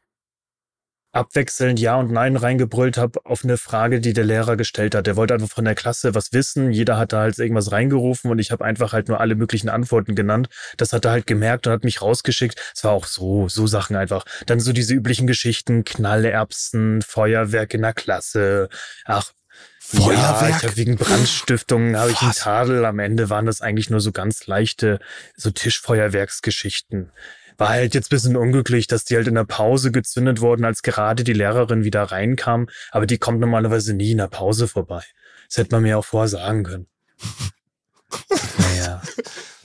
abwechselnd 1.12 1.78
Ja 1.78 1.96
und 1.96 2.10
Nein 2.10 2.36
reingebrüllt 2.36 2.96
habe 2.96 3.24
auf 3.24 3.44
eine 3.44 3.58
Frage, 3.58 4.00
die 4.00 4.14
der 4.14 4.24
Lehrer 4.24 4.56
gestellt 4.56 4.94
hat. 4.94 5.06
Der 5.06 5.16
wollte 5.16 5.34
einfach 5.34 5.50
von 5.50 5.64
der 5.64 5.74
Klasse 5.74 6.14
was 6.14 6.32
wissen. 6.32 6.72
Jeder 6.72 6.96
hat 6.98 7.12
da 7.12 7.20
halt 7.20 7.38
irgendwas 7.38 7.70
reingerufen 7.70 8.30
und 8.30 8.38
ich 8.38 8.50
habe 8.50 8.64
einfach 8.64 8.92
halt 8.92 9.08
nur 9.08 9.20
alle 9.20 9.34
möglichen 9.34 9.68
Antworten 9.68 10.14
genannt. 10.14 10.48
Das 10.78 10.92
hat 10.92 11.04
er 11.04 11.12
halt 11.12 11.26
gemerkt 11.26 11.66
und 11.66 11.72
hat 11.72 11.84
mich 11.84 12.02
rausgeschickt. 12.02 12.58
Es 12.74 12.82
war 12.82 12.92
auch 12.92 13.06
so, 13.06 13.48
so 13.48 13.66
Sachen 13.66 13.94
einfach. 13.96 14.24
Dann 14.46 14.58
so 14.58 14.72
diese 14.72 14.94
üblichen 14.94 15.26
Geschichten, 15.26 15.84
Knallerbsen, 15.84 17.02
Feuerwerk 17.02 17.74
in 17.74 17.82
der 17.82 17.92
Klasse. 17.92 18.68
Ach, 19.04 19.32
Feuerwerk? 19.78 20.50
Ja, 20.50 20.56
ich 20.56 20.64
hab 20.64 20.76
wegen 20.76 20.96
Brandstiftung 20.96 21.96
habe 21.96 22.12
ich 22.12 22.22
einen 22.22 22.32
Tadel. 22.32 22.84
Am 22.86 22.98
Ende 22.98 23.28
waren 23.28 23.44
das 23.44 23.60
eigentlich 23.60 23.90
nur 23.90 24.00
so 24.00 24.12
ganz 24.12 24.46
leichte, 24.46 24.98
so 25.36 25.50
Tischfeuerwerksgeschichten. 25.50 27.12
War 27.58 27.68
halt 27.68 27.94
jetzt 27.94 28.10
bisschen 28.10 28.36
unglücklich, 28.36 28.86
dass 28.86 29.04
die 29.04 29.16
halt 29.16 29.28
in 29.28 29.34
der 29.34 29.44
Pause 29.44 29.92
gezündet 29.92 30.40
wurden, 30.40 30.64
als 30.64 30.82
gerade 30.82 31.24
die 31.24 31.32
Lehrerin 31.32 31.84
wieder 31.84 32.04
reinkam. 32.04 32.68
Aber 32.90 33.06
die 33.06 33.18
kommt 33.18 33.40
normalerweise 33.40 33.94
nie 33.94 34.12
in 34.12 34.18
der 34.18 34.28
Pause 34.28 34.68
vorbei. 34.68 35.02
Das 35.48 35.58
hätte 35.58 35.74
man 35.74 35.82
mir 35.82 35.98
auch 35.98 36.04
vorher 36.04 36.28
sagen 36.28 36.64
können. 36.64 36.86
naja. 38.58 39.02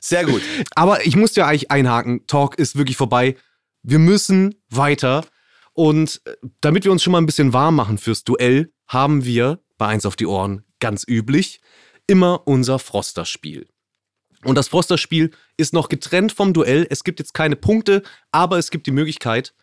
Sehr 0.02 0.26
gut. 0.26 0.42
Aber 0.76 1.06
ich 1.06 1.16
muss 1.16 1.36
ja 1.36 1.48
eigentlich 1.48 1.72
einhaken. 1.72 2.26
Talk 2.28 2.58
ist 2.58 2.78
wirklich 2.78 2.98
vorbei. 2.98 3.36
Wir 3.84 4.00
müssen 4.00 4.56
weiter. 4.70 5.26
Und 5.74 6.22
äh, 6.26 6.36
damit 6.62 6.86
wir 6.86 6.92
uns 6.92 7.04
schon 7.04 7.12
mal 7.12 7.20
ein 7.20 7.26
bisschen 7.26 7.54
warm 7.54 7.76
machen 7.76 7.98
fürs 7.98 8.24
Duell, 8.24 8.72
haben 8.88 9.26
wir 9.26 9.60
bei 9.78 9.88
eins 9.88 10.06
auf 10.06 10.16
die 10.16 10.26
Ohren 10.26 10.64
ganz 10.80 11.06
üblich 11.08 11.62
immer 12.08 12.48
unser 12.48 12.80
Froster-Spiel. 12.80 13.68
Und 14.44 14.56
das 14.56 14.68
Froster-Spiel 14.68 15.32
ist 15.58 15.74
noch 15.74 15.90
getrennt 15.90 16.32
vom 16.32 16.54
Duell. 16.54 16.86
Es 16.90 17.04
gibt 17.04 17.20
jetzt 17.20 17.34
keine 17.34 17.56
Punkte, 17.56 18.04
aber 18.32 18.58
es 18.58 18.70
gibt 18.70 18.88
die 18.88 18.92
Möglichkeit, 18.92 19.54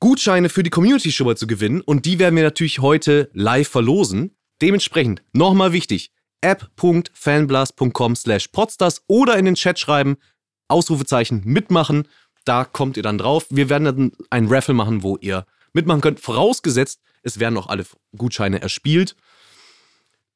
Gutscheine 0.00 0.50
für 0.50 0.62
die 0.62 0.70
Community 0.70 1.14
mal 1.24 1.36
zu 1.36 1.46
gewinnen. 1.46 1.80
Und 1.80 2.04
die 2.04 2.18
werden 2.18 2.36
wir 2.36 2.42
natürlich 2.42 2.80
heute 2.80 3.30
live 3.32 3.68
verlosen. 3.68 4.36
Dementsprechend 4.60 5.22
nochmal 5.32 5.72
wichtig: 5.72 6.12
app.fanblast.com 6.42 8.16
slash 8.16 8.48
podstars 8.48 9.02
oder 9.06 9.38
in 9.38 9.46
den 9.46 9.54
Chat 9.54 9.78
schreiben, 9.78 10.16
Ausrufezeichen 10.68 11.42
mitmachen. 11.44 12.06
Da 12.44 12.64
kommt 12.64 12.98
ihr 12.98 13.02
dann 13.02 13.16
drauf. 13.16 13.46
Wir 13.48 13.70
werden 13.70 13.84
dann 13.84 14.12
ein 14.28 14.48
Raffle 14.48 14.74
machen, 14.74 15.02
wo 15.02 15.16
ihr 15.16 15.46
mitmachen 15.72 16.02
könnt. 16.02 16.20
Vorausgesetzt, 16.20 17.00
es 17.22 17.40
werden 17.40 17.56
auch 17.56 17.68
alle 17.68 17.86
Gutscheine 18.16 18.60
erspielt. 18.60 19.16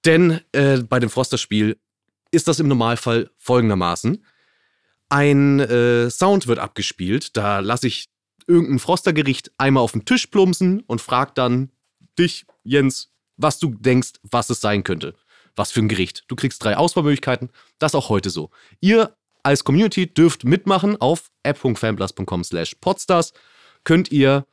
Denn 0.06 0.40
äh, 0.52 0.78
bei 0.78 0.98
dem 1.00 1.10
Froster-Spiel 1.10 1.76
ist 2.30 2.48
das 2.48 2.60
im 2.60 2.68
Normalfall 2.68 3.30
folgendermaßen. 3.38 4.24
Ein 5.08 5.60
äh, 5.60 6.10
Sound 6.10 6.46
wird 6.46 6.58
abgespielt, 6.58 7.36
da 7.36 7.60
lasse 7.60 7.86
ich 7.86 8.08
irgendein 8.46 8.78
Frostergericht 8.78 9.52
einmal 9.58 9.82
auf 9.82 9.92
den 9.92 10.04
Tisch 10.04 10.26
plumpsen 10.26 10.80
und 10.80 11.00
frag 11.00 11.34
dann 11.34 11.70
dich, 12.18 12.46
Jens, 12.64 13.12
was 13.36 13.58
du 13.58 13.74
denkst, 13.74 14.14
was 14.22 14.50
es 14.50 14.60
sein 14.60 14.84
könnte. 14.84 15.14
Was 15.56 15.70
für 15.70 15.80
ein 15.80 15.88
Gericht. 15.88 16.24
Du 16.28 16.36
kriegst 16.36 16.62
drei 16.62 16.76
Auswahlmöglichkeiten, 16.76 17.50
das 17.78 17.94
auch 17.94 18.08
heute 18.08 18.30
so. 18.30 18.50
Ihr 18.80 19.16
als 19.42 19.64
Community 19.64 20.12
dürft 20.12 20.44
mitmachen 20.44 21.00
auf 21.00 21.30
app.fanblast.com 21.42 22.44
slash 22.44 22.76
podstars. 22.80 23.32
Könnt 23.84 24.10
ihr 24.12 24.46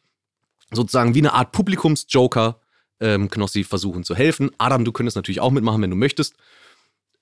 sozusagen 0.71 1.15
wie 1.15 1.19
eine 1.19 1.33
Art 1.33 1.51
Publikumsjoker 1.51 2.59
ähm, 2.99 3.29
Knossi 3.29 3.63
versuchen 3.63 4.03
zu 4.03 4.15
helfen. 4.15 4.51
Adam, 4.57 4.85
du 4.85 4.91
könntest 4.91 5.15
natürlich 5.15 5.41
auch 5.41 5.51
mitmachen, 5.51 5.81
wenn 5.81 5.89
du 5.89 5.95
möchtest. 5.95 6.35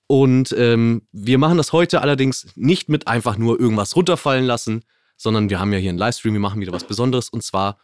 Und 0.06 0.54
ähm, 0.58 1.06
wir 1.12 1.38
machen 1.38 1.56
das 1.56 1.72
heute 1.72 2.02
allerdings 2.02 2.48
nicht 2.56 2.88
mit 2.88 3.08
einfach 3.08 3.38
nur 3.38 3.58
irgendwas 3.58 3.96
runterfallen 3.96 4.44
lassen, 4.44 4.84
sondern 5.16 5.48
wir 5.48 5.60
haben 5.60 5.72
ja 5.72 5.78
hier 5.78 5.90
einen 5.90 5.98
Livestream, 5.98 6.34
wir 6.34 6.40
machen 6.40 6.60
wieder 6.60 6.72
was 6.72 6.86
Besonderes 6.86 7.28
und 7.28 7.42
zwar 7.42 7.78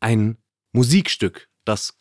ein 0.00 0.38
Musikstück, 0.72 1.48
das 1.64 1.98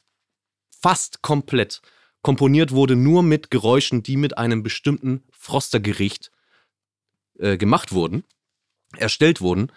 fast 0.71 1.21
komplett 1.21 1.81
komponiert 2.23 2.71
wurde, 2.71 2.95
nur 2.95 3.23
mit 3.23 3.51
Geräuschen, 3.51 4.03
die 4.03 4.17
mit 4.17 4.37
einem 4.37 4.63
bestimmten 4.63 5.23
Frostergericht 5.31 6.31
äh, 7.39 7.57
gemacht 7.57 7.91
wurden, 7.91 8.23
erstellt 8.97 9.41
wurden. 9.41 9.71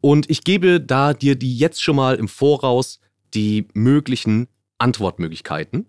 Und 0.00 0.30
ich 0.30 0.44
gebe 0.44 0.80
da 0.80 1.14
dir 1.14 1.36
die 1.36 1.56
jetzt 1.56 1.82
schon 1.82 1.96
mal 1.96 2.16
im 2.16 2.28
Voraus 2.28 3.00
die 3.34 3.68
möglichen 3.74 4.48
Antwortmöglichkeiten. 4.78 5.86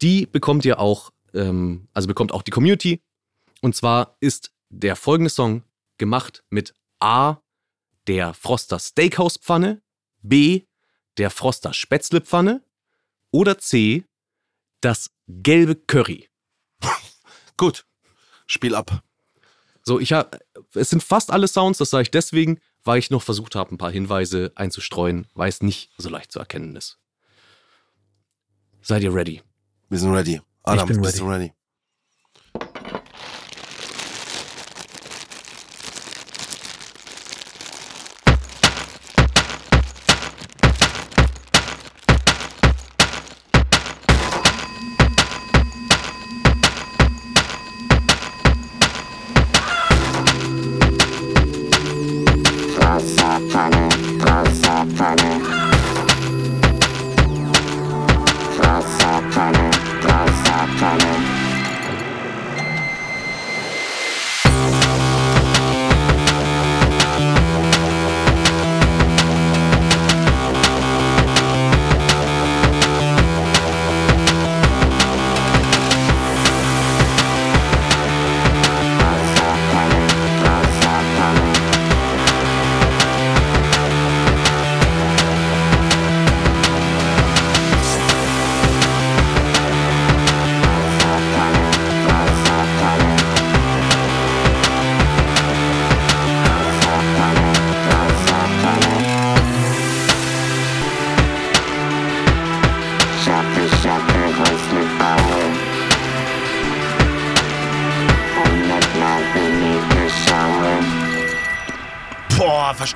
Die 0.00 0.26
bekommt 0.26 0.64
ihr 0.64 0.78
auch 0.78 1.12
ähm, 1.34 1.88
also 1.92 2.08
bekommt 2.08 2.32
auch 2.32 2.42
die 2.42 2.50
Community. 2.50 3.02
Und 3.60 3.76
zwar 3.76 4.16
ist 4.20 4.52
der 4.68 4.96
folgende 4.96 5.30
Song 5.30 5.62
gemacht 5.98 6.44
mit 6.50 6.74
A, 6.98 7.38
der 8.06 8.34
Froster 8.34 8.78
Steakhouse 8.78 9.38
Pfanne, 9.38 9.82
B, 10.22 10.62
der 11.18 11.30
Froster 11.30 11.72
Spätzle 11.72 12.20
Pfanne 12.20 12.64
oder 13.30 13.58
C, 13.58 14.04
das 14.80 15.10
gelbe 15.28 15.76
Curry. 15.76 16.28
Gut, 17.56 17.86
Spiel 18.46 18.74
ab. 18.74 19.02
So, 19.84 19.98
ich 19.98 20.12
habe, 20.12 20.38
es 20.74 20.90
sind 20.90 21.02
fast 21.02 21.30
alle 21.30 21.48
Sounds, 21.48 21.78
das 21.78 21.90
sage 21.90 22.02
ich 22.02 22.10
deswegen, 22.10 22.60
weil 22.84 22.98
ich 22.98 23.10
noch 23.10 23.22
versucht 23.22 23.54
habe, 23.54 23.74
ein 23.74 23.78
paar 23.78 23.90
Hinweise 23.90 24.52
einzustreuen, 24.54 25.26
weil 25.34 25.48
es 25.48 25.62
nicht 25.62 25.90
so 25.96 26.08
leicht 26.08 26.32
zu 26.32 26.38
erkennen 26.38 26.76
ist. 26.76 26.98
Seid 28.80 29.02
ihr 29.02 29.14
ready? 29.14 29.42
Wir 29.88 29.98
sind 29.98 30.12
ready. 30.12 30.40
Adam, 30.64 30.88
bist 31.00 31.18
du 31.18 31.28
ready? 31.28 31.52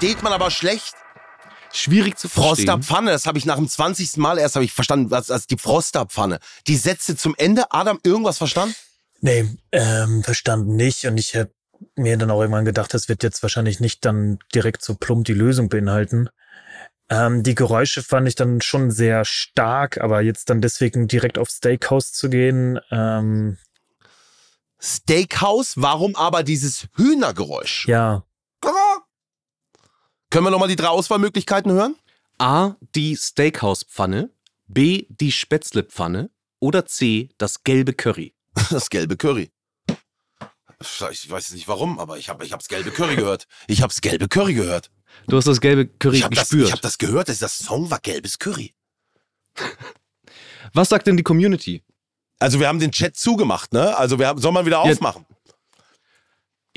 Versteht 0.07 0.23
man 0.23 0.33
aber 0.33 0.51
schlecht. 0.53 0.95
Schwierig 1.73 2.17
zu 2.17 2.29
verstehen. 2.29 2.67
Frosterpfanne, 2.67 3.11
das 3.11 3.27
habe 3.27 3.39
ich 3.39 3.45
nach 3.45 3.57
dem 3.57 3.69
20. 3.69 4.19
Mal 4.19 4.39
erst 4.39 4.55
habe 4.55 4.65
ich 4.65 4.73
verstanden, 4.73 5.11
was 5.11 5.33
als 5.33 5.49
die 5.49 5.59
Frosterpfanne. 5.59 6.39
Die 6.69 6.77
Sätze 6.77 7.17
zum 7.17 7.35
Ende, 7.37 7.73
Adam, 7.73 7.99
irgendwas 8.05 8.39
verstanden? 8.39 8.75
Nee, 9.21 9.49
ähm, 9.73 10.23
verstanden 10.23 10.77
nicht. 10.77 11.07
Und 11.07 11.19
ich 11.19 11.35
habe 11.35 11.51
mir 11.97 12.17
dann 12.17 12.31
auch 12.31 12.41
irgendwann 12.41 12.65
gedacht, 12.65 12.95
das 12.95 13.09
wird 13.09 13.25
jetzt 13.25 13.43
wahrscheinlich 13.43 13.81
nicht 13.81 14.05
dann 14.05 14.39
direkt 14.55 14.83
so 14.83 14.95
plump 14.95 15.27
die 15.27 15.35
Lösung 15.35 15.69
beinhalten. 15.69 16.29
Ähm, 17.11 17.43
die 17.43 17.57
Geräusche 17.57 18.03
fand 18.03 18.29
ich 18.29 18.37
dann 18.37 18.61
schon 18.61 18.93
sehr 18.93 19.25
stark, 19.25 19.99
aber 20.01 20.21
jetzt 20.21 20.51
dann 20.51 20.61
deswegen 20.61 21.09
direkt 21.09 21.37
auf 21.37 21.51
Steakhouse 21.51 22.13
zu 22.13 22.31
gehen, 22.31 22.79
ähm, 22.93 23.59
Steakhouse, 24.81 25.75
warum 25.77 26.15
aber 26.15 26.45
dieses 26.45 26.87
Hühnergeräusch? 26.95 27.89
ja. 27.89 28.23
Können 30.37 30.49
wir 30.49 30.51
nochmal 30.51 30.69
die 30.69 30.77
drei 30.77 30.89
Auswahlmöglichkeiten 30.89 31.73
hören? 31.73 31.97
A. 32.37 32.75
Die 32.95 33.17
Steakhouse-Pfanne. 33.17 34.29
B. 34.67 35.07
Die 35.09 35.33
Spätzle-Pfanne. 35.33 36.29
Oder 36.61 36.85
C. 36.85 37.31
Das 37.39 37.65
gelbe 37.65 37.95
Curry. 37.95 38.35
Das 38.69 38.91
gelbe 38.91 39.17
Curry. 39.17 39.51
Ich 41.11 41.31
weiß 41.31 41.53
nicht 41.53 41.69
warum, 41.69 41.99
aber 41.99 42.19
ich 42.19 42.29
habe 42.29 42.45
ich 42.45 42.53
hab's 42.53 42.69
gelbe 42.69 42.91
Curry 42.91 43.17
gehört. 43.17 43.47
Ich 43.67 43.81
hab's 43.81 44.03
gelbe 44.03 44.29
Curry 44.29 44.53
gehört. 44.53 44.91
Du 45.27 45.39
hast 45.39 45.47
das 45.47 45.63
gelbe 45.63 45.87
Curry 45.87 46.19
Ich 46.19 46.25
habe 46.25 46.35
das, 46.35 46.51
gespürt. 46.51 46.69
ich 46.69 46.73
hab 46.75 46.83
das 46.83 46.99
gehört, 46.99 47.31
dass 47.31 47.39
das 47.39 47.57
Song 47.57 47.91
war 47.91 48.01
gelbes 48.01 48.39
Curry. 48.39 48.75
Was 50.75 50.91
sagt 50.91 51.07
denn 51.07 51.17
die 51.17 51.23
Community? 51.23 51.83
Also 52.41 52.61
wir 52.61 52.69
haben 52.69 52.79
den 52.79 52.93
Chat 52.93 53.17
zugemacht, 53.17 53.73
ne? 53.73 53.97
Also 53.97 54.19
wir 54.19 54.27
haben, 54.27 54.39
soll 54.39 54.53
man 54.53 54.67
wieder 54.67 54.81
aufmachen? 54.81 55.25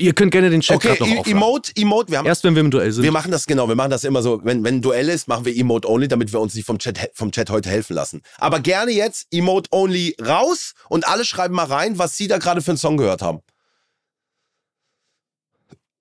Ihr 0.00 0.14
könnt 0.14 0.32
gerne 0.32 0.48
den 0.48 0.62
Chat 0.62 0.76
Okay, 0.76 0.96
noch 0.98 1.06
E- 1.06 1.10
aufmachen. 1.18 1.32
Emote, 1.32 1.72
Emote, 1.76 2.10
wir 2.10 2.18
haben 2.18 2.26
Erst 2.26 2.42
wenn 2.44 2.54
wir 2.54 2.60
im 2.60 2.70
Duell 2.70 2.90
sind. 2.90 3.02
Wir 3.04 3.12
machen 3.12 3.30
das 3.30 3.46
genau, 3.46 3.68
wir 3.68 3.74
machen 3.74 3.90
das 3.90 4.04
immer 4.04 4.22
so, 4.22 4.40
wenn, 4.44 4.64
wenn 4.64 4.76
ein 4.76 4.82
Duell 4.82 5.08
ist, 5.10 5.28
machen 5.28 5.44
wir 5.44 5.54
Emote 5.54 5.88
Only, 5.88 6.08
damit 6.08 6.32
wir 6.32 6.40
uns 6.40 6.54
nicht 6.54 6.64
vom 6.64 6.78
Chat, 6.78 7.10
vom 7.14 7.30
Chat 7.32 7.50
heute 7.50 7.68
helfen 7.68 7.94
lassen. 7.94 8.22
Aber 8.38 8.60
gerne 8.60 8.92
jetzt 8.92 9.26
Emote 9.30 9.68
Only 9.72 10.16
raus 10.24 10.72
und 10.88 11.06
alle 11.06 11.24
schreiben 11.24 11.54
mal 11.54 11.66
rein, 11.66 11.98
was 11.98 12.16
sie 12.16 12.28
da 12.28 12.38
gerade 12.38 12.62
für 12.62 12.70
einen 12.70 12.78
Song 12.78 12.96
gehört 12.96 13.20
haben. 13.20 13.40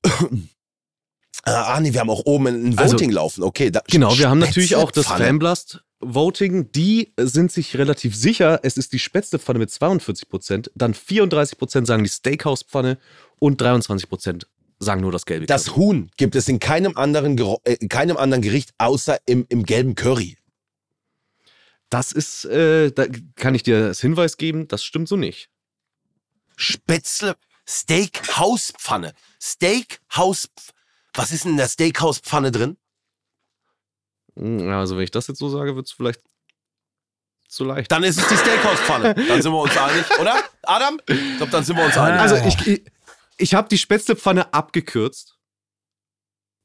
ah, 1.43 1.79
nee, 1.81 1.93
wir 1.93 1.99
haben 1.99 2.09
auch 2.09 2.25
oben 2.25 2.47
ein 2.47 2.77
Also, 2.79 2.93
Voting 2.93 3.11
laufen. 3.11 3.43
Okay, 3.43 3.69
da, 3.69 3.81
Genau, 3.87 4.17
wir 4.17 4.29
haben 4.29 4.39
natürlich 4.39 4.75
auch 4.77 4.91
das. 4.91 5.07
Fanblast 5.07 5.83
Voting. 6.01 6.71
Die 6.71 7.13
sind 7.19 7.51
sich 7.51 7.77
relativ 7.77 8.15
sicher, 8.15 8.61
es 8.63 8.77
ist 8.77 8.93
die 8.93 8.99
Spätzlepfanne 8.99 9.59
mit 9.59 9.69
42%, 9.69 10.69
dann 10.73 10.93
34% 10.93 11.85
sagen 11.85 12.03
die 12.03 12.09
Steakhouse-Pfanne 12.09 12.97
und 13.39 13.61
23% 13.61 14.45
sagen 14.79 15.01
nur 15.01 15.11
das 15.11 15.25
gelbe 15.25 15.45
Das 15.45 15.65
Curry. 15.65 15.75
Huhn 15.75 16.11
gibt 16.17 16.35
es 16.35 16.47
in 16.47 16.59
keinem 16.59 16.97
anderen, 16.97 17.37
Gero- 17.37 17.61
äh, 17.65 17.73
in 17.81 17.89
keinem 17.89 18.17
anderen 18.17 18.41
Gericht 18.41 18.73
außer 18.77 19.19
im, 19.25 19.45
im 19.49 19.63
gelben 19.65 19.95
Curry. 19.95 20.37
Das 21.89 22.11
ist, 22.11 22.45
äh, 22.45 22.91
da 22.91 23.07
kann 23.35 23.55
ich 23.55 23.63
dir 23.63 23.87
das 23.87 23.99
Hinweis 23.99 24.37
geben, 24.37 24.67
das 24.67 24.83
stimmt 24.83 25.07
so 25.09 25.15
nicht. 25.17 25.49
Spätzle, 26.55 27.35
Steakhauspfanne. 27.67 29.13
Steakhouse, 29.41 30.49
was 31.13 31.31
ist 31.31 31.45
denn 31.45 31.51
in 31.51 31.57
der 31.57 31.67
Steakhauspfanne 31.67 32.51
drin? 32.51 32.77
Hm, 34.35 34.69
Also 34.69 34.95
wenn 34.97 35.03
ich 35.03 35.11
das 35.11 35.27
jetzt 35.27 35.39
so 35.39 35.49
sage, 35.49 35.75
wird 35.75 35.87
es 35.87 35.91
vielleicht 35.93 36.21
zu 37.47 37.63
leicht. 37.63 37.91
Dann 37.91 38.03
ist 38.03 38.19
es 38.19 38.27
die 38.27 38.37
Steakhauspfanne. 38.37 39.15
Dann 39.15 39.41
sind 39.41 39.51
wir 39.51 39.59
uns 39.61 39.75
einig, 39.75 40.05
oder? 40.19 40.35
Adam? 40.63 40.99
Ich 41.07 41.37
glaube, 41.37 41.51
dann 41.51 41.63
sind 41.63 41.75
wir 41.77 41.85
uns 41.85 41.97
einig. 41.97 42.19
Also 42.21 42.35
ich, 42.35 42.83
ich, 43.39 43.53
habe 43.53 43.69
die 43.69 43.77
Spätzlepfanne 43.77 44.53
abgekürzt. 44.53 45.37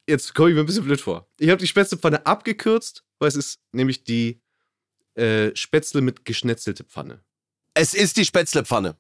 Jetzt 0.07 0.35
komme 0.35 0.51
ich 0.51 0.55
mir 0.55 0.61
ein 0.61 0.66
bisschen 0.66 0.85
blöd 0.85 1.01
vor. 1.01 1.29
Ich 1.39 1.49
habe 1.49 1.59
die 1.59 1.66
Spätzlepfanne 1.66 2.27
abgekürzt, 2.27 3.05
weil 3.18 3.29
es 3.29 3.37
ist 3.37 3.61
nämlich 3.72 4.05
die 4.05 4.43
äh, 5.14 5.55
Spätzle 5.57 6.01
mit 6.03 6.25
geschnetzelte 6.25 6.85
Pfanne. 6.85 7.25
Es 7.72 7.95
ist 7.95 8.16
die 8.16 8.25
Spätzlepfanne. 8.25 8.97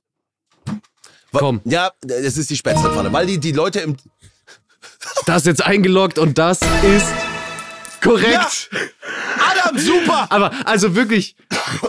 Komm. 1.32 1.60
Ja, 1.64 1.92
es 2.06 2.36
ist 2.38 2.50
die 2.50 2.56
Spätzlepfanne, 2.56 3.12
weil 3.12 3.26
die, 3.26 3.38
die 3.38 3.52
Leute 3.52 3.80
im. 3.80 3.96
Das 5.26 5.42
ist 5.42 5.46
jetzt 5.46 5.62
eingeloggt 5.64 6.18
und 6.18 6.38
das 6.38 6.60
ist 6.82 7.12
korrekt. 8.00 8.70
Adam, 9.38 9.78
super! 9.78 10.30
Aber 10.30 10.66
also 10.66 10.94
wirklich 10.94 11.36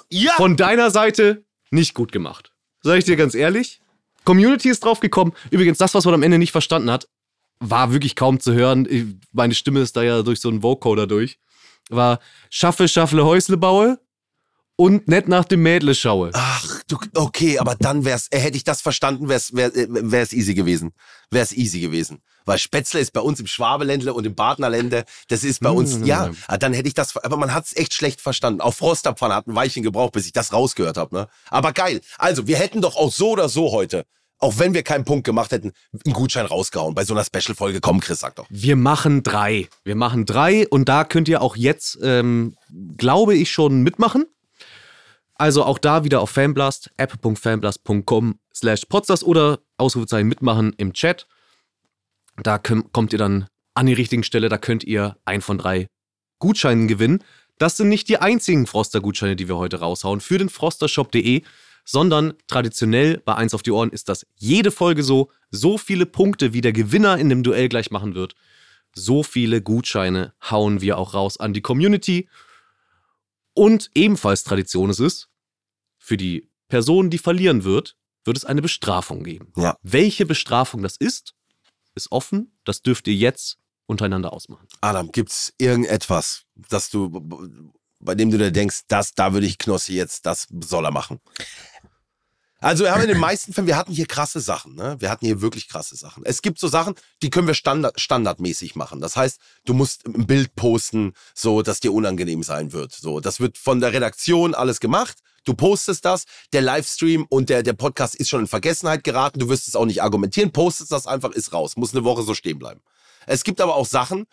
Ja! 0.10 0.34
von 0.34 0.58
deiner 0.58 0.92
Seite 0.92 1.46
nicht 1.70 1.94
gut 1.94 2.12
gemacht. 2.12 2.54
Sag 2.82 2.98
ich 2.98 3.06
dir 3.06 3.16
ganz 3.16 3.36
ehrlich. 3.36 3.82
Community 4.26 4.69
ist 4.69 4.84
drauf 4.84 4.99
gekommen. 4.99 5.34
Übrigens, 5.51 5.78
das, 5.78 5.93
was 5.93 6.05
man 6.05 6.13
am 6.13 6.23
Ende 6.23 6.38
nicht 6.38 6.51
verstanden 6.51 6.91
hat, 6.91 7.07
war 7.59 7.93
wirklich 7.93 8.15
kaum 8.15 8.39
zu 8.39 8.53
hören. 8.53 9.21
Meine 9.32 9.53
Stimme 9.53 9.80
ist 9.80 9.95
da 9.95 10.03
ja 10.03 10.21
durch 10.21 10.39
so 10.39 10.49
einen 10.49 10.61
Vocoder 10.61 11.07
durch. 11.07 11.39
War 11.89 12.19
schaffe, 12.49 12.88
schaffle, 12.88 13.23
Häusle 13.23 13.57
baue 13.57 13.99
und 14.76 15.07
nett 15.07 15.28
nach 15.28 15.45
dem 15.45 15.61
Mädle 15.61 15.95
schaue. 15.95 16.32
Ach, 16.34 16.84
du, 16.88 16.97
okay, 17.13 17.59
aber 17.59 17.76
dann 17.76 18.03
wär's, 18.05 18.28
äh, 18.32 18.39
hätte 18.39 18.57
ich 18.57 18.63
das 18.63 18.82
verstanden, 18.82 19.30
wär's, 19.30 19.53
wär, 19.53 19.73
äh, 19.76 19.88
wär's 19.89 20.34
easy 20.34 20.53
gewesen. 20.53 20.93
Wär's 21.32 21.53
easy 21.53 21.80
gewesen. 21.80 22.21
Weil 22.46 22.60
Spätzle 22.60 23.00
ist 23.00 23.12
bei 23.12 23.22
uns 23.22 23.39
im 23.39 23.48
Schwabeländle 23.48 24.14
und 24.14 24.26
im 24.26 24.36
Badnerländle, 24.36 25.06
das 25.28 25.43
ist 25.43 25.62
bei 25.62 25.72
uns, 25.72 26.00
ja, 26.04 26.32
ah, 26.48 26.58
dann 26.58 26.74
hätte 26.74 26.88
ich 26.88 26.93
das, 26.93 27.18
aber 27.18 27.38
man 27.38 27.54
hat's 27.54 27.76
echt 27.76 27.93
schlecht 27.93 28.22
verstanden. 28.22 28.62
Auch 28.62 28.74
Frosterpfanne 28.74 29.34
hat 29.34 29.48
ein 29.48 29.56
Weilchen 29.56 29.84
gebraucht, 29.84 30.14
bis 30.14 30.26
ich 30.28 30.34
das 30.34 30.54
rausgehört 30.54 30.98
habe, 30.98 31.16
ne? 31.16 31.28
Aber 31.50 31.74
geil. 31.74 32.02
Also, 32.18 32.48
wir 32.48 32.58
hätten 32.58 32.82
doch 32.82 32.96
auch 32.96 33.12
so 33.12 33.32
oder 33.32 33.50
so 33.50 33.72
heute, 33.72 34.06
auch 34.38 34.60
wenn 34.60 34.74
wir 34.74 34.84
keinen 34.84 35.06
Punkt 35.06 35.26
gemacht 35.26 35.52
hätten, 35.52 35.72
einen 36.06 36.14
Gutschein 36.14 36.46
rausgehauen 36.46 36.93
bei 36.93 37.04
so 37.04 37.14
einer 37.14 37.24
Special-Folge. 37.24 37.82
Komm, 37.82 38.00
Chris, 38.00 38.20
sag 38.20 38.36
doch. 38.36 38.46
Wir 38.50 38.76
machen 38.76 39.24
drei. 39.24 39.68
Wir 39.84 39.96
machen 39.96 40.26
drei 40.26 40.68
und 40.68 40.88
da 40.88 41.04
könnt 41.04 41.28
ihr 41.28 41.41
auch 41.41 41.56
jetzt, 41.56 41.98
ähm, 42.02 42.56
glaube 42.98 43.36
ich, 43.36 43.52
schon 43.52 43.82
mitmachen. 43.82 44.26
Also 45.36 45.64
auch 45.64 45.80
da 45.80 46.04
wieder 46.04 46.22
auf 46.22 46.30
Fanblast, 46.30 46.91
app.fanblast.com 46.98 48.39
slash 48.54 48.86
podstars 48.86 49.24
oder 49.24 49.60
Ausrufezeichen 49.78 50.28
mitmachen 50.28 50.74
im 50.78 50.93
Chat. 50.93 51.28
Da 52.38 52.58
kommt 52.58 53.14
ihr 53.14 53.20
dann 53.20 53.48
an 53.74 53.86
die 53.86 53.94
richtigen 53.94 54.24
Stelle, 54.24 54.50
da 54.50 54.58
könnt 54.58 54.84
ihr 54.84 55.18
ein 55.26 55.42
von 55.42 55.58
drei 55.58 55.88
Gutscheinen 56.40 56.88
gewinnen. 56.88 57.24
Das 57.58 57.78
sind 57.78 57.90
nicht 57.90 58.10
die 58.10 58.18
einzigen 58.18 58.68
Froster-Gutscheine, 58.68 59.36
die 59.36 59.48
wir 59.48 59.58
heute 59.58 59.80
raushauen 59.80 60.20
für 60.20 60.38
den 60.38 60.50
frostershop.de, 60.50 61.44
sondern 61.86 62.34
traditionell 62.48 63.22
bei 63.24 63.36
1 63.36 63.54
auf 63.54 63.64
die 63.64 63.72
Ohren 63.72 63.92
ist 63.92 64.10
das 64.10 64.26
jede 64.36 64.72
Folge 64.72 65.04
so. 65.04 65.32
So 65.52 65.78
viele 65.78 66.06
Punkte, 66.06 66.54
wie 66.54 66.62
der 66.62 66.74
Gewinner 66.74 67.18
in 67.18 67.30
dem 67.30 67.44
Duell 67.44 67.70
gleich 67.70 67.92
machen 67.92 68.16
wird, 68.16 68.36
so 68.94 69.24
viele 69.24 69.62
Gutscheine 69.62 70.34
hauen 70.50 70.82
wir 70.82 70.98
auch 70.98 71.14
raus 71.14 71.38
an 71.38 71.54
die 71.54 71.62
Community. 71.62 72.28
Und 73.54 73.90
ebenfalls 73.94 74.44
Tradition 74.44 74.90
es 74.90 75.00
ist, 75.00 75.30
für 75.98 76.18
die 76.18 76.50
Person, 76.68 77.10
die 77.10 77.18
verlieren 77.18 77.64
wird, 77.64 77.96
wird 78.26 78.38
es 78.38 78.46
eine 78.46 78.62
Bestrafung 78.62 79.24
geben. 79.24 79.54
Ja. 79.56 79.78
Welche 79.82 80.26
Bestrafung 80.26 80.82
das 80.82 80.98
ist, 80.98 81.35
ist 81.96 82.12
offen. 82.12 82.52
Das 82.64 82.82
dürft 82.82 83.08
ihr 83.08 83.16
jetzt 83.16 83.58
untereinander 83.88 84.34
ausmachen. 84.34 84.68
Adam, 84.82 85.12
gibt's 85.12 85.54
irgendetwas, 85.58 86.43
dass 86.56 86.89
du, 86.89 87.10
bei 88.00 88.16
dem 88.16 88.32
du 88.32 88.38
dir 88.38 88.52
denkst, 88.52 88.82
das, 88.88 89.14
da 89.14 89.34
würde 89.34 89.48
ich 89.48 89.58
Knossi 89.58 89.93
jetzt, 89.93 90.26
das 90.26 90.48
soll 90.64 90.86
er 90.86 90.91
machen? 90.91 91.20
Also 92.60 92.86
wir 92.86 92.91
haben 92.91 93.01
in 93.01 93.10
den 93.10 93.20
meisten 93.20 93.53
Fällen, 93.53 93.68
wir 93.68 93.76
hatten 93.76 93.91
hier 93.91 94.06
krasse 94.06 94.39
Sachen, 94.39 94.76
ne? 94.76 94.95
Wir 94.99 95.10
hatten 95.10 95.26
hier 95.26 95.41
wirklich 95.41 95.68
krasse 95.68 95.95
Sachen. 95.95 96.24
Es 96.26 96.41
gibt 96.41 96.58
so 96.58 96.68
Sachen, 96.68 96.95
die 97.22 97.30
können 97.30 97.47
wir 97.47 97.53
standard, 97.53 97.99
standardmäßig 97.99 98.76
machen. 98.76 99.01
Das 99.01 99.16
heißt, 99.16 99.39
du 99.66 99.74
musst 99.74 100.06
ein 100.08 100.26
Bild 100.26 100.56
posten, 100.56 101.14
so, 101.34 101.62
dass 101.62 101.82
dir 101.82 101.93
unangenehm 101.93 102.43
sein 102.43 102.72
wird. 102.72 102.93
So, 102.93 103.20
das 103.20 103.39
wird 103.39 103.58
von 103.58 103.82
der 103.82 103.93
Redaktion 103.93 104.56
alles 104.56 104.80
gemacht. 104.80 105.18
Du 105.43 105.53
postest 105.53 106.06
das, 106.06 106.26
der 106.53 106.62
Livestream 106.62 107.28
und 107.30 107.49
der, 107.49 107.62
der 107.62 107.74
Podcast 107.74 108.16
ist 108.16 108.30
schon 108.30 108.41
in 108.41 108.47
Vergessenheit 108.47 109.03
geraten. 109.03 109.39
Du 109.39 109.49
wirst 109.49 109.68
es 109.68 109.76
auch 109.76 109.86
nicht 109.86 110.01
argumentieren, 110.01 110.51
postest 110.51 110.91
das 110.91 111.06
einfach, 111.08 111.32
ist 111.32 111.53
raus. 111.53 111.76
Muss 111.78 111.93
eine 111.93 112.03
Woche 112.03 112.24
so 112.24 112.34
stehen 112.34 112.58
bleiben. 112.58 112.82
Es 113.28 113.43
gibt 113.43 113.62
aber 113.62 113.76
auch 113.76 113.86
Sachen, 113.86 114.26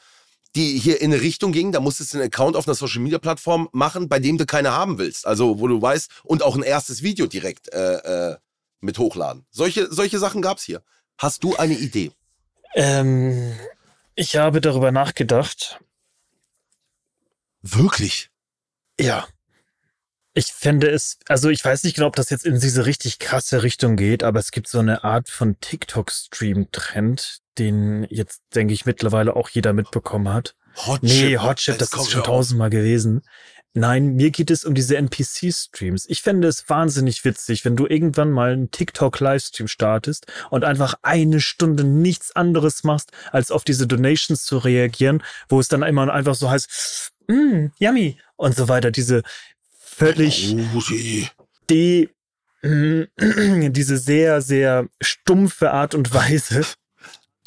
die 0.54 0.78
hier 0.78 1.00
in 1.00 1.12
eine 1.12 1.22
Richtung 1.22 1.52
gingen, 1.52 1.72
da 1.72 1.80
musstest 1.80 2.12
du 2.12 2.18
einen 2.18 2.26
Account 2.26 2.56
auf 2.56 2.66
einer 2.66 2.74
Social 2.74 3.00
Media 3.00 3.18
Plattform 3.18 3.68
machen, 3.72 4.08
bei 4.08 4.18
dem 4.18 4.38
du 4.38 4.46
keine 4.46 4.72
haben 4.72 4.98
willst. 4.98 5.26
Also, 5.26 5.60
wo 5.60 5.66
du 5.66 5.80
weißt, 5.80 6.10
und 6.24 6.42
auch 6.42 6.56
ein 6.56 6.62
erstes 6.62 7.02
Video 7.02 7.26
direkt 7.26 7.72
äh, 7.72 8.32
äh, 8.32 8.36
mit 8.80 8.98
hochladen. 8.98 9.46
Solche, 9.50 9.92
solche 9.92 10.18
Sachen 10.18 10.42
gab's 10.42 10.64
hier. 10.64 10.82
Hast 11.18 11.44
du 11.44 11.56
eine 11.56 11.74
Idee? 11.74 12.12
Ähm, 12.74 13.54
ich 14.14 14.36
habe 14.36 14.60
darüber 14.60 14.92
nachgedacht. 14.92 15.80
Wirklich? 17.62 18.30
Ja. 18.98 19.26
Ich 20.34 20.46
fände 20.46 20.88
es, 20.88 21.18
also 21.28 21.50
ich 21.50 21.62
weiß 21.62 21.84
nicht 21.84 21.96
genau, 21.96 22.06
ob 22.06 22.16
das 22.16 22.30
jetzt 22.30 22.46
in 22.46 22.58
diese 22.58 22.86
richtig 22.86 23.18
krasse 23.18 23.62
Richtung 23.62 23.96
geht, 23.96 24.22
aber 24.22 24.40
es 24.40 24.50
gibt 24.50 24.66
so 24.66 24.78
eine 24.78 25.04
Art 25.04 25.28
von 25.28 25.60
TikTok-Stream-Trend, 25.60 27.40
den 27.58 28.06
jetzt, 28.08 28.40
denke 28.54 28.72
ich, 28.72 28.86
mittlerweile 28.86 29.36
auch 29.36 29.50
jeder 29.50 29.74
mitbekommen 29.74 30.32
hat. 30.32 30.54
Hot 30.86 31.02
nee, 31.02 31.36
Hot 31.36 31.58
Chip, 31.58 31.76
das 31.78 31.92
ist 31.92 32.10
schon 32.10 32.24
tausendmal 32.24 32.70
gewesen. 32.70 33.22
Nein, 33.74 34.16
mir 34.16 34.30
geht 34.30 34.50
es 34.50 34.64
um 34.66 34.74
diese 34.74 34.96
NPC-Streams. 34.98 36.04
Ich 36.08 36.20
fände 36.20 36.46
es 36.46 36.68
wahnsinnig 36.68 37.24
witzig, 37.24 37.64
wenn 37.64 37.74
du 37.74 37.86
irgendwann 37.86 38.30
mal 38.30 38.52
einen 38.52 38.70
TikTok-Livestream 38.70 39.66
startest 39.66 40.26
und 40.50 40.64
einfach 40.64 40.94
eine 41.00 41.40
Stunde 41.40 41.84
nichts 41.84 42.36
anderes 42.36 42.84
machst, 42.84 43.12
als 43.30 43.50
auf 43.50 43.64
diese 43.64 43.86
Donations 43.86 44.44
zu 44.44 44.58
reagieren, 44.58 45.22
wo 45.48 45.58
es 45.58 45.68
dann 45.68 45.82
immer 45.82 46.12
einfach 46.12 46.34
so 46.34 46.50
heißt, 46.50 47.12
mm, 47.28 47.68
yummy 47.78 48.18
und 48.36 48.54
so 48.54 48.68
weiter. 48.68 48.90
Diese 48.90 49.22
völlig 49.94 50.54
Rudi. 50.74 51.28
die 51.70 52.08
diese 52.62 53.98
sehr, 53.98 54.40
sehr 54.40 54.86
stumpfe 55.00 55.72
Art 55.72 55.94
und 55.94 56.14
Weise. 56.14 56.64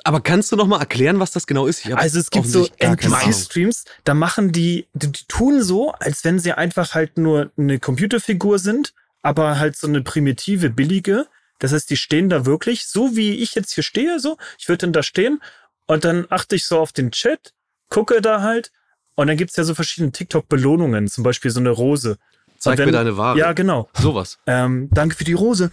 Aber 0.04 0.22
kannst 0.22 0.52
du 0.52 0.56
noch 0.56 0.68
mal 0.68 0.80
erklären, 0.80 1.20
was 1.20 1.32
das 1.32 1.48
genau 1.48 1.66
ist? 1.66 1.90
Also 1.92 2.20
es 2.20 2.30
gibt 2.30 2.48
so. 2.48 2.68
NPC-Streams, 2.78 2.78
da 2.84 2.84
machen 2.84 3.12
die, 3.12 3.18
die 3.24 3.26
Also 3.26 3.30
es 3.30 3.30
gibt. 3.30 3.44
NPC-Streams, 3.44 3.86
da 4.04 4.14
machen 4.14 4.52
die, 4.52 4.88
die, 4.94 5.12
die 5.12 5.26
tun 5.28 5.64
so, 5.64 5.94
als 5.94 6.24
wenn 6.26 6.38
sie 6.38 6.52
einfach 6.52 6.94
halt 6.94 7.18
nur 7.18 7.52
eine 7.58 7.80
Computerfigur 7.80 8.60
sind, 8.60 8.94
aber 9.22 9.58
halt 9.58 9.78
so 9.78 9.88
eine 9.88 10.02
primitive, 10.04 10.70
billige. 10.70 11.28
Das 11.60 11.72
heißt, 11.72 11.90
die 11.90 11.98
stehen 11.98 12.30
da 12.30 12.46
wirklich, 12.46 12.86
so 12.86 13.16
wie 13.16 13.36
ich 13.36 13.56
jetzt 13.56 13.74
hier 13.74 13.84
stehe, 13.84 14.20
so. 14.20 14.38
Ich 14.60 14.68
würde 14.68 14.80
dann 14.80 14.94
da 14.94 15.02
stehen 15.02 15.42
und 15.88 16.04
dann 16.04 16.28
achte 16.30 16.56
ich 16.56 16.66
so 16.66 16.78
auf 16.78 16.92
den 16.92 17.12
Chat, 17.12 17.54
gucke 17.90 18.22
da 18.22 18.42
halt 18.42 18.72
und 19.16 19.28
dann 19.28 19.38
gibt's 19.38 19.56
ja 19.56 19.64
so 19.64 19.74
verschiedene 19.74 20.12
TikTok-Belohnungen, 20.12 21.08
zum 21.08 21.24
Beispiel 21.24 21.50
so 21.50 21.62
eine 21.62 21.72
Rose. 21.72 22.18
Zeig 22.60 22.78
wenn- 22.78 22.86
mir 22.88 22.92
deine 22.92 23.18
Ware. 23.18 23.38
Ja, 23.38 23.54
genau. 23.54 23.90
Sowas. 24.00 24.38
Ähm, 24.48 24.90
danke 24.92 25.16
für 25.16 25.24
die 25.24 25.34
Rose. 25.34 25.72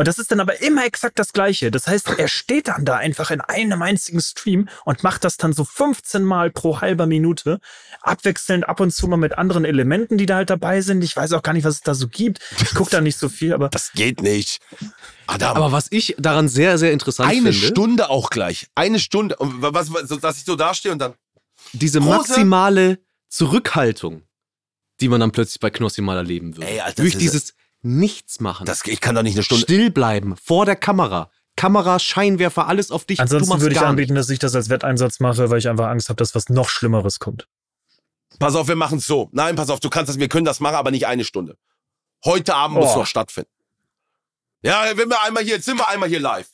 Und 0.00 0.06
das 0.06 0.20
ist 0.20 0.30
dann 0.30 0.38
aber 0.38 0.62
immer 0.62 0.84
exakt 0.86 1.18
das 1.18 1.32
Gleiche. 1.32 1.72
Das 1.72 1.88
heißt, 1.88 2.10
er 2.18 2.28
steht 2.28 2.68
dann 2.68 2.84
da 2.84 2.98
einfach 2.98 3.32
in 3.32 3.40
einem 3.40 3.82
einzigen 3.82 4.20
Stream 4.20 4.68
und 4.84 5.02
macht 5.02 5.24
das 5.24 5.38
dann 5.38 5.52
so 5.52 5.64
15 5.64 6.22
Mal 6.22 6.52
pro 6.52 6.80
halber 6.80 7.06
Minute, 7.06 7.58
abwechselnd 8.02 8.68
ab 8.68 8.78
und 8.78 8.92
zu 8.92 9.08
mal 9.08 9.16
mit 9.16 9.36
anderen 9.36 9.64
Elementen, 9.64 10.16
die 10.16 10.26
da 10.26 10.36
halt 10.36 10.50
dabei 10.50 10.82
sind. 10.82 11.02
Ich 11.02 11.16
weiß 11.16 11.32
auch 11.32 11.42
gar 11.42 11.52
nicht, 11.52 11.64
was 11.64 11.74
es 11.74 11.80
da 11.80 11.94
so 11.94 12.06
gibt. 12.06 12.38
Ich 12.62 12.74
gucke 12.76 12.90
da 12.92 13.00
nicht 13.00 13.18
so 13.18 13.28
viel, 13.28 13.52
aber. 13.52 13.70
Das 13.70 13.90
geht 13.92 14.22
nicht. 14.22 14.60
Adam, 15.26 15.56
Aber 15.56 15.72
was 15.72 15.88
ich 15.90 16.14
daran 16.16 16.46
sehr, 16.48 16.78
sehr 16.78 16.92
interessant 16.92 17.28
eine 17.30 17.50
finde, 17.52 17.66
Stunde 17.66 18.08
auch 18.08 18.30
gleich. 18.30 18.68
Eine 18.76 19.00
Stunde. 19.00 19.34
Und 19.38 19.60
was, 19.62 19.92
was, 19.92 20.08
so, 20.08 20.14
dass 20.16 20.38
ich 20.38 20.44
so 20.44 20.54
dastehe 20.54 20.92
und 20.92 21.00
dann. 21.00 21.14
diese 21.72 21.98
Rose- 21.98 22.18
maximale 22.18 22.98
Zurückhaltung, 23.28 24.22
die 25.00 25.08
man 25.08 25.20
dann 25.20 25.32
plötzlich 25.32 25.60
bei 25.60 25.70
Knossi 25.70 26.00
mal 26.02 26.16
erleben 26.16 26.56
würde. 26.56 26.66
Ey, 26.68 26.80
Alter, 26.80 27.02
Durch 27.02 27.14
das 27.14 27.22
ist- 27.22 27.32
dieses 27.34 27.54
Nichts 27.80 28.40
machen. 28.40 28.66
Das, 28.66 28.84
ich 28.86 29.00
kann 29.00 29.14
doch 29.14 29.22
nicht 29.22 29.34
eine 29.36 29.44
Stunde. 29.44 29.62
Still 29.62 29.90
bleiben, 29.90 30.36
vor 30.36 30.66
der 30.66 30.74
Kamera. 30.74 31.30
Kamera, 31.54 31.98
Scheinwerfer, 32.00 32.66
alles 32.66 32.90
auf 32.90 33.04
dich. 33.04 33.18
du 33.18 33.22
Ansonsten 33.22 33.48
machst 33.50 33.62
würde 33.62 33.74
ich 33.74 33.80
gar 33.80 33.88
anbieten, 33.88 34.14
dass 34.16 34.28
ich 34.30 34.38
das 34.40 34.54
als 34.56 34.68
Wetteinsatz 34.68 35.20
mache, 35.20 35.48
weil 35.50 35.58
ich 35.58 35.68
einfach 35.68 35.86
Angst 35.86 36.08
habe, 36.08 36.16
dass 36.16 36.34
was 36.34 36.48
noch 36.48 36.68
Schlimmeres 36.68 37.18
kommt. 37.20 37.46
Pass 38.40 38.54
auf, 38.56 38.66
wir 38.68 38.76
machen 38.76 38.98
es 38.98 39.06
so. 39.06 39.28
Nein, 39.32 39.54
pass 39.56 39.70
auf, 39.70 39.78
du 39.80 39.90
kannst 39.90 40.08
das, 40.08 40.18
wir 40.18 40.28
können 40.28 40.44
das 40.44 40.58
machen, 40.60 40.74
aber 40.76 40.90
nicht 40.90 41.06
eine 41.06 41.24
Stunde. 41.24 41.56
Heute 42.24 42.54
Abend 42.54 42.78
muss 42.78 42.90
Oh. 42.94 42.98
noch 42.98 43.06
stattfinden. 43.06 43.50
Ja, 44.62 44.84
wenn 44.96 45.08
wir 45.08 45.22
einmal 45.22 45.44
hier, 45.44 45.54
jetzt 45.54 45.64
sind 45.64 45.78
wir 45.78 45.88
einmal 45.88 46.08
hier 46.08 46.20
live. 46.20 46.48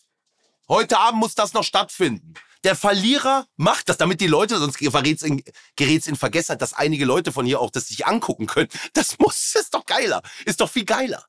Heute 0.69 0.99
Abend 0.99 1.21
muss 1.21 1.35
das 1.35 1.53
noch 1.55 1.65
stattfinden. 1.65 2.35
Der 2.65 2.75
Verlierer 2.75 3.47
macht 3.57 3.89
das, 3.89 3.99
damit 3.99 4.21
die 4.21 4.27
Leute, 4.27 4.59
sonst 4.59 4.79
gerät's 4.79 5.23
in, 5.23 5.45
gerät's 5.77 6.07
in 6.07 6.17
Vergessenheit, 6.17 6.63
dass 6.63 6.73
einige 6.73 7.05
Leute 7.05 7.31
von 7.31 7.45
hier 7.45 7.61
auch 7.61 7.71
das 7.71 7.89
sich 7.89 8.07
angucken 8.07 8.47
können. 8.47 8.71
Das 8.95 9.19
muss, 9.19 9.55
ist 9.61 9.75
doch 9.75 9.87
geiler. 9.87 10.23
Ist 10.47 10.61
doch 10.61 10.71
viel 10.71 10.85
geiler. 10.85 11.27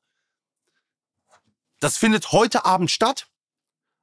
Das 1.78 1.98
findet 1.98 2.32
heute 2.32 2.64
Abend 2.64 2.90
statt, 2.90 3.28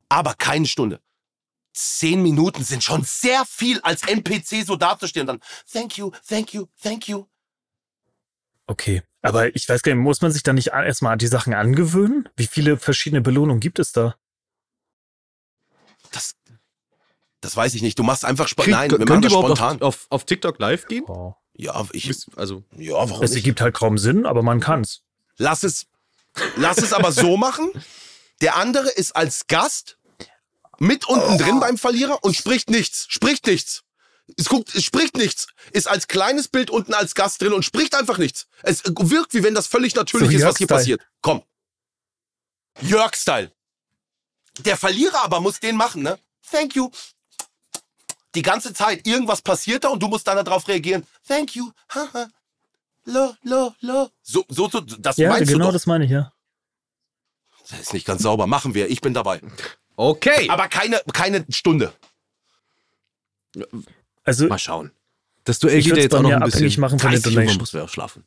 aber 0.09 0.35
keine 0.35 0.67
Stunde. 0.67 1.01
Zehn 1.73 2.21
Minuten 2.21 2.63
sind 2.63 2.83
schon 2.83 3.03
sehr 3.03 3.45
viel, 3.45 3.81
als 3.81 4.03
NPC 4.03 4.63
so 4.63 4.75
dazustehen 4.75 5.27
und 5.27 5.41
dann, 5.41 5.49
thank 5.71 5.97
you, 5.97 6.11
thank 6.27 6.53
you, 6.53 6.67
thank 6.81 7.07
you. 7.07 7.25
Okay. 8.67 9.01
Aber 9.23 9.55
ich 9.55 9.67
weiß 9.67 9.81
gar 9.81 9.95
nicht, 9.95 10.03
muss 10.03 10.21
man 10.21 10.31
sich 10.31 10.43
da 10.43 10.53
nicht 10.53 10.67
erstmal 10.67 11.13
an 11.13 11.19
die 11.19 11.27
Sachen 11.27 11.53
angewöhnen? 11.53 12.29
Wie 12.35 12.45
viele 12.45 12.77
verschiedene 12.77 13.21
Belohnungen 13.21 13.61
gibt 13.61 13.79
es 13.79 13.91
da? 13.91 14.15
Das, 16.11 16.35
das 17.43 17.55
weiß 17.55 17.73
ich 17.75 17.81
nicht. 17.81 17.97
Du 17.99 18.03
machst 18.03 18.25
einfach 18.25 18.47
Spaß. 18.47 18.65
Krieg- 18.65 18.73
Nein, 18.73 18.91
wir 18.91 18.99
machen 18.99 19.21
das 19.21 19.31
überhaupt 19.31 19.57
spontan. 19.57 19.81
auf, 19.81 19.95
auf, 19.95 20.07
auf 20.09 20.25
TikTok 20.25 20.59
live 20.59 20.85
gehen? 20.87 21.03
Oh. 21.07 21.33
Ja, 21.55 21.85
ich, 21.91 22.09
Also, 22.35 22.63
ja, 22.77 22.93
warum 22.93 23.21
Es 23.23 23.35
ergibt 23.35 23.61
halt 23.61 23.75
kaum 23.75 23.97
Sinn, 23.97 24.25
aber 24.25 24.41
man 24.41 24.59
kann's. 24.59 25.01
Lass 25.37 25.63
es, 25.63 25.85
lass 26.55 26.79
es 26.79 26.93
aber 26.93 27.11
so 27.11 27.37
machen. 27.37 27.69
Der 28.41 28.55
andere 28.55 28.89
ist 28.89 29.15
als 29.15 29.45
Gast 29.47 29.97
mit 30.79 31.05
unten 31.07 31.37
drin 31.37 31.59
beim 31.59 31.77
Verlierer 31.77 32.23
und 32.23 32.35
spricht 32.35 32.69
nichts. 32.71 33.05
Spricht 33.09 33.45
nichts. 33.45 33.83
Es 34.37 34.45
guckt, 34.49 34.73
es 34.73 34.83
spricht 34.83 35.15
nichts. 35.17 35.47
Ist 35.73 35.87
als 35.87 36.07
kleines 36.07 36.47
Bild 36.47 36.69
unten 36.71 36.93
als 36.93 37.13
Gast 37.13 37.41
drin 37.41 37.53
und 37.53 37.63
spricht 37.63 37.93
einfach 37.93 38.17
nichts. 38.17 38.47
Es 38.63 38.81
wirkt, 38.85 39.33
wie 39.33 39.43
wenn 39.43 39.53
das 39.53 39.67
völlig 39.67 39.93
natürlich 39.95 40.29
So 40.29 40.35
ist, 40.37 40.45
was 40.45 40.57
hier 40.57 40.67
passiert. 40.67 41.01
Komm. 41.21 41.43
Jörg-Style. 42.81 43.51
Der 44.59 44.77
Verlierer 44.77 45.23
aber 45.23 45.39
muss 45.39 45.59
den 45.59 45.75
machen, 45.75 46.03
ne? 46.03 46.17
Thank 46.51 46.75
you. 46.75 46.89
Die 48.35 48.41
ganze 48.41 48.73
Zeit. 48.73 49.05
Irgendwas 49.07 49.41
passiert 49.41 49.83
da 49.83 49.89
und 49.89 50.01
du 50.01 50.07
musst 50.07 50.27
dann 50.27 50.43
darauf 50.43 50.67
reagieren. 50.67 51.05
Thank 51.27 51.55
you. 51.55 51.69
Haha. 51.93 52.27
Lo, 53.05 53.35
lo, 53.43 53.73
lo. 53.81 54.09
So, 54.21 54.45
so, 54.49 54.69
so 54.69 54.79
das 54.81 55.17
Ja, 55.17 55.29
meinst 55.29 55.47
genau 55.51 55.65
du 55.65 55.71
doch. 55.71 55.73
das 55.73 55.85
meine 55.85 56.05
ich, 56.05 56.11
ja. 56.11 56.31
Das 57.69 57.79
ist 57.79 57.93
nicht 57.93 58.05
ganz 58.05 58.21
sauber. 58.23 58.47
Machen 58.47 58.73
wir. 58.73 58.89
Ich 58.89 59.01
bin 59.01 59.13
dabei. 59.13 59.41
okay. 59.95 60.49
Aber 60.49 60.67
keine, 60.67 61.01
keine 61.13 61.45
Stunde. 61.49 61.93
Also, 64.23 64.47
Mal 64.47 64.57
schauen. 64.59 64.91
Das 65.43 65.59
Duell 65.59 65.77
Ich 65.79 65.85
geht 65.85 65.97
ja 65.97 66.03
jetzt 66.03 66.15
auch 66.15 66.21
noch 66.21 66.31
ein 66.31 66.39
bisschen. 66.39 66.59
abhängig 66.59 66.77
machen 66.77 66.99
von 66.99 67.11
den 67.11 67.21
30 67.21 67.25
Uhr, 67.25 67.31
man 67.35 67.45
Donations. 67.45 67.59
muss 67.59 67.71
ja 67.73 67.83
auch 67.83 67.89
schlafen. 67.89 68.23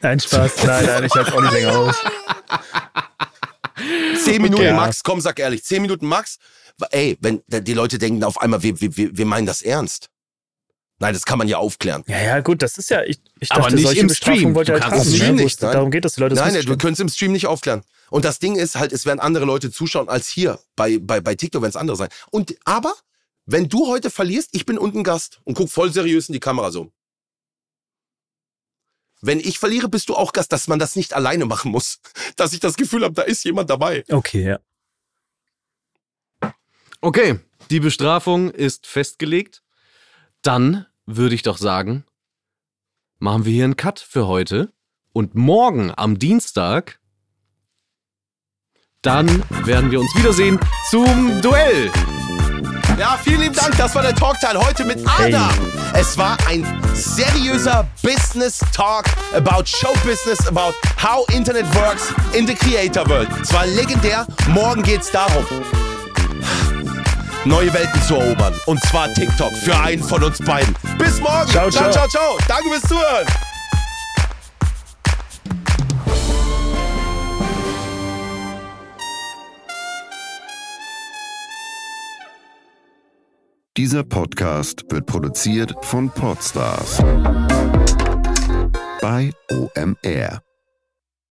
nein, 0.00 0.20
Spaß. 0.20 0.52
Nein, 0.64 0.84
nein, 0.86 1.04
ich 1.04 1.14
halte 1.14 1.34
auch 1.34 1.40
nicht 1.40 1.52
länger 1.52 1.78
aus. 1.78 1.96
Zehn 4.22 4.42
Minuten 4.42 4.62
Ja. 4.62 4.74
max. 4.74 5.02
Komm, 5.02 5.20
sag 5.20 5.38
ehrlich. 5.38 5.64
Zehn 5.64 5.82
Minuten 5.82 6.06
max. 6.06 6.38
Ey, 6.90 7.16
wenn 7.20 7.42
die 7.48 7.74
Leute 7.74 7.98
denken 7.98 8.24
auf 8.24 8.40
einmal, 8.40 8.62
wir, 8.62 8.80
wir, 8.80 9.16
wir 9.16 9.26
meinen 9.26 9.46
das 9.46 9.62
ernst. 9.62 10.08
Nein, 10.98 11.14
das 11.14 11.24
kann 11.24 11.36
man 11.38 11.48
ja 11.48 11.58
aufklären. 11.58 12.04
Ja, 12.06 12.22
ja, 12.22 12.40
gut, 12.40 12.62
das 12.62 12.78
ist 12.78 12.90
ja, 12.90 13.02
ich, 13.02 13.20
ich 13.40 13.50
Aber 13.50 13.62
dachte, 13.62 13.74
nicht 13.74 13.84
solche 13.86 14.00
im 14.02 14.06
Bestrafungen 14.06 14.38
Stream. 14.40 14.54
wollt 14.54 14.68
ihr 14.68 14.74
Du 14.76 14.80
halt 14.82 14.92
kannst 14.92 15.10
Ne? 15.10 15.16
Stream 15.16 15.38
Wo 15.38 15.42
nicht, 15.42 15.54
es 15.56 15.60
nein. 15.60 15.72
darum 15.72 15.90
geht, 15.90 16.04
dass 16.04 16.14
die 16.14 16.20
Leute 16.20 16.34
Nein, 16.36 16.54
wissen. 16.54 16.66
du 16.66 16.76
könntest 16.76 17.00
im 17.00 17.08
Stream 17.08 17.32
nicht 17.32 17.46
aufklären. 17.48 17.82
Und 18.10 18.24
das 18.24 18.38
Ding 18.38 18.54
ist 18.54 18.76
halt, 18.76 18.92
es 18.92 19.04
werden 19.04 19.18
andere 19.18 19.44
Leute 19.44 19.72
zuschauen 19.72 20.08
als 20.08 20.28
hier 20.28 20.60
bei, 20.76 20.98
bei, 20.98 21.20
bei 21.20 21.34
TikTok, 21.34 21.62
wenn 21.62 21.70
es 21.70 21.76
andere 21.76 21.96
sein. 21.96 22.08
Und 22.30 22.54
aber, 22.64 22.94
wenn 23.46 23.68
du 23.68 23.88
heute 23.88 24.10
verlierst, 24.10 24.50
ich 24.52 24.64
bin 24.64 24.78
unten 24.78 25.02
Gast 25.02 25.40
und 25.44 25.54
guck 25.54 25.70
voll 25.70 25.92
seriös 25.92 26.28
in 26.28 26.34
die 26.34 26.40
Kamera 26.40 26.70
so. 26.70 26.92
Wenn 29.22 29.40
ich 29.40 29.58
verliere, 29.58 29.88
bist 29.88 30.08
du 30.08 30.14
auch 30.14 30.32
Gast, 30.32 30.52
dass 30.52 30.68
man 30.68 30.78
das 30.78 30.94
nicht 30.94 31.14
alleine 31.14 31.46
machen 31.46 31.70
muss. 31.72 31.98
Dass 32.36 32.52
ich 32.52 32.60
das 32.60 32.76
Gefühl 32.76 33.02
habe, 33.04 33.14
da 33.14 33.22
ist 33.22 33.44
jemand 33.44 33.70
dabei. 33.70 34.04
Okay, 34.10 34.44
ja. 34.44 34.58
Okay, 37.04 37.40
die 37.72 37.80
Bestrafung 37.80 38.52
ist 38.52 38.86
festgelegt. 38.86 39.64
Dann 40.42 40.86
würde 41.04 41.34
ich 41.34 41.42
doch 41.42 41.58
sagen, 41.58 42.04
machen 43.18 43.44
wir 43.44 43.52
hier 43.52 43.64
einen 43.64 43.76
Cut 43.76 43.98
für 43.98 44.28
heute. 44.28 44.72
Und 45.12 45.34
morgen 45.34 45.92
am 45.96 46.20
Dienstag, 46.20 47.00
dann 49.02 49.26
werden 49.66 49.90
wir 49.90 49.98
uns 49.98 50.14
wiedersehen 50.14 50.60
zum 50.90 51.42
Duell. 51.42 51.90
Ja, 52.96 53.18
vielen 53.20 53.40
lieben 53.40 53.54
Dank. 53.56 53.76
Das 53.76 53.96
war 53.96 54.02
der 54.02 54.14
Talkteil 54.14 54.56
heute 54.56 54.84
mit 54.84 55.04
Ada. 55.04 55.50
Es 55.94 56.16
war 56.16 56.38
ein 56.46 56.64
seriöser 56.94 57.90
Business 58.00 58.60
Talk 58.72 59.06
about 59.34 59.66
Show 59.66 59.92
Business, 60.04 60.46
about 60.46 60.72
how 61.02 61.28
Internet 61.34 61.66
works 61.74 62.14
in 62.32 62.46
the 62.46 62.54
Creator 62.54 63.08
World. 63.08 63.28
Es 63.42 63.52
war 63.52 63.66
legendär. 63.66 64.24
Morgen 64.50 64.84
geht's 64.84 65.10
darum, 65.10 65.44
neue 67.44 67.72
Welten 67.72 68.02
zu 68.02 68.16
erobern. 68.16 68.54
Und 68.66 68.80
zwar 68.84 69.12
TikTok 69.12 69.52
für 69.54 69.76
einen 69.78 70.02
von 70.02 70.22
uns 70.22 70.38
beiden. 70.38 70.74
Bis 70.98 71.20
morgen. 71.20 71.48
Ciao, 71.48 71.70
ciao, 71.70 71.90
ciao. 71.90 72.08
ciao. 72.08 72.08
ciao. 72.08 72.38
Danke 72.48 72.68
fürs 72.70 72.82
Zuhören. 72.82 73.26
Dieser 83.78 84.04
Podcast 84.04 84.84
wird 84.90 85.06
produziert 85.06 85.74
von 85.80 86.10
Podstars 86.10 86.98
bei 89.00 89.32
OMR. 89.50 90.51